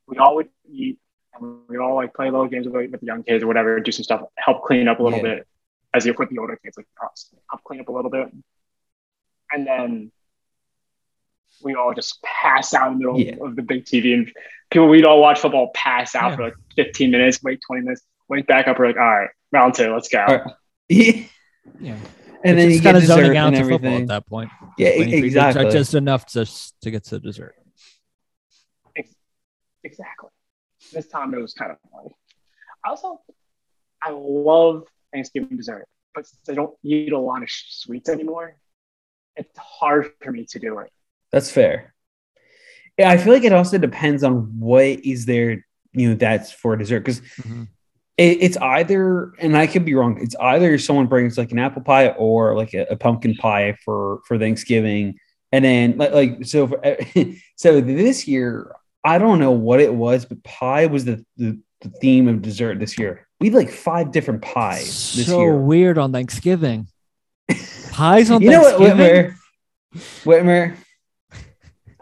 we 0.07 0.17
all 0.17 0.35
would 0.35 0.49
eat 0.69 0.99
and 1.33 1.59
we 1.69 1.77
all 1.77 1.95
like 1.95 2.13
play 2.13 2.25
little 2.29 2.47
games 2.47 2.67
with, 2.67 2.91
with 2.91 2.99
the 2.99 3.05
young 3.07 3.23
kids 3.23 3.43
or 3.43 3.47
whatever, 3.47 3.79
do 3.79 3.91
some 3.91 4.03
stuff, 4.03 4.21
help 4.37 4.61
clean 4.63 4.87
up 4.87 4.99
a 4.99 5.03
little 5.03 5.19
Yeah. 5.19 5.35
bit, 5.35 5.47
as 5.93 6.05
if 6.05 6.19
with 6.19 6.29
the 6.29 6.37
older 6.37 6.57
kids, 6.63 6.75
like 6.77 6.85
us, 7.03 7.33
help 7.49 7.63
clean 7.63 7.79
up 7.79 7.87
a 7.87 7.91
little 7.91 8.11
bit, 8.11 8.29
and 9.51 9.65
then 9.65 10.11
we 11.63 11.75
all 11.75 11.93
just 11.93 12.21
pass 12.21 12.73
out 12.73 12.91
in 12.91 12.99
the 12.99 13.05
middle 13.05 13.19
Yeah. 13.19 13.35
of 13.45 13.55
the 13.55 13.61
big 13.61 13.85
TV, 13.85 14.13
and 14.13 14.31
people 14.73 14.87
we'd 14.89 15.05
all 15.05 15.21
watch 15.21 15.39
football, 15.39 15.69
pass 15.73 16.15
out 16.15 16.31
Yeah. 16.31 16.35
for 16.35 16.43
like 16.43 16.55
15 16.75 17.11
minutes, 17.11 17.41
wait 17.43 17.61
20 17.65 17.83
minutes, 17.83 18.01
wake 18.27 18.47
back 18.47 18.67
up, 18.67 18.77
we're 18.79 18.87
like, 18.87 18.97
all 18.97 19.03
right, 19.03 19.29
round 19.51 19.73
two, 19.75 19.93
let's 19.93 20.09
go. 20.09 20.19
All 20.27 20.35
right. 20.37 20.53
Yeah. 20.89 21.23
Yeah, 21.79 21.95
And 22.43 22.57
then 22.59 22.67
it's 22.67 22.75
you 22.77 22.81
kind 22.81 22.95
get 22.95 23.03
of 23.03 23.07
zoning 23.07 23.37
out 23.37 23.53
and 23.53 23.63
to 23.63 23.69
football 23.69 23.97
at 23.97 24.07
that 24.07 24.27
point. 24.27 24.49
Yeah, 24.77 24.97
When 24.99 25.07
you 25.09 25.23
exactly. 25.23 25.69
just 25.71 25.93
enough 25.93 26.25
to 26.33 26.45
to 26.81 26.91
get 26.91 27.05
to 27.05 27.19
dessert. 27.19 27.55
Exactly. 29.85 30.29
This 30.93 31.07
time 31.07 31.33
it 31.33 31.41
was 31.41 31.53
kind 31.53 31.71
of 31.71 31.77
funny. 31.91 32.09
Also, 32.85 33.21
I 34.01 34.11
love 34.11 34.83
Thanksgiving 35.13 35.57
dessert, 35.57 35.87
but 36.15 36.25
since 36.25 36.49
I 36.49 36.53
don't 36.53 36.75
eat 36.83 37.11
a 37.11 37.19
lot 37.19 37.43
of 37.43 37.49
sweets 37.49 38.09
anymore, 38.09 38.55
it's 39.35 39.57
hard 39.57 40.11
for 40.21 40.31
me 40.31 40.45
to 40.51 40.59
do 40.59 40.79
it. 40.79 40.89
That's 41.31 41.51
fair. 41.51 41.92
Yeah, 42.97 43.09
I 43.09 43.17
feel 43.17 43.33
like 43.33 43.43
it 43.43 43.53
also 43.53 43.77
depends 43.77 44.23
on 44.23 44.59
what 44.59 44.83
is 45.03 45.25
there, 45.25 45.65
you 45.93 46.09
know, 46.09 46.15
that's 46.15 46.51
for 46.51 46.75
dessert 46.75 46.99
because 46.99 47.21
Mhm. 47.41 47.67
it, 48.17 48.37
it's 48.41 48.57
either, 48.57 49.33
and 49.39 49.57
I 49.57 49.65
could 49.67 49.83
be 49.85 49.95
wrong. 49.95 50.19
It's 50.21 50.35
either 50.39 50.77
someone 50.77 51.07
brings 51.07 51.37
like 51.37 51.51
an 51.51 51.59
apple 51.59 51.81
pie 51.81 52.09
or 52.09 52.55
like 52.55 52.73
a, 52.73 52.85
a 52.91 52.95
pumpkin 52.95 53.33
pie 53.35 53.75
for 53.83 54.19
for 54.27 54.37
Thanksgiving, 54.37 55.15
and 55.51 55.65
then 55.65 55.97
like 55.97 56.11
like 56.13 56.45
so 56.45 56.67
for, 56.67 56.79
so 57.55 57.81
this 57.81 58.27
year 58.27 58.71
I 59.03 59.17
don't 59.17 59.39
know 59.39 59.51
what 59.51 59.79
it 59.81 59.93
was, 59.93 60.25
but 60.25 60.43
pie 60.43 60.85
was 60.85 61.05
the 61.05 61.25
the, 61.37 61.59
the 61.81 61.89
theme 61.99 62.27
of 62.27 62.41
dessert 62.43 62.79
this 62.79 62.97
year. 62.99 63.27
We 63.39 63.47
had 63.47 63.55
like 63.55 63.71
five 63.71 64.11
different 64.11 64.41
pies 64.43 65.13
this 65.15 65.25
so 65.25 65.39
year. 65.39 65.55
weird 65.57 65.97
on 65.97 66.11
Thanksgiving. 66.13 66.87
Pies 67.91 68.31
on 68.31 68.41
you 68.41 68.49
know 68.51 68.61
what, 68.61 68.79
Whitmer? 68.79 69.35
Whitmer, 70.23 70.75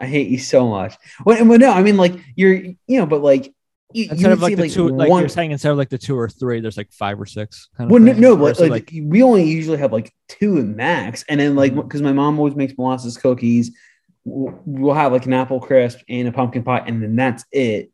I 0.02 0.06
hate 0.06 0.28
you 0.28 0.38
so 0.38 0.68
much. 0.68 0.96
Well, 1.24 1.44
well, 1.46 1.58
no, 1.58 1.70
I 1.70 1.82
mean 1.82 1.96
like 1.96 2.14
you're, 2.34 2.54
you 2.54 2.76
know, 2.88 3.06
but 3.06 3.22
like 3.22 3.54
you, 3.94 4.04
you 4.04 4.10
Instead 4.10 4.28
would 4.28 4.32
of 4.32 4.42
like 4.42 4.50
see 4.50 4.54
the 4.56 4.62
like 4.62 4.72
two, 4.72 4.88
like 4.88 5.08
one. 5.10 5.20
you're 5.20 5.28
saying, 5.28 5.52
instead 5.52 5.70
of 5.70 5.78
like 5.78 5.90
the 5.90 5.98
two 5.98 6.18
or 6.18 6.28
three, 6.28 6.60
there's 6.60 6.76
like 6.76 6.90
five 6.92 7.20
or 7.20 7.26
six. 7.26 7.68
Kind 7.76 7.88
of 7.88 7.92
well, 7.92 8.02
no, 8.02 8.12
thing. 8.12 8.20
no, 8.20 8.36
but 8.36 8.56
Versus, 8.56 8.68
like, 8.68 8.90
we 8.92 9.22
only 9.22 9.44
usually 9.44 9.78
have 9.78 9.92
like 9.92 10.12
two 10.28 10.58
at 10.58 10.64
max, 10.64 11.24
and 11.28 11.40
then 11.40 11.54
like 11.54 11.74
because 11.74 12.02
my 12.02 12.12
mom 12.12 12.38
always 12.38 12.54
makes 12.54 12.76
molasses 12.76 13.16
cookies, 13.16 13.76
we'll 14.24 14.60
we'll 14.64 14.94
have 14.94 15.12
like 15.12 15.26
an 15.26 15.32
apple 15.32 15.60
crisp 15.60 16.00
and 16.08 16.28
a 16.28 16.32
pumpkin 16.32 16.62
pie, 16.62 16.82
and 16.86 17.02
then 17.02 17.16
that's 17.16 17.44
it. 17.52 17.90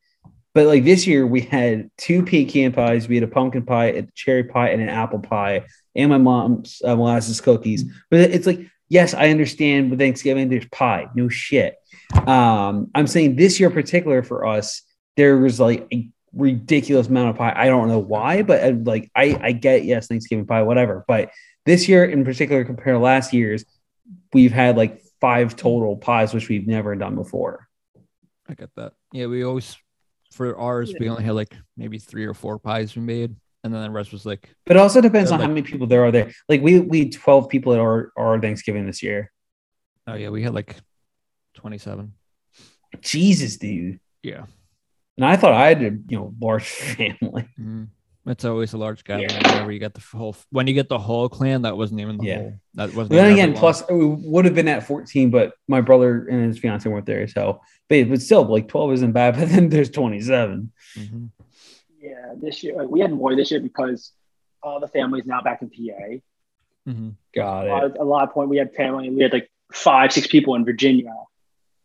But 0.55 0.67
like 0.67 0.85
this 0.85 1.07
year, 1.07 1.27
we 1.27 1.43
had 1.43 1.91
two 1.99 2.25
pecan 2.25 2.73
pies, 2.73 3.09
we 3.09 3.17
had 3.17 3.25
a 3.25 3.29
pumpkin 3.29 3.65
pie, 3.65 3.87
a 3.87 4.03
cherry 4.15 4.45
pie, 4.45 4.71
and 4.71 4.83
an 4.83 4.89
apple 4.89 5.21
pie, 5.21 5.67
and 5.95 6.11
my 6.11 6.19
mom's 6.19 6.81
uh, 6.85 6.97
molasses 6.97 7.41
cookies. 7.41 7.85
But 8.11 8.21
it's 8.21 8.47
like, 8.47 8.61
yes, 8.89 9.15
I 9.15 9.29
understand 9.29 9.91
with 9.91 9.99
Thanksgiving, 9.99 10.49
there's 10.49 10.67
pie, 10.67 11.09
no 11.15 11.29
shit. 11.29 11.77
Um, 12.27 12.91
I'm 12.95 13.07
saying 13.07 13.37
this 13.37 13.61
year 13.61 13.69
in 13.69 13.75
particular 13.75 14.23
for 14.23 14.47
us, 14.47 14.83
there 15.17 15.37
was 15.37 15.61
like 15.61 15.87
a 15.93 16.09
ridiculous 16.33 17.09
amount 17.09 17.31
of 17.31 17.37
pie. 17.37 17.53
I 17.55 17.67
don't 17.67 17.89
know 17.89 17.99
why, 17.99 18.43
but 18.43 18.63
uh, 18.63 18.77
like 18.83 19.11
I, 19.15 19.39
I 19.41 19.53
get 19.53 19.85
yes, 19.85 20.07
Thanksgiving 20.07 20.47
pie, 20.47 20.63
whatever. 20.63 21.05
But 21.07 21.31
this 21.67 21.89
year 21.89 22.05
in 22.05 22.25
particular, 22.25 22.65
compared 22.65 22.95
to 22.95 22.99
last 22.99 23.33
year's, 23.33 23.65
we've 24.33 24.53
had 24.53 24.77
like 24.77 25.03
five 25.21 25.57
total 25.57 25.97
pies, 25.97 26.33
which 26.33 26.49
we've 26.49 26.67
never 26.67 26.95
done 26.95 27.15
before. 27.15 27.67
I 28.49 28.55
get 28.55 28.71
that. 28.77 28.93
Yeah, 29.13 29.27
we 29.27 29.45
always 29.45 29.77
for 30.33 30.57
ours 30.59 30.93
we 30.99 31.09
only 31.09 31.25
had 31.25 31.35
like 31.35 31.55
maybe 31.77 31.99
three 31.99 32.27
or 32.27 32.35
four 32.35 32.59
pies 32.59 32.95
we 32.95 33.03
made, 33.03 33.35
and 33.65 33.75
then 33.75 33.83
the 33.83 33.91
rest 33.91 34.13
was 34.13 34.25
like 34.25 34.49
But 34.67 34.77
it 34.77 34.81
also 34.81 35.01
depends 35.01 35.31
Yeah, 35.31 35.37
on 35.37 35.41
how 35.43 35.49
many 35.49 35.63
people 35.63 35.87
there 35.87 36.05
are 36.05 36.13
there. 36.13 36.31
Like 36.49 36.63
we 36.63 36.81
we 36.81 37.01
had 37.01 37.13
12 37.13 37.49
people 37.49 37.73
at 37.73 37.81
our, 37.81 38.13
our 38.17 38.41
Thanksgiving 38.41 38.87
this 38.87 39.03
year. 39.03 39.33
oh 40.07 40.15
yeah, 40.15 40.31
we 40.31 40.43
had 40.43 40.55
like 40.55 40.77
twenty 41.59 41.79
seven. 41.79 42.13
Jesus, 43.03 43.57
dude. 43.57 44.01
Yeah. 44.23 44.45
And 45.17 45.27
I 45.27 45.37
thought 45.37 45.53
I 45.53 45.69
had 45.69 45.83
a 45.83 45.91
you 46.09 46.17
know 46.19 46.35
large 46.41 46.65
family. 46.97 47.49
Mhm. 47.61 47.89
It's 48.27 48.45
always 48.45 48.75
a 48.75 48.79
large 48.79 49.05
gathering 49.05 49.31
Yeah. 49.31 49.53
whenever 49.53 49.73
you 49.73 49.79
get 49.79 49.95
the 49.95 50.01
whole 50.17 50.37
when 50.51 50.67
you 50.67 50.75
get 50.75 50.89
the 50.89 50.99
whole 50.99 51.29
clan. 51.29 51.63
That 51.63 51.77
wasn't 51.77 52.01
even 52.01 52.19
the 52.19 52.27
Yeah. 52.27 52.37
whole. 52.39 52.53
That 52.75 52.89
wasn't. 52.95 53.09
But 53.11 53.17
then 53.17 53.33
again, 53.33 53.55
plus 53.55 53.83
we 53.91 54.05
would 54.07 54.45
have 54.45 54.55
been 54.55 54.69
at 54.69 54.87
14, 54.87 55.31
but 55.31 55.55
my 55.67 55.81
brother 55.81 56.27
and 56.29 56.47
his 56.47 56.59
fiance 56.59 56.89
weren't 56.89 57.07
there. 57.07 57.27
So 57.27 57.61
but, 57.89 58.09
but 58.09 58.21
still 58.23 58.45
like 58.45 58.69
12 58.69 58.93
isn't 58.95 59.13
bad, 59.13 59.35
but 59.39 59.49
then 59.49 59.69
there's 59.71 59.91
27. 59.91 60.71
Mhm. 60.97 61.31
Yeah, 62.01 62.35
this 62.41 62.63
year 62.63 62.77
like, 62.77 62.89
we 62.89 63.01
had 63.01 63.13
more 63.13 63.35
this 63.35 63.51
year 63.51 63.61
because 63.61 64.13
all 64.63 64.79
the 64.81 64.89
families 64.89 65.25
now 65.27 65.41
back 65.43 65.63
in 65.63 65.71
PA. 65.71 66.21
Mhm. 66.89 67.15
Got 67.35 67.67
A 67.67 67.71
lot, 67.71 67.85
it. 67.85 67.91
of, 67.93 67.97
a 68.01 68.05
lot 68.05 68.23
of 68.29 68.33
point 68.35 68.49
we 68.51 68.57
had 68.59 68.73
family. 68.75 69.11
We 69.11 69.23
had 69.23 69.33
like 69.33 69.51
five, 69.73 70.13
six 70.13 70.27
people 70.27 70.55
in 70.55 70.65
Virginia 70.65 71.13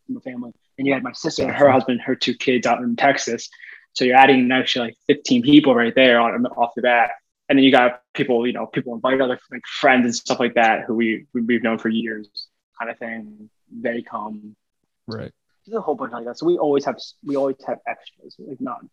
in 0.08 0.16
the 0.16 0.22
family, 0.22 0.52
and 0.78 0.88
you 0.88 0.94
had 0.94 1.04
my 1.04 1.12
sister 1.14 1.44
and 1.44 1.52
her 1.52 1.72
husband, 1.72 2.02
her 2.02 2.16
two 2.16 2.34
kids 2.36 2.66
out 2.68 2.80
in 2.82 2.96
Texas. 2.96 3.50
So 3.94 4.06
you're 4.06 4.16
adding 4.18 4.40
an 4.40 4.52
extra 4.52 4.82
like 4.82 4.96
15 5.08 5.44
people 5.44 5.76
right 5.76 5.94
there 5.94 6.20
on 6.20 6.46
off 6.48 6.72
the 6.76 6.82
bat, 6.82 7.12
and 7.50 7.58
then 7.58 7.64
you 7.64 7.72
got 7.72 8.02
people, 8.14 8.46
you 8.48 8.54
know, 8.54 8.66
people 8.66 8.94
invite 8.96 9.22
other 9.22 9.40
like 9.52 9.66
friends 9.66 10.06
and 10.06 10.16
stuff 10.16 10.40
like 10.40 10.56
that 10.56 10.86
who 10.88 10.96
we 10.96 11.26
we- 11.34 11.42
we've 11.42 11.64
known 11.64 11.78
for 11.78 11.90
years, 11.90 12.28
kind 12.80 12.90
of 12.92 12.98
thing. 12.98 13.50
They 13.72 14.02
come. 14.02 14.56
Right. 15.08 15.32
There's 15.66 15.78
a 15.78 15.82
whole 15.82 15.96
bunch 15.96 16.12
like 16.12 16.26
that. 16.26 16.38
So 16.38 16.46
we 16.46 16.58
always 16.58 16.86
have 16.86 16.98
we 17.24 17.36
always 17.36 17.56
have 17.68 17.80
extras, 17.88 18.36
like 18.40 18.60
not 18.62 18.84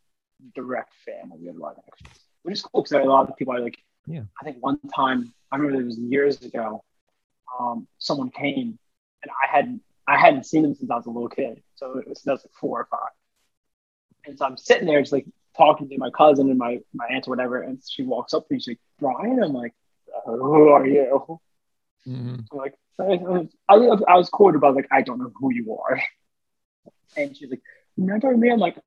direct 0.55 0.93
family. 1.05 1.39
We 1.41 1.47
have 1.47 1.57
a 1.57 1.61
lot 1.61 1.77
of 1.77 1.83
extras, 1.89 2.25
which 2.43 2.55
is 2.55 2.63
cool 2.63 2.83
because 2.83 2.93
a 3.05 3.09
lot 3.09 3.29
of 3.29 3.37
people 3.37 3.55
are 3.55 3.61
like, 3.61 3.79
Yeah. 4.07 4.23
I 4.41 4.45
think 4.45 4.59
one 4.61 4.79
time 4.95 5.33
I 5.51 5.57
remember 5.57 5.81
it 5.81 5.85
was 5.87 5.99
years 5.99 6.41
ago. 6.43 6.85
Um, 7.59 7.89
someone 7.99 8.31
came 8.31 8.79
and 9.23 9.31
I 9.45 9.57
hadn't 9.57 9.83
I 10.11 10.19
hadn't 10.19 10.47
seen 10.47 10.65
him 10.65 10.75
since 10.75 10.91
I 10.91 10.97
was 10.97 11.07
a 11.07 11.11
little 11.11 11.29
kid, 11.29 11.63
so 11.77 11.99
it 11.99 12.09
was, 12.09 12.23
was 12.27 12.45
like 12.45 12.53
four 12.61 12.81
or 12.81 12.89
five. 12.91 13.11
And 14.27 14.39
so 14.39 14.45
I'm 14.45 14.57
sitting 14.57 14.87
there 14.87 15.01
just 15.01 15.13
like 15.13 15.27
talking 15.57 15.89
to 15.89 15.99
my 15.99 16.11
cousin 16.11 16.51
and 16.51 16.59
my 16.59 16.81
my 16.93 17.07
aunt 17.11 17.27
or 17.29 17.31
whatever, 17.31 17.63
and 17.63 17.81
she 17.89 18.03
walks 18.03 18.35
up 18.35 18.49
to 18.49 18.55
me. 18.55 18.61
She's 18.61 18.69
like, 18.69 18.81
"Brian," 18.99 19.43
I'm 19.43 19.53
like, 19.53 19.75
"Who 20.27 20.69
are 20.69 20.87
you?" 20.87 21.41
Mhm. 22.07 22.45
I'm 22.51 22.59
like, 22.59 22.75
I, 22.99 23.47
I, 23.69 23.77
I 23.77 24.17
was 24.17 24.29
cool 24.31 24.55
about 24.55 24.75
like, 24.75 24.89
I 24.91 25.03
don't 25.03 25.19
know 25.19 25.33
who 25.35 25.53
you 25.53 25.77
are. 25.77 26.01
And 27.17 27.37
she's 27.37 27.51
like, 27.51 27.63
remember 27.97 28.37
me? 28.37 28.51
I'm 28.51 28.59
like, 28.59 28.79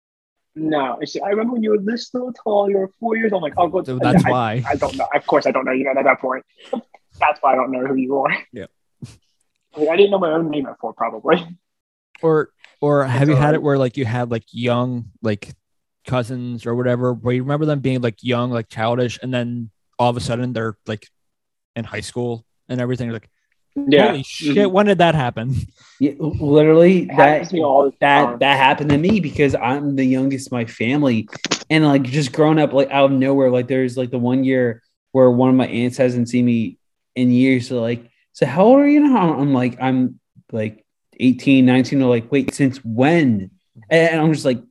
no. 0.55 0.97
And 0.99 1.09
she, 1.09 1.21
I 1.21 1.29
remember 1.29 1.53
when 1.53 1.63
you 1.63 1.71
were 1.71 1.79
this 1.79 2.13
little 2.13 2.33
tall, 2.33 2.69
you 2.69 2.77
were 2.77 2.89
four 2.99 3.17
years 3.17 3.33
old. 3.33 3.43
I'm 3.43 3.49
like, 3.49 3.53
oh, 3.57 3.67
good. 3.67 3.85
So 3.85 3.99
that's 3.99 4.25
I, 4.25 4.29
why. 4.29 4.63
I 4.67 4.75
don't 4.75 4.95
know. 4.95 5.07
Of 5.13 5.25
course, 5.25 5.45
I 5.45 5.51
don't 5.51 5.65
know 5.65 5.71
you 5.71 5.87
at 5.89 6.01
that 6.03 6.19
point. 6.19 6.45
That's 7.19 7.41
why 7.41 7.53
I 7.53 7.55
don't 7.55 7.71
know 7.71 7.85
who 7.85 7.95
you 7.95 8.17
are. 8.19 8.37
Yeah. 8.51 8.65
Like, 9.75 9.89
I 9.89 9.95
didn't 9.95 10.11
know 10.11 10.19
my 10.19 10.31
own 10.31 10.49
name 10.49 10.65
at 10.65 10.79
four, 10.79 10.93
probably. 10.93 11.45
Or 12.21 12.49
or 12.79 13.03
have 13.05 13.27
you 13.27 13.35
had 13.35 13.41
alright. 13.41 13.55
it 13.55 13.63
where 13.63 13.77
like 13.77 13.97
you 13.97 14.05
had 14.05 14.31
like 14.31 14.43
young 14.51 15.11
like 15.21 15.53
cousins 16.07 16.65
or 16.65 16.75
whatever 16.75 17.13
where 17.13 17.33
you 17.33 17.43
remember 17.43 17.65
them 17.65 17.79
being 17.79 18.01
like 18.01 18.21
young 18.21 18.51
like 18.51 18.69
childish 18.69 19.17
and 19.23 19.33
then 19.33 19.69
all 19.97 20.09
of 20.09 20.17
a 20.17 20.19
sudden 20.19 20.53
they're 20.53 20.77
like 20.85 21.07
in 21.75 21.85
high 21.85 22.01
school 22.01 22.45
and 22.67 22.81
everything 22.81 23.09
like 23.09 23.29
holy 23.75 24.23
shit 24.23 24.69
when 24.69 24.85
did 24.85 24.97
that 24.97 25.15
happen 25.15 25.55
Yeah, 25.99 26.13
literally 26.19 27.05
that 27.05 27.47
to 27.47 27.53
me 27.53 27.63
all 27.63 27.85
the 27.85 27.93
that 28.01 28.39
that 28.39 28.57
happened 28.57 28.89
to 28.89 28.97
me 28.97 29.21
because 29.21 29.55
I'm 29.55 29.95
the 29.95 30.03
youngest 30.03 30.51
in 30.51 30.57
my 30.57 30.65
family, 30.65 31.29
and 31.69 31.85
like 31.85 32.03
just 32.03 32.33
growing 32.33 32.59
up 32.59 32.73
like 32.73 32.91
out 32.91 33.11
of 33.11 33.17
nowhere, 33.17 33.49
like 33.49 33.67
there's 33.67 33.95
like 33.95 34.09
the 34.09 34.17
one 34.17 34.43
year 34.43 34.81
where 35.13 35.31
one 35.31 35.49
of 35.49 35.55
my 35.55 35.67
aunts 35.67 35.95
hasn't 35.97 36.27
seen 36.27 36.43
me 36.45 36.77
in 37.15 37.31
years. 37.31 37.69
So 37.69 37.79
like, 37.79 38.09
so 38.33 38.45
how 38.45 38.63
old 38.63 38.79
are 38.79 38.87
you 38.87 38.99
now? 38.99 39.39
I'm 39.39 39.53
like, 39.53 39.77
I'm 39.81 40.19
like 40.51 40.83
18, 41.19 41.65
19. 41.65 41.99
They're 41.99 42.07
like, 42.07 42.31
wait, 42.31 42.53
since 42.53 42.77
when? 42.83 43.51
And 43.89 44.19
I'm 44.19 44.33
just 44.33 44.45
like, 44.45 44.61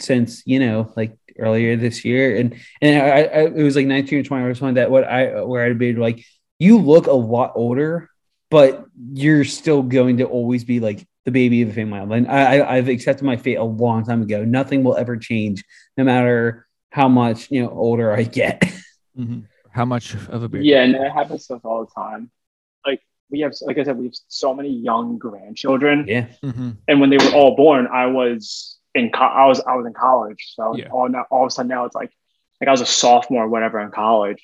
since 0.00 0.42
you 0.46 0.60
know, 0.60 0.92
like 0.96 1.16
earlier 1.38 1.76
this 1.76 2.04
year, 2.04 2.36
and 2.36 2.56
and 2.80 3.02
I, 3.02 3.08
I 3.08 3.44
it 3.46 3.62
was 3.62 3.76
like 3.76 3.86
19 3.86 4.20
or 4.20 4.22
20 4.22 4.44
or 4.44 4.54
something 4.54 4.74
that 4.74 4.90
what 4.90 5.04
I 5.04 5.42
where 5.42 5.64
I'd 5.64 5.78
be 5.78 5.94
like, 5.94 6.24
you 6.58 6.78
look 6.78 7.06
a 7.06 7.12
lot 7.12 7.52
older, 7.54 8.08
but 8.50 8.84
you're 9.12 9.44
still 9.44 9.82
going 9.82 10.18
to 10.18 10.24
always 10.24 10.64
be 10.64 10.80
like 10.80 11.06
the 11.24 11.30
baby 11.30 11.62
of 11.62 11.68
the 11.68 11.74
family. 11.74 12.18
And 12.18 12.28
I, 12.28 12.58
I, 12.58 12.76
I've 12.76 12.88
accepted 12.88 13.24
my 13.24 13.36
fate 13.36 13.56
a 13.56 13.64
long 13.64 14.04
time 14.04 14.22
ago. 14.22 14.44
Nothing 14.44 14.82
will 14.82 14.96
ever 14.96 15.16
change, 15.16 15.62
no 15.96 16.04
matter 16.04 16.66
how 16.90 17.08
much 17.08 17.50
you 17.50 17.62
know 17.62 17.70
older 17.70 18.12
I 18.12 18.22
get. 18.22 18.62
Mm-hmm. 19.18 19.40
how 19.72 19.84
much 19.84 20.14
of 20.14 20.44
a 20.44 20.48
beard 20.48 20.64
Yeah, 20.64 20.84
and 20.84 20.94
that 20.94 21.10
happens 21.10 21.48
to 21.48 21.56
us 21.56 21.62
all 21.64 21.84
the 21.84 21.90
time. 21.90 22.30
Like 23.30 23.32
we 23.32 23.40
have, 23.40 23.52
like 23.62 23.78
I 23.78 23.84
said, 23.84 23.96
we 23.98 24.06
have 24.06 24.14
so 24.28 24.54
many 24.54 24.70
young 24.70 25.18
grandchildren. 25.18 26.06
yeah, 26.08 26.26
Mhm. 26.42 26.76
and 26.88 27.00
when 27.00 27.10
they 27.10 27.18
were 27.18 27.32
all 27.34 27.56
born, 27.56 27.86
I 27.86 28.06
was 28.06 28.78
in 28.94 29.10
co- 29.10 29.20
I 29.24 29.46
was 29.46 29.60
I 29.60 29.74
was 29.76 29.86
in 29.86 29.92
college. 29.92 30.52
So 30.54 30.76
Yeah. 30.76 30.88
all 30.90 31.08
now 31.08 31.26
all 31.30 31.42
of 31.44 31.48
a 31.48 31.50
sudden 31.50 31.68
now 31.68 31.84
it's 31.84 31.94
like 31.94 32.12
like 32.60 32.68
I 32.68 32.70
was 32.70 32.80
a 32.80 32.86
sophomore 32.86 33.44
or 33.44 33.48
whatever 33.48 33.78
in 33.80 33.90
college. 33.90 34.42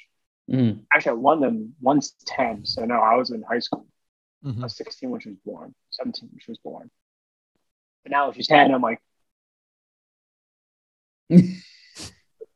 Mm. 0.51 0.85
Actually, 0.93 1.19
one 1.21 1.39
of 1.39 1.41
them 1.43 1.75
one's 1.81 2.13
ten, 2.27 2.65
so 2.67 2.85
no, 2.85 2.97
I 2.97 3.17
was 3.17 3.31
in 3.31 3.43
high 3.43 3.61
school. 3.61 3.87
I 4.45 4.49
Mhm. 4.49 4.63
was 4.63 4.77
sixteen 4.77 5.11
when 5.11 5.21
she 5.21 5.31
was 5.31 5.39
born, 5.45 5.75
seventeen 5.91 6.29
when 6.31 6.39
she 6.41 6.51
was 6.51 6.59
born. 6.59 6.91
But 8.03 8.13
now 8.13 8.31
she's 8.33 8.47
ten. 8.47 8.73
I'm 8.75 8.83
like, 8.83 9.01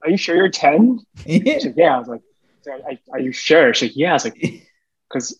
are 0.02 0.10
you 0.10 0.16
sure 0.16 0.36
you're 0.36 0.50
ten? 0.50 1.00
yeah. 1.24 1.54
Like, 1.64 1.74
yeah. 1.76 1.96
I 1.96 1.98
was 1.98 2.08
like, 2.08 2.22
"Are- 2.66 3.14
are 3.14 3.20
you 3.20 3.32
sure? 3.32 3.72
She's 3.74 3.90
like, 3.90 3.96
yeah. 3.96 4.10
I 4.10 4.12
was 4.14 4.24
like, 4.24 4.38
because 5.08 5.38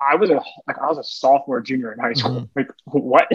I, 0.00 0.12
I 0.12 0.14
was 0.16 0.30
a 0.30 0.34
like 0.66 0.78
I 0.82 0.86
was 0.86 0.98
a 0.98 1.04
sophomore, 1.04 1.60
junior 1.60 1.92
in 1.92 1.98
high 1.98 2.12
school. 2.14 2.42
Mhm. 2.42 2.48
Like 2.56 2.68
what? 2.86 3.28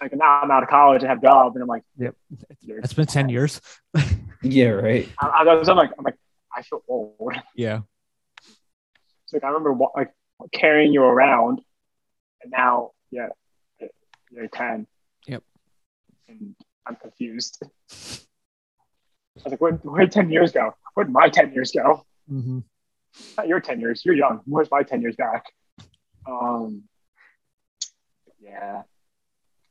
like 0.00 0.14
now 0.14 0.40
I'm 0.42 0.50
out 0.50 0.62
of 0.62 0.68
college 0.68 1.02
and 1.02 1.08
have 1.08 1.18
a 1.18 1.22
job, 1.22 1.54
and 1.56 1.62
I'm 1.62 1.68
like, 1.68 1.82
Yep. 1.98 2.14
you're- 2.62 2.80
it's 2.84 2.94
been 2.94 3.06
10 3.06 3.28
years 3.30 3.60
yeah, 4.42 4.68
right. 4.68 5.08
I, 5.20 5.26
I 5.48 5.54
was 5.54 5.68
I'm 5.68 5.76
like, 5.76 5.90
I'm 5.98 6.04
like, 6.04 6.14
I 6.56 6.62
feel 6.62 6.82
old. 6.88 7.34
yeah 7.56 7.80
It's 9.24 9.32
like 9.32 9.42
I 9.44 9.48
remember 9.48 9.72
wa- 9.72 9.90
like 9.96 10.12
carrying 10.52 10.92
you 10.92 11.02
around, 11.02 11.60
and 12.42 12.52
now, 12.52 12.92
yeah, 13.10 13.28
you're 14.30 14.46
ten. 14.48 14.86
Yep. 15.26 15.42
And 16.28 16.54
I'm 16.86 16.94
confused. 16.96 17.58
I 17.62 17.66
was 19.44 19.50
like, 19.52 19.60
where 19.60 19.72
where 19.72 20.02
did 20.02 20.12
ten 20.12 20.30
years 20.30 20.52
go? 20.52 20.74
Where 20.94 21.04
did 21.04 21.12
my 21.12 21.28
ten 21.28 21.52
years 21.52 21.72
go? 21.72 22.06
Mhm. 22.30 22.62
Not 23.36 23.48
your 23.48 23.60
ten 23.60 23.80
years. 23.80 24.02
You're 24.04 24.14
young. 24.14 24.40
Where's 24.44 24.70
my 24.70 24.82
ten 24.82 25.00
years 25.02 25.16
back? 25.16 25.44
Um. 26.28 26.84
Yeah. 28.40 28.82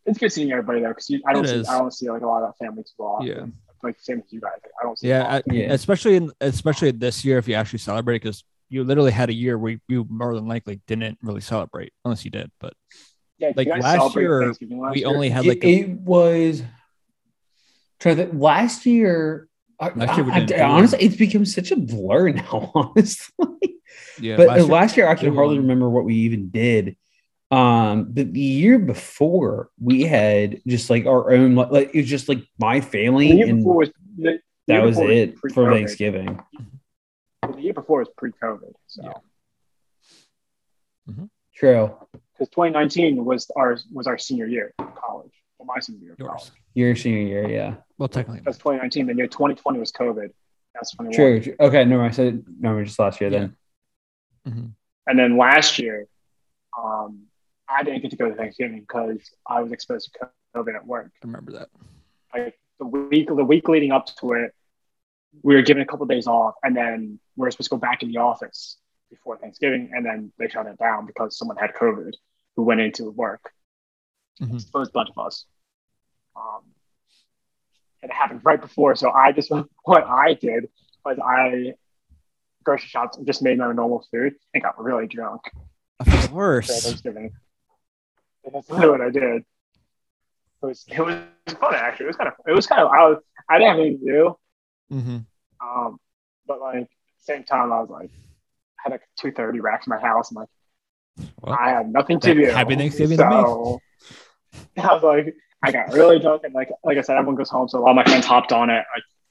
It's 0.05 0.17
good 0.19 0.31
seeing 0.31 0.51
everybody 0.51 0.81
though, 0.81 0.89
because 0.89 1.11
I 1.27 1.33
don't 1.33 1.45
It 1.45 1.49
see 1.49 1.55
is. 1.55 1.69
I 1.69 1.77
don't 1.77 1.93
see 1.93 2.09
like 2.09 2.21
a 2.21 2.27
lot 2.27 2.43
of 2.43 2.55
family 2.57 2.83
too 2.83 3.03
often. 3.03 3.27
Yeah. 3.27 3.45
Like 3.83 3.97
same 3.99 4.17
with 4.17 4.31
you 4.31 4.39
guys. 4.41 4.51
Like, 4.63 4.71
I 4.81 4.85
don't 4.85 4.97
see. 4.97 5.09
yeah. 5.09 5.35
I- 5.47 5.51
Yeah. 5.53 5.73
especially 5.73 6.15
in 6.15 6.31
especially 6.41 6.91
this 6.91 7.23
year 7.25 7.37
if 7.37 7.47
you 7.47 7.55
actually 7.55 7.79
celebrate 7.79 8.21
because 8.21 8.43
you 8.69 8.83
literally 8.83 9.11
had 9.11 9.29
a 9.29 9.33
year 9.33 9.57
where 9.57 9.79
you 9.87 10.05
more 10.09 10.33
than 10.35 10.47
likely 10.47 10.81
didn't 10.87 11.17
really 11.21 11.41
celebrate 11.41 11.93
unless 12.03 12.25
you 12.25 12.31
did 12.31 12.51
but 12.59 12.73
yeah, 13.37 13.51
like 13.55 13.67
last 13.67 14.15
year, 14.15 14.47
last 14.47 14.59
we 14.61 14.99
year? 14.99 15.07
only 15.07 15.29
had 15.29 15.45
It, 15.45 15.49
like 15.49 15.63
a, 15.63 15.67
it 15.67 15.89
was. 15.91 16.63
Try 17.99 18.15
that 18.15 18.35
last 18.35 18.85
year. 18.87 19.47
I, 19.79 19.89
Last 19.89 20.17
year 20.17 20.25
we 20.25 20.31
I- 20.31 20.39
didn't 20.39 20.53
I- 20.61 20.65
do 20.65 20.71
honestly, 20.71 20.99
it's 21.01 21.15
become 21.15 21.45
such 21.45 21.71
a 21.71 21.75
blur 21.75 22.29
now. 22.43 22.71
Honestly, 22.73 23.35
yeah 24.19 24.37
but 24.37 24.47
last 24.47 24.67
last 24.69 24.97
year- 24.97 25.05
year, 25.05 25.11
I 25.11 25.15
can 25.15 25.33
hardly 25.35 25.55
won. 25.55 25.63
remember 25.63 25.89
what 25.89 26.03
we 26.05 26.15
even 26.15 26.49
did. 26.49 26.97
Um, 27.49 28.11
but 28.11 28.33
the 28.33 28.39
year 28.41 28.77
before, 28.77 29.69
we 29.79 30.01
had 30.03 30.59
just 30.67 30.89
like 30.89 31.05
our 31.05 31.31
own, 31.31 31.55
like 31.55 31.71
like, 31.71 31.91
it 31.93 31.99
was 32.01 32.09
just 32.09 32.27
like 32.27 32.43
my 32.59 32.81
family, 32.81 33.29
The 33.31 33.37
year 33.37 33.47
and 33.47 33.59
before 33.59 33.75
was 33.77 33.89
the, 34.17 34.23
the 34.23 34.39
that 34.67 34.73
year 34.73 34.83
was 34.85 34.95
before 34.97 35.11
it 35.11 35.33
for 35.37 35.49
pre-COVID. 35.49 35.73
Thanksgiving. 35.73 36.39
The 37.55 37.61
year 37.61 37.73
before 37.73 37.99
was 37.99 38.09
pre-COVID, 38.17 38.73
so 38.87 39.01
Yeah. 39.03 39.13
True. 41.55 41.95
because 42.33 42.49
2019 42.49 43.23
was 43.23 43.49
our 43.55 43.77
was 43.93 44.07
our 44.07 44.17
senior 44.17 44.45
year 44.47 44.73
of 44.79 44.93
college. 44.95 45.31
Well, 45.57 45.65
my 45.65 45.79
senior 45.79 46.03
year 46.03 46.13
of 46.13 46.19
Yours. 46.19 46.29
college. 46.29 46.51
Your 46.73 46.95
senior 46.95 47.21
year, 47.21 47.49
yeah. 47.49 47.75
Well 47.97 48.09
technically 48.09 48.41
That's 48.43 48.57
2019. 48.57 49.07
Then 49.07 49.17
year 49.17 49.27
2020 49.27 49.79
was 49.79 49.91
COVID. 49.91 50.29
That's 50.73 50.91
21. 50.95 51.15
True. 51.15 51.41
true. 51.41 51.55
Okay, 51.59 51.85
no, 51.85 52.01
I 52.01 52.11
said 52.11 52.43
no, 52.59 52.83
just 52.83 52.99
last 52.99 53.19
year 53.21 53.29
then. 53.29 53.55
Mhm. 54.47 54.71
And 55.07 55.19
then 55.19 55.37
last 55.37 55.79
year, 55.79 56.07
um, 56.77 57.23
I 57.67 57.83
didn't 57.83 58.01
get 58.01 58.11
to 58.11 58.17
go 58.17 58.29
to 58.29 58.35
Thanksgiving 58.35 58.81
because 58.81 59.19
I 59.47 59.61
was 59.61 59.71
exposed 59.71 60.13
to 60.13 60.29
COVID 60.55 60.75
at 60.75 60.85
work. 60.85 61.11
I 61.23 61.27
remember 61.27 61.51
that 61.53 61.69
Like 62.33 62.59
the 62.79 62.85
week, 62.85 63.27
the 63.27 63.35
week 63.35 63.67
leading 63.67 63.91
up 63.91 64.05
to 64.17 64.33
it, 64.33 64.53
we 65.43 65.55
were 65.55 65.61
given 65.61 65.81
a 65.81 65.85
couple 65.85 66.03
of 66.03 66.09
days 66.09 66.27
off, 66.27 66.55
and 66.63 66.75
then 66.75 67.19
we 67.35 67.41
were 67.45 67.51
supposed 67.51 67.69
to 67.69 67.75
go 67.75 67.79
back 67.79 68.03
in 68.03 68.09
the 68.11 68.17
office. 68.17 68.77
before 69.09 69.37
Thanksgiving, 69.37 69.89
and 69.93 70.05
then 70.05 70.33
they 70.37 70.49
shut 70.49 70.65
it 70.65 70.77
down 70.77 71.05
because 71.05 71.37
someone 71.37 71.55
had 71.55 71.73
COVID 71.73 72.13
who 72.57 72.63
went 72.63 72.81
into 72.81 73.09
work. 73.09 73.53
Mhm. 74.41 74.59
So 74.59 74.67
it 74.67 74.79
was 74.79 74.89
a 74.89 74.91
bunch 74.91 75.09
of 75.09 75.17
us. 75.17 75.45
Um, 76.35 76.63
and 76.65 76.73
it 78.09 78.13
happened 78.13 78.41
right 78.43 78.59
before. 78.59 78.95
So 78.95 79.11
I 79.11 79.31
just 79.31 79.51
what 79.83 80.03
I 80.03 80.33
did 80.33 80.69
was 81.05 81.17
I 81.23 81.73
grocery 82.63 82.87
shops 82.89 83.17
and 83.17 83.25
just 83.25 83.41
made 83.41 83.57
my 83.57 83.71
normal 83.71 84.05
food 84.11 84.35
and 84.53 84.61
got 84.63 84.81
really 84.81 85.07
drunk 85.07 85.41
Of 85.99 86.07
for 86.07 86.27
course. 86.29 86.83
Thanksgiving. 86.83 87.31
And 88.45 88.53
that's 88.55 88.69
really 88.69 88.89
what 88.89 89.01
I 89.01 89.09
did. 89.09 89.43
It 90.63 90.65
was 90.65 90.85
it 90.87 90.99
was 90.99 91.15
fun 91.59 91.75
actually. 91.75 92.05
It 92.05 92.07
was 92.07 92.15
kind 92.17 92.27
of 92.29 92.33
it 92.47 92.51
was 92.53 92.67
kind 92.67 92.81
of 92.81 92.87
I 92.89 93.05
was 93.07 93.17
I 93.49 93.57
didn't 93.57 93.69
have 93.71 93.79
anything 93.79 93.99
to 93.99 94.11
do. 94.11 94.37
Mm-hmm. 94.91 95.17
Um, 95.65 95.97
but 96.47 96.59
like 96.59 96.87
same 97.19 97.43
time 97.43 97.71
I 97.71 97.79
was 97.81 97.89
like 97.89 98.09
I 98.79 98.83
had 98.83 98.91
like 98.91 99.01
two 99.17 99.31
thirty 99.31 99.59
racks 99.59 99.85
in 99.87 99.91
my 99.91 99.99
house. 99.99 100.31
I'm 100.31 100.35
like 100.35 100.49
Well, 101.41 101.55
I 101.57 101.69
had 101.69 101.91
nothing 101.91 102.19
to 102.21 102.33
do. 102.33 102.45
happy 102.45 102.75
Thanksgiving 102.75 103.17
to 103.17 103.25
me. 103.29 103.31
so, 103.31 103.79
I 104.77 104.93
was 104.93 105.03
like, 105.03 105.35
I 105.63 105.71
got 105.71 105.91
really 105.91 106.19
drunk, 106.19 106.43
and 106.43 106.53
like, 106.53 106.69
like 106.83 106.97
I 106.97 107.01
said, 107.01 107.17
everyone 107.17 107.35
goes 107.35 107.49
home, 107.49 107.67
so 107.67 107.79
a 107.79 107.81
lot 107.81 107.91
of 107.91 107.95
my 107.95 108.03
friends 108.03 108.25
hopped 108.25 108.51
on 108.53 108.69
it, 108.69 108.83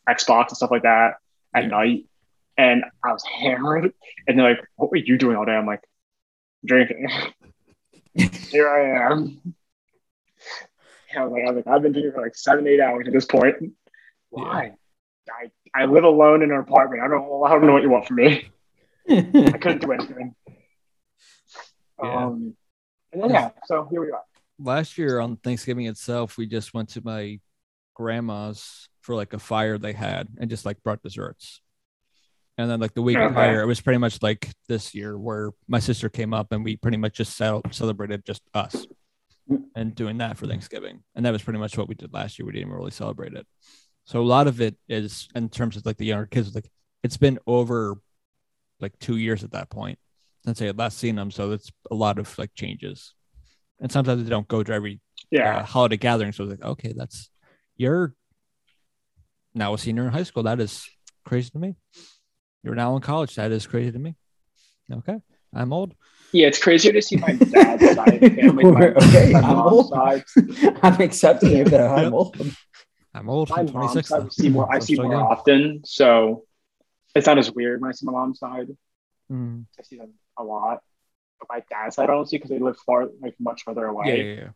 like 0.06 0.18
Xbox 0.18 0.48
and 0.48 0.56
stuff 0.56 0.70
like 0.70 0.82
that 0.82 1.14
at 1.54 1.64
Yeah. 1.64 1.68
night, 1.70 2.06
and 2.56 2.84
I 3.04 3.12
was 3.12 3.24
hammered, 3.24 3.92
and 4.26 4.38
they're 4.38 4.50
like, 4.50 4.64
"What 4.76 4.90
were 4.90 4.96
you 4.96 5.16
doing 5.18 5.36
all 5.36 5.44
day?" 5.44 5.52
I'm 5.52 5.66
like, 5.66 5.82
drinking. 6.64 7.08
Here 8.14 8.68
I 8.68 9.12
am. 9.12 9.40
Yeah, 11.14 11.22
I 11.22 11.24
was 11.24 11.32
like, 11.32 11.42
I 11.42 11.50
was 11.52 11.56
like, 11.64 11.66
I've 11.74 11.82
been 11.82 11.92
drinking 11.92 12.12
for 12.12 12.22
like 12.22 12.34
seven, 12.34 12.66
eight 12.66 12.80
hours 12.80 13.06
at 13.06 13.12
this 13.12 13.24
point. 13.24 13.56
Why? 14.30 14.72
I, 15.30 15.50
I 15.74 15.86
live 15.86 16.04
alone 16.04 16.42
in 16.42 16.50
an 16.50 16.58
apartment. 16.58 17.02
I 17.02 17.08
don't, 17.08 17.24
I 17.44 17.50
don't 17.50 17.66
know 17.66 17.72
what 17.72 17.82
you 17.82 17.90
want 17.90 18.06
from 18.06 18.16
me. 18.16 18.48
I 19.08 19.58
couldn't 19.58 19.80
do 19.80 19.92
anything. 19.92 20.34
Yeah. 22.02 22.26
Um, 22.26 22.56
and 23.12 23.22
then 23.22 23.30
yeah, 23.30 23.50
so 23.66 23.86
here 23.90 24.00
we 24.00 24.10
are. 24.10 24.22
Last 24.58 24.98
year 24.98 25.20
on 25.20 25.36
Thanksgiving 25.36 25.86
itself, 25.86 26.36
we 26.38 26.46
just 26.46 26.74
went 26.74 26.88
to 26.90 27.02
my 27.04 27.38
grandma's 27.94 28.88
for 29.00 29.14
like 29.14 29.32
a 29.32 29.38
fire 29.38 29.78
they 29.78 29.92
had 29.92 30.28
and 30.38 30.50
just 30.50 30.64
like 30.66 30.82
brought 30.82 31.02
desserts. 31.02 31.60
And 32.58 32.70
then 32.70 32.80
like 32.80 32.94
the 32.94 33.02
week 33.02 33.18
Okay. 33.18 33.32
prior, 33.34 33.60
it 33.60 33.66
was 33.66 33.80
pretty 33.80 33.98
much 33.98 34.22
like 34.22 34.50
this 34.68 34.94
year 34.94 35.18
where 35.18 35.50
my 35.68 35.78
sister 35.78 36.08
came 36.08 36.32
up 36.32 36.52
and 36.52 36.64
we 36.64 36.76
pretty 36.76 36.96
much 36.96 37.14
just 37.14 37.36
cel- 37.36 37.62
celebrated 37.70 38.24
just 38.24 38.42
us 38.54 38.86
and 39.74 39.94
doing 39.94 40.18
that 40.18 40.36
for 40.38 40.46
Thanksgiving. 40.46 41.02
And 41.14 41.24
that 41.26 41.32
was 41.32 41.42
pretty 41.42 41.58
much 41.58 41.76
what 41.76 41.88
we 41.88 41.94
did 41.94 42.12
last 42.14 42.38
year. 42.38 42.46
We 42.46 42.52
didn't 42.52 42.72
really 42.72 42.90
celebrate 42.90 43.34
it. 43.34 43.46
So 44.06 44.22
a 44.22 44.24
lot 44.24 44.46
of 44.46 44.60
it 44.60 44.76
is 44.88 45.28
in 45.34 45.48
terms 45.50 45.76
of 45.76 45.84
like 45.84 45.98
the 45.98 46.06
younger 46.06 46.26
kids, 46.26 46.54
like 46.54 46.70
it's 47.02 47.16
been 47.18 47.38
over 47.46 47.96
like 48.80 48.98
two 49.00 49.16
years 49.18 49.44
at 49.44 49.52
that 49.52 49.68
point 49.68 49.98
since 50.44 50.62
I 50.62 50.66
had 50.66 50.78
last 50.78 50.96
seen 50.98 51.16
them. 51.16 51.30
So 51.30 51.52
it's 51.52 51.70
a 51.90 51.94
lot 51.94 52.18
of 52.18 52.38
like 52.38 52.54
changes. 52.54 53.14
And 53.80 53.92
sometimes 53.92 54.24
they 54.24 54.30
don't 54.30 54.48
go 54.48 54.62
to 54.62 54.72
every 54.72 55.00
Yeah. 55.30 55.58
uh, 55.58 55.62
holiday 55.64 55.96
gathering. 55.96 56.32
So 56.32 56.44
I 56.44 56.46
was 56.48 56.58
like, 56.58 56.68
okay, 56.68 56.92
that's 56.96 57.30
you're 57.76 58.14
now 59.54 59.74
a 59.74 59.78
senior 59.78 60.04
in 60.06 60.12
high 60.12 60.22
school. 60.22 60.44
That 60.44 60.60
is 60.60 60.88
crazy 61.24 61.50
to 61.50 61.58
me. 61.58 61.76
You're 62.62 62.74
now 62.74 62.96
in 62.96 63.02
college. 63.02 63.34
That 63.36 63.52
is 63.52 63.66
crazy 63.66 63.92
to 63.92 63.98
me. 63.98 64.14
Okay, 64.90 65.18
I'm 65.54 65.72
old. 65.72 65.94
Yeah, 66.32 66.48
it's 66.48 66.58
crazier 66.62 66.92
to 66.92 67.00
see 67.02 67.16
my 67.16 67.32
dad's 67.32 67.94
side 67.94 68.14
of 68.14 68.20
the 68.20 68.30
family. 68.30 68.64
My, 68.70 68.88
Okay, 68.88 69.30
my 69.32 69.40
I'm 69.40 69.58
old. 69.58 69.88
side. 69.90 70.24
I'm 70.82 71.00
accepting 71.00 71.60
of 71.60 71.70
that. 71.70 71.90
I'm 71.90 72.12
old. 72.14 72.36
I'm 73.14 73.28
old. 73.30 73.48
My 73.50 73.56
I'm 73.60 73.66
mom's 73.72 73.92
26. 73.92 74.08
side, 74.08 74.22
I 74.22 74.28
see 74.28 74.48
more. 74.48 74.72
I 74.74 74.78
see 74.78 74.94
more 74.96 75.12
young. 75.12 75.22
often, 75.22 75.80
so 75.84 76.44
it's 77.14 77.26
not 77.26 77.38
as 77.38 77.50
weird 77.52 77.80
when 77.80 77.88
I 77.90 77.92
see 77.92 78.06
my 78.06 78.12
mom's 78.12 78.38
side. 78.38 78.68
Mm. 79.30 79.64
I 79.78 79.82
see 79.82 79.96
them 79.98 80.12
a 80.38 80.42
lot. 80.44 80.80
My 81.48 81.62
dad's 81.70 81.96
side, 81.96 82.04
I 82.04 82.12
don't 82.12 82.28
see 82.28 82.38
because 82.38 82.50
they 82.50 82.58
live 82.58 82.76
far, 82.78 83.08
like 83.20 83.34
much 83.38 83.62
further 83.64 83.86
away. 83.86 84.04
Yeah, 84.08 84.14
yeah, 84.14 84.40
yeah. 84.40 84.48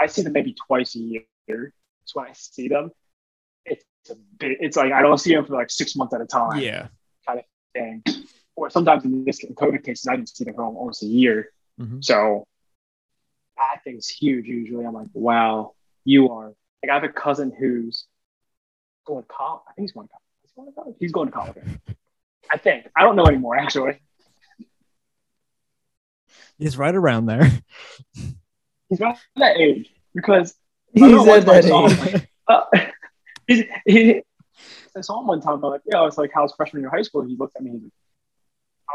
I 0.00 0.06
see 0.06 0.22
them 0.22 0.32
maybe 0.32 0.54
twice 0.54 0.94
a 0.94 0.98
year. 0.98 1.72
So 2.04 2.20
when 2.20 2.28
I 2.28 2.32
see 2.32 2.68
them, 2.68 2.90
it's 3.64 3.84
a 4.10 4.14
bit. 4.38 4.58
It's 4.60 4.76
like 4.76 4.92
I 4.92 5.00
don't 5.02 5.18
see 5.18 5.34
them 5.34 5.46
for 5.46 5.54
like 5.54 5.70
six 5.70 5.96
months 5.96 6.14
at 6.14 6.20
a 6.20 6.26
time. 6.26 6.60
Yeah. 6.60 6.88
Kind 7.26 7.40
of 7.40 7.44
thing. 7.72 8.02
Or 8.56 8.68
sometimes 8.70 9.04
in 9.04 9.24
this 9.24 9.42
in 9.44 9.54
COVID 9.54 9.84
cases, 9.84 10.06
I 10.08 10.16
didn't 10.16 10.28
see 10.28 10.44
them 10.44 10.54
for 10.54 10.64
almost 10.64 11.02
a 11.02 11.06
year. 11.06 11.50
Mhm. 11.80 12.04
So 12.04 12.46
that 13.56 13.82
thing's 13.84 14.08
huge. 14.08 14.46
Usually, 14.46 14.84
I'm 14.84 14.94
like, 14.94 15.08
wow, 15.12 15.74
you 16.04 16.30
are. 16.30 16.52
Like 16.82 16.90
I 16.90 16.94
have 16.94 17.04
a 17.04 17.08
cousin 17.08 17.52
who's 17.56 18.06
going 19.06 19.22
to 19.22 19.28
college. 19.28 19.62
I 19.68 19.72
think 19.72 19.84
he's 19.84 19.92
going 19.92 20.08
to 20.08 20.12
college. 20.12 20.22
He's 20.42 20.52
going 20.52 20.68
to 20.68 20.74
college. 20.74 20.96
He's 21.00 21.12
going 21.12 21.28
to 21.28 21.32
college. 21.32 21.56
I 22.50 22.56
think. 22.58 22.88
I 22.96 23.02
don't 23.02 23.16
know 23.16 23.26
anymore. 23.26 23.56
Actually, 23.56 24.00
He's 26.58 26.76
right 26.76 26.94
around 26.94 27.26
there. 27.26 27.50
he's 28.88 29.00
not 29.00 29.18
that 29.36 29.56
age 29.56 29.90
because 30.14 30.54
He's 30.92 31.02
I 31.04 31.36
at 31.38 31.46
that 31.46 31.64
saw. 31.64 31.88
age. 31.88 32.26
uh, 32.48 32.64
he, 33.46 33.68
he, 33.86 34.22
I 34.96 35.00
saw 35.02 35.20
him 35.20 35.26
one 35.26 35.40
time. 35.40 35.54
I'm 35.62 35.70
like, 35.70 35.82
yeah, 35.86 35.98
I 35.98 36.02
was 36.02 36.16
like, 36.18 36.30
how's 36.34 36.52
freshman 36.54 36.82
year 36.82 36.90
high 36.90 37.02
school? 37.02 37.22
He 37.22 37.36
looked 37.36 37.56
at 37.56 37.62
me. 37.62 37.70
He's 37.72 37.82
like, 37.82 37.92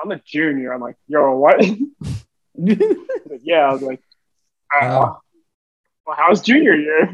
I'm 0.03 0.11
a 0.11 0.19
junior. 0.25 0.73
I'm 0.73 0.81
like, 0.81 0.95
yo, 1.07 1.35
what? 1.37 1.63
Like, 2.55 3.41
yeah. 3.43 3.67
I 3.69 3.73
was 3.73 3.81
like, 3.81 3.99
uh, 4.75 4.85
Wow. 4.87 5.21
well, 6.05 6.15
how's 6.19 6.41
junior 6.41 6.75
year? 6.75 7.09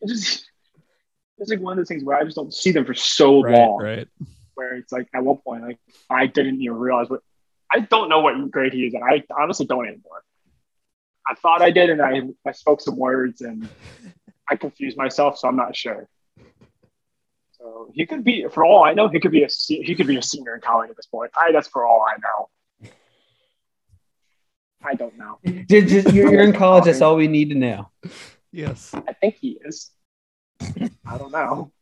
it's 0.00 0.12
just, 0.12 0.50
it's 1.38 1.50
like 1.50 1.60
one 1.60 1.72
of 1.72 1.76
those 1.78 1.88
things 1.88 2.04
where 2.04 2.16
I 2.16 2.24
just 2.24 2.36
don't 2.36 2.52
see 2.52 2.72
them 2.72 2.84
for 2.84 2.94
so 2.94 3.42
right, 3.42 3.54
long. 3.58 3.82
right. 3.82 4.08
Where 4.54 4.74
it's 4.76 4.92
like 4.92 5.08
at 5.14 5.22
one 5.24 5.36
point, 5.38 5.62
like 5.62 5.78
I 6.10 6.26
didn't 6.26 6.60
even 6.62 6.76
realize 6.76 7.08
what 7.08 7.20
I 7.72 7.80
don't 7.80 8.08
know 8.08 8.20
what 8.20 8.50
grade 8.50 8.72
he 8.72 8.86
is, 8.86 8.94
and 8.94 9.04
I 9.04 9.22
honestly 9.38 9.66
don't 9.66 9.86
anymore. 9.86 10.22
I 11.26 11.34
thought 11.34 11.60
I 11.60 11.70
did, 11.70 11.90
and 11.90 12.00
I 12.00 12.22
I 12.46 12.52
spoke 12.52 12.80
some 12.80 12.96
words, 12.96 13.42
and 13.42 13.68
I 14.48 14.56
confused 14.56 14.96
myself, 14.96 15.38
so 15.38 15.48
I'm 15.48 15.56
not 15.56 15.76
sure. 15.76 16.08
So 17.52 17.90
he 17.92 18.06
could 18.06 18.24
be, 18.24 18.46
for 18.50 18.64
all 18.64 18.84
I 18.84 18.94
know, 18.94 19.08
he 19.08 19.20
could 19.20 19.32
be 19.32 19.42
a 19.42 19.48
he 19.68 19.94
could 19.94 20.06
be 20.06 20.16
a 20.16 20.22
senior 20.22 20.54
in 20.54 20.60
college 20.60 20.90
at 20.90 20.96
this 20.96 21.06
point. 21.06 21.30
I 21.36 21.52
that's 21.52 21.68
for 21.68 21.84
all 21.86 22.02
I 22.08 22.16
know. 22.18 22.90
I 24.82 24.94
don't 24.94 25.18
know. 25.18 25.38
Just- 25.68 25.88
just- 25.88 26.12
you're, 26.14 26.30
you're 26.32 26.42
in 26.42 26.52
college. 26.52 26.84
That's 26.84 27.00
all 27.02 27.16
we 27.16 27.28
need 27.36 27.50
to 27.50 27.56
know. 27.56 27.90
Yes. 28.52 28.94
I 28.94 29.12
think 29.12 29.36
he 29.40 29.58
is. 29.64 29.90
I 30.60 31.18
don't 31.18 31.32
know. 31.32 31.72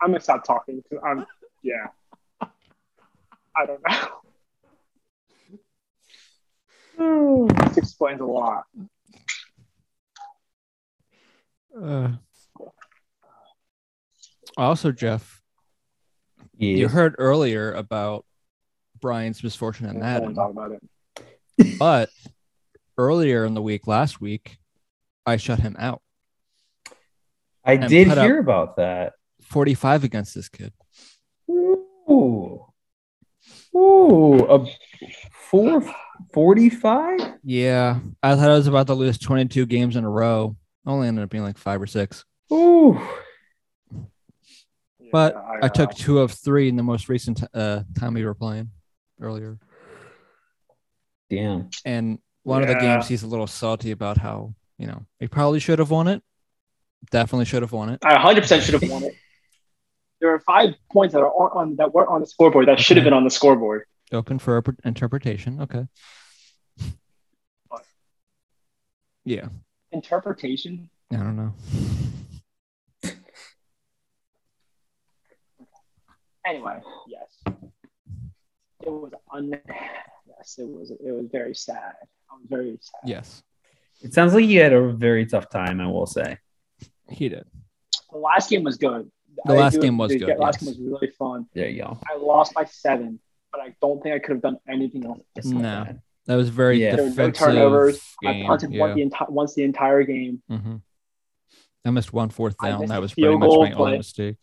I'm 0.00 0.08
gonna 0.10 0.20
stop 0.20 0.44
talking 0.44 0.76
because 0.82 1.04
I'm 1.04 1.26
yeah. 1.62 1.88
I 3.56 3.66
don't 3.66 3.80
know. 3.88 4.08
This 7.66 7.78
explains 7.78 8.20
a 8.20 8.24
lot. 8.24 8.64
Uh, 11.80 12.08
also, 14.56 14.92
Jeff, 14.92 15.42
Yeah. 16.58 16.76
you 16.76 16.88
heard 16.88 17.14
earlier 17.18 17.72
about 17.72 18.26
Brian's 19.00 19.42
misfortune 19.42 19.86
at 19.86 19.90
I 19.90 19.92
don't 19.94 20.00
Madden, 20.02 20.22
want 20.22 20.34
to 20.34 20.40
talk 20.40 20.50
about 20.50 20.72
it. 21.66 21.78
but 21.78 22.10
earlier 22.98 23.44
in 23.46 23.54
the 23.54 23.62
week, 23.62 23.86
last 23.86 24.20
week, 24.20 24.58
I 25.24 25.38
shut 25.38 25.60
him 25.60 25.74
out. 25.78 26.02
I 27.64 27.76
did 27.76 28.08
hear 28.08 28.38
about 28.38 28.76
that. 28.76 29.14
45 29.44 30.04
against 30.04 30.34
this 30.34 30.48
kid. 30.50 30.72
Ooh. 31.50 32.51
Ooh. 33.74 34.44
A 34.44 34.66
four 35.32 35.82
forty-five? 36.32 37.20
Yeah, 37.44 38.00
I 38.22 38.36
thought 38.36 38.50
I 38.50 38.54
was 38.54 38.66
about 38.66 38.86
to 38.88 38.94
lose 38.94 39.18
22 39.18 39.66
games 39.66 39.96
in 39.96 40.04
a 40.04 40.10
row. 40.10 40.56
Only 40.86 41.08
ended 41.08 41.24
up 41.24 41.30
being 41.30 41.44
like 41.44 41.58
five 41.58 41.80
or 41.80 41.86
six. 41.86 42.24
Ooh. 42.52 43.00
But 45.12 45.34
Yeah, 45.34 45.58
I 45.62 45.68
took 45.68 45.90
uh, 45.90 45.94
two 45.94 46.18
of 46.20 46.32
three 46.32 46.68
in 46.68 46.76
the 46.76 46.82
most 46.82 47.08
recent 47.08 47.42
uh, 47.54 47.82
time 47.98 48.14
we 48.14 48.24
were 48.24 48.34
playing 48.34 48.70
earlier. 49.20 49.58
Damn. 51.28 51.70
And 51.84 52.18
one 52.42 52.62
of 52.62 52.68
the 52.68 52.74
games, 52.74 53.08
he's 53.08 53.22
a 53.22 53.26
little 53.26 53.46
salty 53.46 53.90
about 53.90 54.18
how, 54.18 54.54
you 54.78 54.86
know, 54.86 55.04
he 55.20 55.28
probably 55.28 55.60
should 55.60 55.78
have 55.78 55.90
won 55.90 56.08
it. 56.08 56.22
Definitely 57.10 57.44
should 57.44 57.62
have 57.62 57.72
won 57.72 57.90
it. 57.90 58.00
I 58.04 58.14
100 58.14 58.40
percent 58.42 58.62
should 58.62 58.80
have 58.80 58.90
won 58.90 59.04
it. 59.04 59.14
There 60.22 60.32
are 60.32 60.38
five 60.38 60.74
points 60.92 61.14
that 61.14 61.20
are 61.20 61.32
on, 61.32 61.50
on 61.70 61.76
that 61.76 61.92
were 61.92 62.08
on 62.08 62.20
the 62.20 62.26
scoreboard 62.28 62.68
that 62.68 62.78
should 62.78 62.96
have 62.96 63.02
been 63.02 63.12
on 63.12 63.24
the 63.24 63.30
scoreboard. 63.30 63.86
Open 64.12 64.38
for 64.38 64.62
interpretation. 64.84 65.60
Okay. 65.62 65.84
What? 67.66 67.82
Yeah. 69.24 69.48
Interpretation. 69.90 70.88
I 71.12 71.16
don't 71.16 71.34
know. 71.34 71.54
Anyway, 76.46 76.78
yes, 77.08 77.54
it 78.80 78.90
was 78.90 79.12
un. 79.32 79.52
Yes, 80.28 80.56
it 80.58 80.68
was. 80.68 80.90
It 80.90 81.12
was 81.12 81.26
very 81.30 81.54
sad. 81.54 81.94
I 82.30 82.34
was 82.34 82.46
very 82.48 82.78
sad. 82.80 83.00
Yes, 83.08 83.42
It 84.02 84.12
sounds 84.14 84.34
like 84.34 84.44
you 84.46 84.60
had 84.60 84.72
a 84.72 84.92
very 84.92 85.24
tough 85.26 85.48
time, 85.50 85.80
I 85.80 85.86
will 85.86 86.06
say. 86.06 86.38
he 87.08 87.28
did. 87.28 87.44
The 88.10 88.18
last 88.18 88.50
game 88.50 88.64
was 88.64 88.76
good. 88.76 89.10
The 89.44 89.54
I 89.54 89.56
last 89.56 89.80
game 89.80 89.98
was 89.98 90.12
agree. 90.12 90.26
good, 90.26 90.38
Last 90.38 90.62
yes. 90.62 90.72
game 90.74 90.84
was 90.84 91.00
really 91.00 91.12
fun. 91.12 91.46
There 91.54 91.68
you 91.68 91.82
go. 91.82 91.98
I 92.08 92.16
lost 92.16 92.54
by 92.54 92.64
seven, 92.64 93.18
but 93.50 93.60
I 93.60 93.74
don't 93.80 94.02
think 94.02 94.14
I 94.14 94.18
could 94.18 94.32
have 94.36 94.42
done 94.42 94.58
anything 94.68 95.04
else. 95.04 95.20
No. 95.44 95.60
that. 95.62 95.96
That 96.26 96.36
was 96.36 96.48
very 96.48 96.80
Yeah. 96.82 96.94
There 96.96 97.04
were 97.04 97.10
defensive. 97.10 97.46
no 97.46 97.52
turnovers. 97.54 98.00
Game. 98.22 98.44
I 98.44 98.46
punted 98.46 98.72
yeah. 98.72 98.80
one 98.80 98.94
the 98.94 99.02
enti- 99.04 99.30
once 99.30 99.54
the 99.54 99.64
entire 99.64 100.02
game. 100.04 100.42
hmm 100.48 100.76
I 101.84 101.90
missed 101.90 102.12
one 102.12 102.28
fourth 102.30 102.54
down. 102.62 102.86
That 102.86 103.00
was 103.00 103.12
pretty 103.12 103.28
field 103.28 103.40
much 103.40 103.50
my 103.50 103.72
only 103.72 103.96
mistake. 103.98 104.36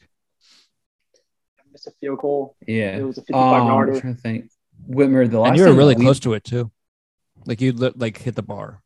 I 1.57 1.61
missed 1.71 1.87
a 1.87 1.91
field 1.91 2.19
goal. 2.19 2.57
Yeah. 2.67 2.97
It 2.97 3.03
was 3.03 3.17
a 3.17 3.21
55 3.21 3.41
Um, 3.41 3.61
I'm 3.61 3.67
yarder. 3.67 3.99
trying 4.01 4.15
to 4.15 4.21
think. 4.21 4.51
Whitmer, 4.89 5.29
the 5.29 5.39
last 5.39 5.49
And 5.51 5.57
you 5.57 5.63
were 5.65 5.73
really 5.73 5.95
we- 5.95 6.03
close 6.03 6.19
to 6.21 6.33
it 6.33 6.43
too. 6.43 6.69
Like 7.45 7.61
you 7.61 7.71
li- 7.71 7.93
like 7.95 8.17
hit 8.17 8.35
the 8.35 8.41
bar. 8.41 8.81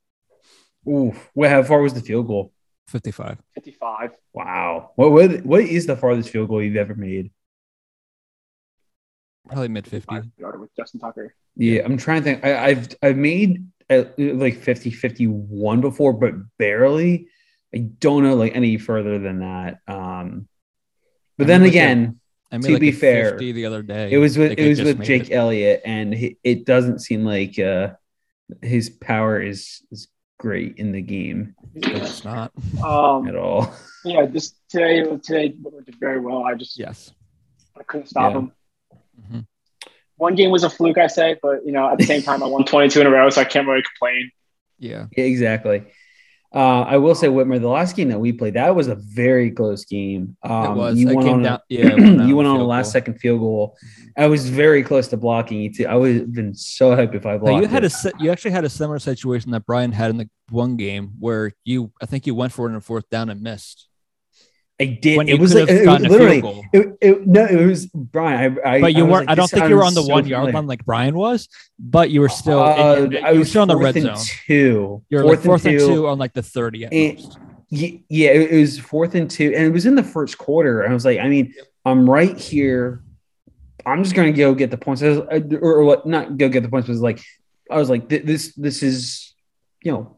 Oof. 0.88 1.32
Wait, 1.34 1.50
how 1.50 1.64
far 1.64 1.82
was 1.82 1.96
the 1.96 2.02
field 2.02 2.28
goal? 2.28 2.52
55. 2.88 3.38
55. 3.56 4.12
Wow. 4.34 4.92
What 4.96 5.12
what 5.12 5.46
what 5.46 5.62
is 5.62 5.86
the 5.88 5.96
farthest 5.96 6.30
field 6.30 6.50
goal 6.50 6.62
you've 6.62 6.76
ever 6.76 6.96
made? 6.96 7.32
Probably 9.48 9.68
mid 9.68 9.86
50. 9.86 9.98
55 10.14 10.32
yarder 10.38 10.60
with 10.60 10.76
Justin 10.76 11.00
Tucker. 11.00 11.36
Yeah, 11.56 11.82
I'm 11.84 11.98
trying 11.98 12.22
to 12.22 12.24
think. 12.24 12.46
I, 12.46 12.66
I've 12.68 12.88
I've 13.02 13.18
made 13.18 13.68
uh, 13.90 14.04
like 14.18 14.58
50 14.58 14.92
51 14.92 15.82
before, 15.82 16.14
but 16.14 16.34
barely. 16.58 17.28
I 17.76 17.80
don't 17.80 18.24
know 18.24 18.36
like 18.36 18.56
any 18.56 18.78
further 18.78 19.20
than 19.20 19.40
that. 19.40 19.80
Um, 19.88 20.48
but 21.38 21.46
I 21.46 21.48
then 21.48 21.64
again, 21.64 22.20
I 22.52 22.58
made 22.58 22.68
To 22.68 22.74
like 22.74 22.82
be 22.82 22.92
fair, 22.92 23.38
the 23.38 23.66
other 23.66 23.82
day. 23.82 24.12
it 24.12 24.18
was 24.18 24.38
with 24.38 24.58
it 24.58 24.70
was 24.70 24.82
with 24.82 25.02
Jake 25.04 25.30
it. 25.30 25.34
Elliott, 25.34 25.82
and 25.84 26.14
he, 26.14 26.38
it 26.44 26.66
doesn't 26.66 27.00
seem 27.00 27.26
like 27.26 27.58
uh, 27.60 27.94
his 28.62 28.90
power 28.90 29.42
is 29.42 29.82
is 29.92 30.08
great 30.44 30.76
in 30.78 30.92
the 30.92 31.02
game 31.02 31.56
It's 31.74 32.26
not. 32.26 32.52
Um, 32.84 33.26
at 33.30 33.36
all. 33.38 33.74
yeah, 34.04 34.26
just 34.26 34.58
today 34.70 35.02
today 35.24 35.48
did 35.86 35.96
very 36.02 36.20
well. 36.20 36.44
I 36.44 36.54
just 36.56 36.78
Yes. 36.78 37.14
I 37.80 37.84
couldn't 37.84 38.08
stop 38.08 38.34
Yeah. 38.34 38.40
him. 38.40 38.52
hmm 39.30 39.40
One 40.18 40.36
game 40.36 40.52
was 40.52 40.66
a 40.66 40.70
fluke, 40.70 40.98
I 40.98 41.08
say, 41.08 41.38
but 41.42 41.66
you 41.66 41.72
know, 41.72 41.90
at 41.90 41.98
the 41.98 42.04
same 42.06 42.22
time, 42.22 42.44
I 42.44 42.48
won 42.48 42.66
22 42.66 43.00
in 43.02 43.08
a 43.08 43.10
row, 43.10 43.30
so 43.30 43.40
I 43.40 43.46
can't 43.46 43.66
really 43.68 43.84
complain. 43.84 44.32
Yeah. 44.80 45.06
Yeah, 45.16 45.24
exactly. 45.24 45.84
Uh, 46.54 46.82
I 46.82 46.98
will 46.98 47.16
say, 47.16 47.28
Whitmer, 47.28 47.60
the 47.60 47.68
last 47.68 47.96
game 47.96 48.10
that 48.10 48.20
we 48.20 48.32
played, 48.32 48.54
that 48.54 48.76
was 48.76 48.88
a 48.88 48.94
very 48.96 49.50
close 49.50 49.86
game. 49.86 50.38
Um, 50.44 50.66
it 50.66 50.74
was. 50.76 51.00
You 51.00 51.10
I 51.10 51.14
went 51.14 51.26
came 51.28 51.34
on 51.38 51.42
down. 51.42 51.56
a, 51.56 51.62
Yeah. 51.70 51.96
went 51.96 52.28
you 52.28 52.36
went 52.36 52.48
on 52.48 52.60
a 52.60 52.64
last 52.64 52.86
goal. 52.88 52.92
second 52.92 53.14
field 53.20 53.40
goal. 53.40 53.76
I 54.16 54.28
was 54.28 54.48
very 54.50 54.84
close 54.84 55.08
to 55.08 55.18
blocking 55.18 55.60
you 55.62 55.74
too. 55.74 55.88
I 55.88 55.96
would 55.96 56.16
have 56.16 56.34
been 56.34 56.54
so 56.54 56.96
happy 56.96 57.18
if 57.18 57.26
I 57.26 57.38
blocked. 57.38 57.56
No, 57.56 57.62
you 57.62 57.68
had 57.68 57.84
it. 57.84 57.92
a 58.06 58.12
you 58.20 58.32
actually 58.32 58.52
had 58.52 58.66
a 58.66 58.70
similar 58.70 59.00
situation 59.00 59.50
that 59.52 59.66
Brian 59.66 59.92
had 59.92 60.12
in 60.12 60.18
the 60.18 60.30
one 60.52 60.76
game 60.78 61.14
where 61.20 61.54
you 61.64 61.92
I 62.02 62.06
think 62.06 62.28
you 62.28 62.36
went 62.36 62.54
for 62.54 62.70
it 62.70 62.74
in 62.74 62.80
fourth 62.82 63.10
down 63.10 63.30
and 63.32 63.42
missed. 63.42 63.88
I 64.80 64.86
did. 64.86 65.18
When 65.18 65.30
It 65.30 65.40
was 65.40 65.54
like 65.54 65.70
it 65.70 65.86
literally. 66.02 66.64
It, 66.74 66.98
it, 67.00 67.28
no, 67.28 67.46
it 67.46 67.66
was 67.66 67.86
Brian. 67.88 68.58
I, 68.66 68.76
I 68.78 68.82
But 68.82 68.96
you 68.96 69.06
weren't. 69.06 69.28
like, 69.28 69.30
I 69.30 69.36
don't 69.36 69.50
think 69.50 69.70
you 69.70 69.76
were 69.76 69.84
on 69.86 69.94
the 69.94 70.02
so 70.02 70.12
one 70.12 70.26
yard 70.26 70.54
line 70.54 70.66
like 70.68 70.84
Brian 70.84 71.16
was, 71.16 71.48
but 71.78 72.10
you 72.10 72.22
were 72.22 72.30
still. 72.30 72.60
Uh, 72.62 72.96
in- 72.96 73.24
I 73.24 73.34
was 73.34 73.50
still 73.50 73.62
on 73.62 73.68
the 73.68 73.78
red 73.78 73.94
zone. 73.96 74.18
Two. 74.48 75.04
You're 75.10 75.22
fourth 75.22 75.38
like 75.38 75.46
fourth 75.46 75.66
and 75.66 75.76
and 75.76 75.88
two 75.88 76.08
on 76.08 76.18
like 76.18 76.34
the 76.34 76.42
thirty 76.44 76.86
at 76.86 76.94
And- 76.94 77.16
most. 77.20 77.38
Ye- 77.70 78.04
Yeah, 78.10 78.32
it 78.32 78.60
was 78.60 78.78
fourth 78.80 79.16
and 79.16 79.30
two, 79.30 79.54
and 79.56 79.66
it 79.66 79.72
was 79.72 79.86
in 79.86 79.96
the 79.96 80.04
first 80.04 80.38
quarter. 80.38 80.88
I 80.88 80.94
was 80.94 81.06
like, 81.06 81.20
I 81.20 81.28
mean, 81.28 81.54
I'm 81.86 82.08
right 82.10 82.38
here. 82.38 83.02
I'm 83.86 84.04
just 84.04 84.16
gonna 84.16 84.32
go 84.32 84.54
get 84.56 84.70
the 84.72 84.78
points, 84.78 85.02
was- 85.02 85.20
or, 85.20 85.60
or 85.62 85.84
what? 85.84 86.06
Not 86.06 86.38
go 86.38 86.50
get 86.50 86.64
the 86.64 86.70
points, 86.70 86.88
but 86.88 86.94
was 86.94 87.02
like, 87.02 87.22
I 87.72 87.78
was 87.78 87.90
like, 87.90 88.10
this, 88.10 88.54
this 88.56 88.84
is, 88.84 89.34
you 89.84 89.92
know, 89.92 90.18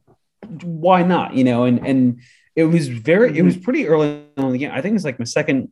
why 0.63 1.03
not? 1.03 1.33
You 1.33 1.43
know, 1.45 1.63
and 1.65 1.85
and 1.85 2.19
it 2.55 2.63
was 2.63 2.87
very, 2.87 3.37
it 3.37 3.41
was 3.41 3.55
mm-hmm. 3.55 3.63
pretty 3.63 3.87
early 3.87 4.23
on 4.37 4.45
in 4.45 4.51
the 4.53 4.57
game. 4.57 4.71
I 4.73 4.81
think 4.81 4.95
it's 4.95 5.05
like 5.05 5.19
my 5.19 5.25
second 5.25 5.71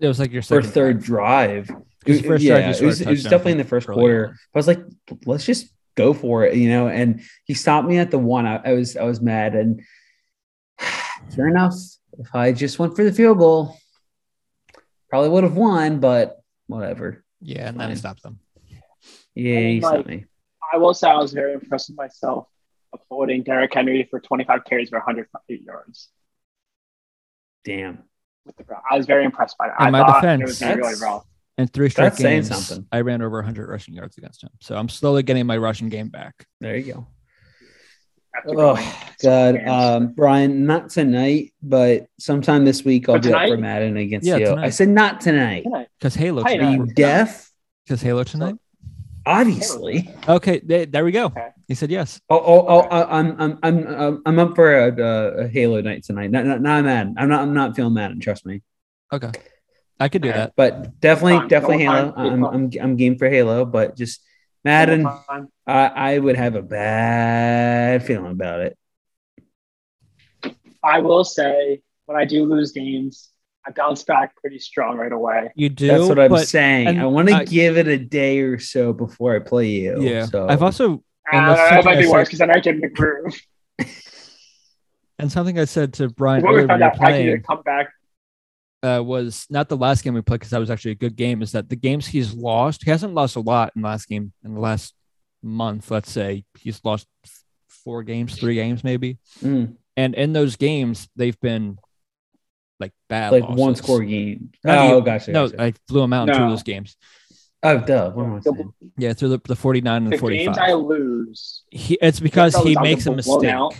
It 0.00 0.08
was 0.08 0.18
like 0.18 0.32
your 0.32 0.40
or 0.40 0.42
second 0.42 0.70
third 0.70 1.02
drive. 1.02 1.70
Because 2.00 2.22
the 2.22 2.28
first 2.28 2.42
yeah, 2.42 2.58
drive 2.58 2.82
it 2.82 2.86
was, 2.86 3.00
it 3.00 3.08
was 3.08 3.22
definitely 3.22 3.52
in 3.52 3.58
the 3.58 3.64
first 3.64 3.86
quarter. 3.86 4.28
on. 4.28 4.34
I 4.54 4.58
was 4.58 4.66
like, 4.66 4.80
let's 5.24 5.44
just 5.44 5.72
go 5.94 6.12
for 6.12 6.44
it, 6.44 6.56
you 6.56 6.68
know. 6.68 6.88
And 6.88 7.22
he 7.44 7.54
stopped 7.54 7.86
me 7.86 7.98
at 7.98 8.10
the 8.10 8.18
one. 8.18 8.46
I, 8.46 8.56
I 8.64 8.72
was 8.72 8.96
I 8.96 9.04
was 9.04 9.20
mad, 9.20 9.54
and 9.54 9.82
sure 11.34 11.46
enough, 11.46 11.74
if 12.18 12.34
I 12.34 12.52
just 12.52 12.78
went 12.78 12.96
for 12.96 13.04
the 13.04 13.12
field 13.12 13.38
goal, 13.38 13.76
probably 15.08 15.28
would 15.28 15.44
have 15.44 15.56
won. 15.56 16.00
But 16.00 16.42
whatever. 16.66 17.24
Yeah, 17.40 17.68
and 17.68 17.78
then 17.78 17.90
he 17.90 17.96
stopped 17.96 18.22
them. 18.22 18.40
Yeah, 19.34 19.60
mean, 19.60 19.74
he 19.74 19.80
stopped 19.80 20.08
me. 20.08 20.24
I 20.72 20.78
will 20.78 20.94
say 20.94 21.08
I 21.08 21.18
was 21.18 21.32
very 21.32 21.52
impressed 21.52 21.90
with 21.90 21.98
myself 21.98 22.48
uploading 22.92 23.42
Derrick 23.42 23.72
Henry 23.72 24.06
for 24.10 24.20
25 24.20 24.64
carries 24.64 24.88
for 24.90 24.98
108 24.98 25.62
yards. 25.62 26.08
Damn. 27.64 28.02
With 28.44 28.56
the 28.56 28.64
I 28.90 28.96
was 28.96 29.06
very 29.06 29.24
impressed 29.24 29.56
by 29.58 29.68
that. 29.68 29.80
In 29.80 29.86
I 29.86 29.90
my 29.90 29.98
thought 30.00 30.20
defense, 30.20 30.40
it 30.40 30.44
was 30.44 30.60
really 30.62 30.94
that's- 30.98 31.22
In 31.58 31.68
three 31.68 31.90
straight 31.90 32.04
That's 32.06 32.18
games, 32.22 32.48
something. 32.48 32.86
I 32.90 33.02
ran 33.02 33.22
over 33.22 33.36
100 33.38 33.68
rushing 33.68 33.94
yards 33.94 34.16
against 34.18 34.42
him. 34.42 34.50
So 34.60 34.74
I'm 34.76 34.88
slowly 34.88 35.22
getting 35.22 35.46
my 35.46 35.56
rushing 35.58 35.88
game 35.90 36.08
back. 36.08 36.46
There 36.60 36.76
you 36.76 36.92
go. 36.94 37.06
Oh 38.48 39.04
God, 39.22 39.68
um, 39.68 40.14
Brian, 40.14 40.64
not 40.64 40.88
tonight, 40.88 41.52
but 41.62 42.06
sometime 42.18 42.64
this 42.64 42.82
week 42.82 43.08
I'll 43.08 43.16
But 43.16 43.24
be 43.24 43.32
up 43.32 43.42
for 43.42 43.46
tonight? 43.56 43.60
Madden 43.60 43.96
against 43.98 44.26
Yeah, 44.26 44.38
you. 44.38 44.54
I 44.56 44.70
said 44.70 44.88
not 44.88 45.20
tonight. 45.20 45.64
Tonight. 45.64 45.88
Because 45.98 46.14
Halo 46.14 46.42
Hey, 46.42 46.58
Are 46.58 46.72
you 46.72 46.86
deaf? 46.86 47.50
Because 47.84 48.00
Halo 48.00 48.24
tonight. 48.24 48.54
Obviously. 49.26 50.08
Okay, 50.28 50.60
there, 50.64 50.86
there 50.86 51.04
we 51.04 51.12
go. 51.12 51.26
Okay. 51.26 51.48
He 51.68 51.74
said 51.74 51.90
yes. 51.90 52.20
Oh, 52.28 52.38
oh, 52.38 52.66
oh 52.68 52.80
I- 52.80 53.18
I'm, 53.18 53.40
I'm, 53.40 53.58
I'm, 53.62 53.86
I'm, 53.86 54.22
I'm 54.26 54.38
up 54.38 54.54
for 54.54 54.72
a, 54.88 54.92
a, 55.00 55.44
a 55.44 55.48
Halo 55.48 55.80
night 55.80 56.04
tonight. 56.04 56.30
Not, 56.30 56.44
not, 56.44 56.60
not 56.60 56.84
mad. 56.84 57.14
I'm 57.16 57.28
not, 57.28 57.40
I'm 57.42 57.54
not 57.54 57.76
feeling 57.76 57.94
mad. 57.94 58.20
Trust 58.20 58.44
me. 58.46 58.62
Okay, 59.12 59.30
I 60.00 60.08
could 60.08 60.22
do 60.22 60.30
Okay. 60.30 60.38
that. 60.38 60.52
But 60.56 61.00
definitely, 61.00 61.38
Fine. 61.38 61.48
definitely 61.48 61.78
Halo. 61.78 62.12
fine. 62.12 62.32
I'm, 62.32 62.44
I'm, 62.44 62.70
I'm 62.80 62.96
game 62.96 63.18
for 63.18 63.28
Halo. 63.28 63.64
But 63.64 63.96
just 63.96 64.22
Madden, 64.64 65.04
Time. 65.04 65.48
I, 65.66 65.86
I 65.86 66.18
would 66.18 66.36
have 66.36 66.54
a 66.54 66.62
bad 66.62 68.04
feeling 68.06 68.32
about 68.32 68.60
it. 68.60 68.78
I 70.82 70.98
will 71.00 71.24
say 71.24 71.82
when 72.06 72.16
I 72.18 72.24
do 72.24 72.44
lose 72.44 72.72
games, 72.72 73.31
I 73.66 73.70
bounce 73.70 74.02
back 74.02 74.34
pretty 74.36 74.58
strong 74.58 74.96
right 74.96 75.12
away. 75.12 75.50
You 75.54 75.68
do. 75.68 75.86
That's 75.86 76.08
what 76.08 76.18
I'm 76.18 76.30
but, 76.30 76.48
saying. 76.48 76.88
and 76.88 77.00
I 77.00 77.06
want 77.06 77.28
to 77.28 77.34
I- 77.36 77.44
give 77.44 77.76
it 77.78 77.86
a 77.86 77.98
day 77.98 78.40
or 78.40 78.58
so 78.58 78.92
before 78.92 79.36
I 79.36 79.38
play 79.38 79.68
you. 79.68 80.02
Yeah, 80.02 80.26
So 80.26 80.48
I've 80.48 80.62
also 80.62 81.02
And 81.32 81.46
Uh, 81.46 81.54
that 81.54 81.84
might 81.84 81.98
be 82.00 82.08
worse 82.08 82.28
because 82.28 82.40
then 82.40 82.50
I 82.50 82.58
get 82.58 82.74
in 82.74 82.80
the 82.80 82.88
groove. 82.88 83.40
and 85.18 85.30
something 85.30 85.58
I 85.58 85.64
said 85.64 85.92
to 85.94 86.08
Brian 86.08 86.42
When 86.42 86.52
earlier 86.54 86.66
when 86.66 86.78
we 86.78 86.82
were 86.84 86.90
I 86.90 86.90
can 86.90 86.98
playing 86.98 87.42
come 87.42 87.62
back. 87.62 87.88
uh, 88.82 89.00
was 89.04 89.46
not 89.48 89.68
the 89.68 89.76
last 89.76 90.02
game 90.02 90.14
we 90.14 90.22
played 90.22 90.40
because 90.40 90.50
that 90.50 90.58
was 90.58 90.70
actually 90.70 90.92
a 90.92 90.96
good 90.96 91.14
game. 91.16 91.42
Is 91.42 91.52
that 91.52 91.68
the 91.68 91.76
games 91.76 92.06
he's 92.06 92.34
lost? 92.34 92.82
He 92.84 92.90
hasn't 92.90 93.14
lost 93.14 93.36
a 93.36 93.40
lot 93.40 93.72
in 93.76 93.82
the 93.82 93.88
last 93.88 94.08
game 94.08 94.32
in 94.44 94.54
the 94.54 94.60
last 94.60 94.94
month. 95.42 95.90
Let's 95.90 96.10
say 96.10 96.44
he's 96.58 96.80
lost 96.84 97.06
four 97.68 98.02
games, 98.02 98.36
three 98.36 98.54
games 98.56 98.82
maybe, 98.84 99.18
Mm, 99.40 99.74
and 99.96 100.14
in 100.14 100.32
those 100.32 100.56
games 100.56 101.08
they've 101.16 101.38
been 101.40 101.78
like 102.82 102.92
bad, 103.08 103.32
like 103.32 103.42
losses. 103.44 103.56
one 103.58 103.74
score 103.76 104.02
game. 104.02 104.50
Not 104.64 104.78
Oh, 104.78 104.90
even- 104.92 105.04
gotcha. 105.04 105.32
No, 105.32 105.48
gotcha. 105.48 105.62
I 105.62 105.72
flew 105.88 106.02
him 106.02 106.12
out 106.12 106.28
in 106.28 106.34
two 106.36 106.42
of 106.42 106.50
those 106.50 106.62
games. 106.62 106.96
oh, 107.62 107.78
duh. 107.78 108.10
What 108.10 108.26
am 108.26 108.34
I 108.34 108.38
The, 108.38 108.42
saying? 108.54 108.72
Yeah, 108.98 109.12
through 109.14 109.28
the, 109.30 109.40
the 109.46 109.56
49 109.56 109.96
and 110.02 110.06
the 110.12 110.16
the 110.16 110.20
45. 110.20 110.44
games 110.46 110.58
I 110.58 110.72
lose, 110.74 111.62
he, 111.70 111.96
it's 112.02 112.20
because 112.20 112.54
he 112.62 112.76
makes 112.80 113.06
a 113.06 113.12
mistake 113.14 113.44
out. 113.48 113.74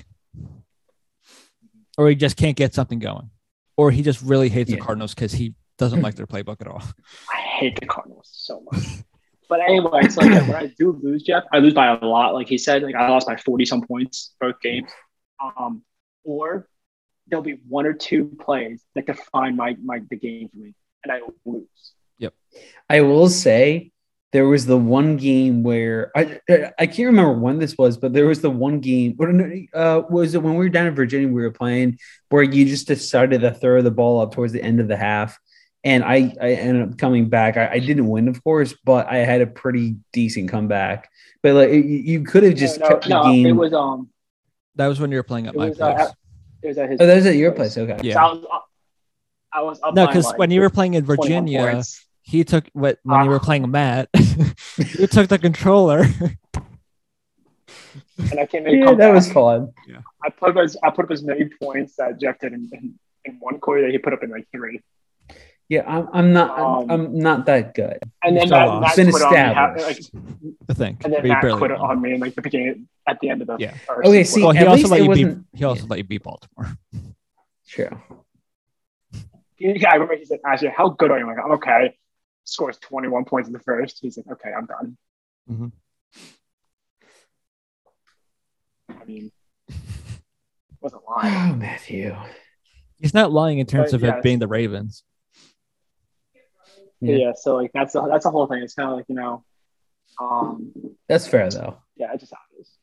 or 1.98 2.08
he 2.08 2.14
just 2.14 2.36
can't 2.36 2.56
get 2.56 2.74
something 2.74 2.98
going 2.98 3.30
or 3.76 3.90
he 3.90 4.02
just 4.02 4.22
really 4.22 4.48
hates 4.48 4.70
Yeah. 4.70 4.76
the 4.76 4.82
cardinals 4.82 5.14
because 5.14 5.32
he 5.32 5.54
doesn't 5.78 6.00
like 6.02 6.14
their 6.14 6.26
playbook 6.26 6.60
at 6.60 6.66
all 6.68 6.82
I 7.34 7.38
hate 7.38 7.78
the 7.80 7.86
Cardinals 7.86 8.28
so 8.32 8.62
much. 8.70 8.84
But 9.48 9.60
anyway, 9.60 10.08
so 10.08 10.20
like, 10.22 10.46
when 10.48 10.54
I 10.56 10.72
do 10.78 10.98
lose, 11.02 11.22
Jeff, 11.24 11.44
I 11.52 11.58
lose 11.58 11.74
by 11.74 11.88
a 11.94 12.04
lot. 12.04 12.32
Like 12.34 12.48
he 12.48 12.56
said, 12.56 12.82
like 12.82 12.94
I 12.94 13.08
lost 13.10 13.26
by 13.26 13.36
forty 13.36 13.64
some 13.66 13.82
points 13.82 14.34
both 14.40 14.58
games. 14.62 14.90
Um, 15.42 15.82
or 16.24 16.68
there'll 17.32 17.42
be 17.42 17.58
one 17.66 17.86
or 17.86 17.94
two 17.94 18.26
plays 18.38 18.84
that 18.94 19.06
define 19.06 19.56
my 19.56 19.74
my 19.82 20.02
the 20.10 20.16
game 20.16 20.50
for 20.50 20.58
me, 20.58 20.74
and 21.02 21.10
I 21.10 21.20
lose. 21.46 21.66
Yep. 22.18 22.34
I 22.90 23.00
will 23.00 23.30
say 23.30 23.90
there 24.32 24.46
was 24.46 24.66
the 24.66 24.76
one 24.76 25.16
game 25.16 25.62
where 25.62 26.12
I 26.14 26.40
I 26.78 26.86
can't 26.86 27.06
remember 27.06 27.32
when 27.32 27.58
this 27.58 27.76
was, 27.78 27.96
but 27.96 28.12
there 28.12 28.26
was 28.26 28.42
the 28.42 28.50
one 28.50 28.80
game. 28.80 29.16
Or 29.18 29.30
uh, 29.74 30.02
was 30.10 30.34
it 30.34 30.42
when 30.42 30.56
we 30.56 30.66
were 30.66 30.68
down 30.68 30.88
in 30.88 30.94
Virginia? 30.94 31.26
We 31.26 31.40
were 31.40 31.50
playing 31.50 31.98
where 32.28 32.42
you 32.42 32.66
just 32.66 32.86
decided 32.86 33.40
to 33.40 33.50
throw 33.50 33.80
the 33.80 33.90
ball 33.90 34.20
up 34.20 34.34
towards 34.34 34.52
the 34.52 34.62
end 34.62 34.78
of 34.78 34.88
the 34.88 34.98
half, 34.98 35.38
and 35.84 36.04
I 36.04 36.34
I 36.38 36.52
ended 36.52 36.82
up 36.90 36.98
coming 36.98 37.30
back. 37.30 37.56
I, 37.56 37.70
I 37.72 37.78
didn't 37.78 38.08
win, 38.08 38.28
of 38.28 38.44
course, 38.44 38.74
but 38.84 39.06
I 39.06 39.18
had 39.18 39.40
a 39.40 39.46
pretty 39.46 39.96
decent 40.12 40.50
comeback. 40.50 41.08
But 41.42 41.54
like 41.54 41.70
you, 41.70 41.80
you 41.80 42.24
could 42.24 42.42
have 42.42 42.56
just 42.56 42.78
no, 42.78 42.88
kept 42.88 43.08
no, 43.08 43.24
the 43.24 43.32
game. 43.32 43.46
it 43.46 43.52
was 43.52 43.72
um, 43.72 44.10
that 44.74 44.86
was 44.86 45.00
when 45.00 45.10
you 45.10 45.16
were 45.16 45.22
playing 45.22 45.46
at 45.46 45.56
my 45.56 45.70
was, 45.70 45.80
uh, 45.80 45.94
place 45.94 46.12
it 46.62 46.68
was 46.68 46.78
at 46.78 46.90
his. 46.90 47.00
oh, 47.00 47.06
that 47.06 47.16
was 47.16 47.26
at 47.26 47.36
your 47.36 47.52
place. 47.52 47.76
Okay. 47.76 47.98
Yeah. 48.02 48.14
So 48.14 48.20
I 48.20 48.32
was 48.32 48.44
up, 48.52 48.68
I 49.52 49.62
was 49.62 49.80
up 49.82 49.94
no 49.94 50.06
because 50.06 50.26
like, 50.26 50.38
when 50.38 50.50
you 50.50 50.60
were 50.60 50.70
playing 50.70 50.94
in 50.94 51.04
virginia 51.04 51.82
he 52.22 52.44
took 52.44 52.64
what 52.72 52.98
when 53.02 53.24
you 53.24 53.30
were 53.30 53.36
Ah. 53.36 53.44
playing 53.44 53.70
matt 53.70 54.08
you 54.98 55.06
took 55.08 55.28
the 55.28 55.38
controller 55.40 56.04
and 58.18 58.38
I 58.40 58.46
came 58.46 58.66
in. 58.66 58.78
Yeah, 58.82 58.94
that 58.94 59.12
was 59.12 59.30
fun. 59.32 59.72
Yeah. 59.86 59.98
I 60.22 60.28
put 60.30 60.50
up 60.50 60.56
as 60.62 60.76
I 60.82 60.90
put 60.90 61.06
up 61.06 61.10
as 61.10 61.22
many 61.22 61.46
points 61.60 61.96
that 61.96 62.20
Jeff 62.20 62.38
did 62.38 62.52
in, 62.52 62.68
in, 62.72 62.98
in 63.24 63.36
one 63.40 63.58
quarter 63.58 63.82
that 63.82 63.90
he 63.90 63.98
put 63.98 64.12
up 64.12 64.22
in 64.22 64.30
like 64.30 64.46
three. 64.52 64.80
Yeah, 65.68 65.84
I'm, 65.86 66.08
I'm 66.12 66.32
not. 66.32 66.58
Um, 66.58 66.66
I'm, 66.82 66.90
I'm 66.90 67.18
not 67.18 67.46
that 67.46 67.74
good. 67.74 67.98
And 68.22 68.36
then 68.36 68.46
Still 68.46 68.58
Matt, 68.58 68.68
lost. 68.68 68.96
Been 68.96 69.10
quit 69.10 69.22
ha- 69.22 69.72
established. 69.74 70.14
like, 70.14 70.22
I 70.68 70.74
think. 70.74 71.04
and 71.04 71.12
then 71.14 71.22
We 71.22 71.28
Matt 71.30 71.40
quit 71.56 71.70
won. 71.70 71.80
on 71.80 72.02
me 72.02 72.14
in 72.14 72.20
like 72.20 72.34
the 72.34 72.42
beginning 72.42 72.88
at 73.08 73.18
the 73.20 73.30
end 73.30 73.40
of 73.40 73.46
the 73.46 73.56
Yeah. 73.58 73.72
first. 73.86 74.06
Okay, 74.08 74.24
see. 74.24 74.42
Well, 74.42 74.50
he 74.52 74.66
also 74.66 74.88
let 74.88 75.02
you 75.02 75.14
beat. 75.14 75.36
He 75.54 75.64
also 75.64 75.86
let 75.86 75.98
you 75.98 76.04
beat 76.04 76.22
Baltimore. 76.22 76.76
True. 77.68 77.88
yeah, 79.58 79.90
I 79.90 79.94
remember 79.94 80.16
he 80.16 80.24
said, 80.26 80.40
"Ashley, 80.46 80.68
how 80.76 80.90
good 80.90 81.10
are 81.10 81.18
you?" 81.18 81.24
I'm 81.28 81.34
like, 81.34 81.44
"I'm 81.44 81.52
okay." 81.52 81.96
Scores 82.44 82.76
21 82.78 83.24
points 83.24 83.46
in 83.48 83.52
the 83.54 83.60
first. 83.60 83.98
He's 84.02 84.18
like, 84.18 84.26
"Okay, 84.32 84.52
I'm 84.52 84.66
done." 84.66 84.96
Mhm. 85.50 85.72
I 88.90 89.04
mean, 89.04 89.30
wasn't 90.80 91.02
lying. 91.08 91.34
Oh, 91.52 91.56
Matthew. 91.56 92.14
He's 92.98 93.14
not 93.14 93.32
lying 93.32 93.58
in 93.58 93.66
terms 93.66 93.92
But 93.92 94.02
of 94.02 94.04
it 94.04 94.22
being 94.22 94.38
the 94.38 94.46
Ravens. 94.48 95.02
Yeah. 97.02 97.16
Yeah. 97.16 97.32
so 97.36 97.56
like 97.56 97.70
that's 97.74 97.92
the 97.92 98.06
that's 98.06 98.24
the 98.24 98.30
whole 98.30 98.46
thing. 98.46 98.62
It's 98.62 98.74
kind 98.74 98.88
of 98.90 98.96
like 98.96 99.06
you 99.08 99.14
know, 99.16 99.44
um, 100.20 100.72
That's 101.08 101.26
fair 101.26 101.50
though. 101.50 101.76
yeah, 101.96 102.12
it 102.14 102.20
just 102.20 102.32
happens. 102.32 102.78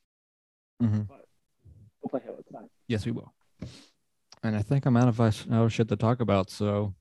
Mhm. 0.81 1.07
We'll 2.01 2.09
play 2.09 2.21
Halo 2.23 2.41
tonight. 2.47 2.69
Yes, 2.87 3.05
we 3.05 3.11
will. 3.11 3.33
And 4.43 4.55
I 4.55 4.61
think 4.61 4.85
I'm 4.85 4.95
out 4.97 5.07
of 5.07 5.19
out 5.19 5.35
of 5.51 5.73
shit 5.73 5.87
to 5.89 5.95
talk 5.95 6.19
about. 6.21 6.49
So 6.49 6.93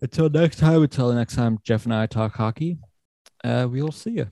until 0.00 0.28
next 0.28 0.58
time, 0.58 0.82
until 0.82 1.08
the 1.08 1.14
next 1.14 1.34
time, 1.36 1.58
Jeff 1.64 1.84
and 1.84 1.94
I 1.94 2.06
talk 2.06 2.34
hockey. 2.34 2.78
Uh, 3.44 3.66
we 3.70 3.82
will 3.82 3.92
see 3.92 4.10
you. 4.12 4.28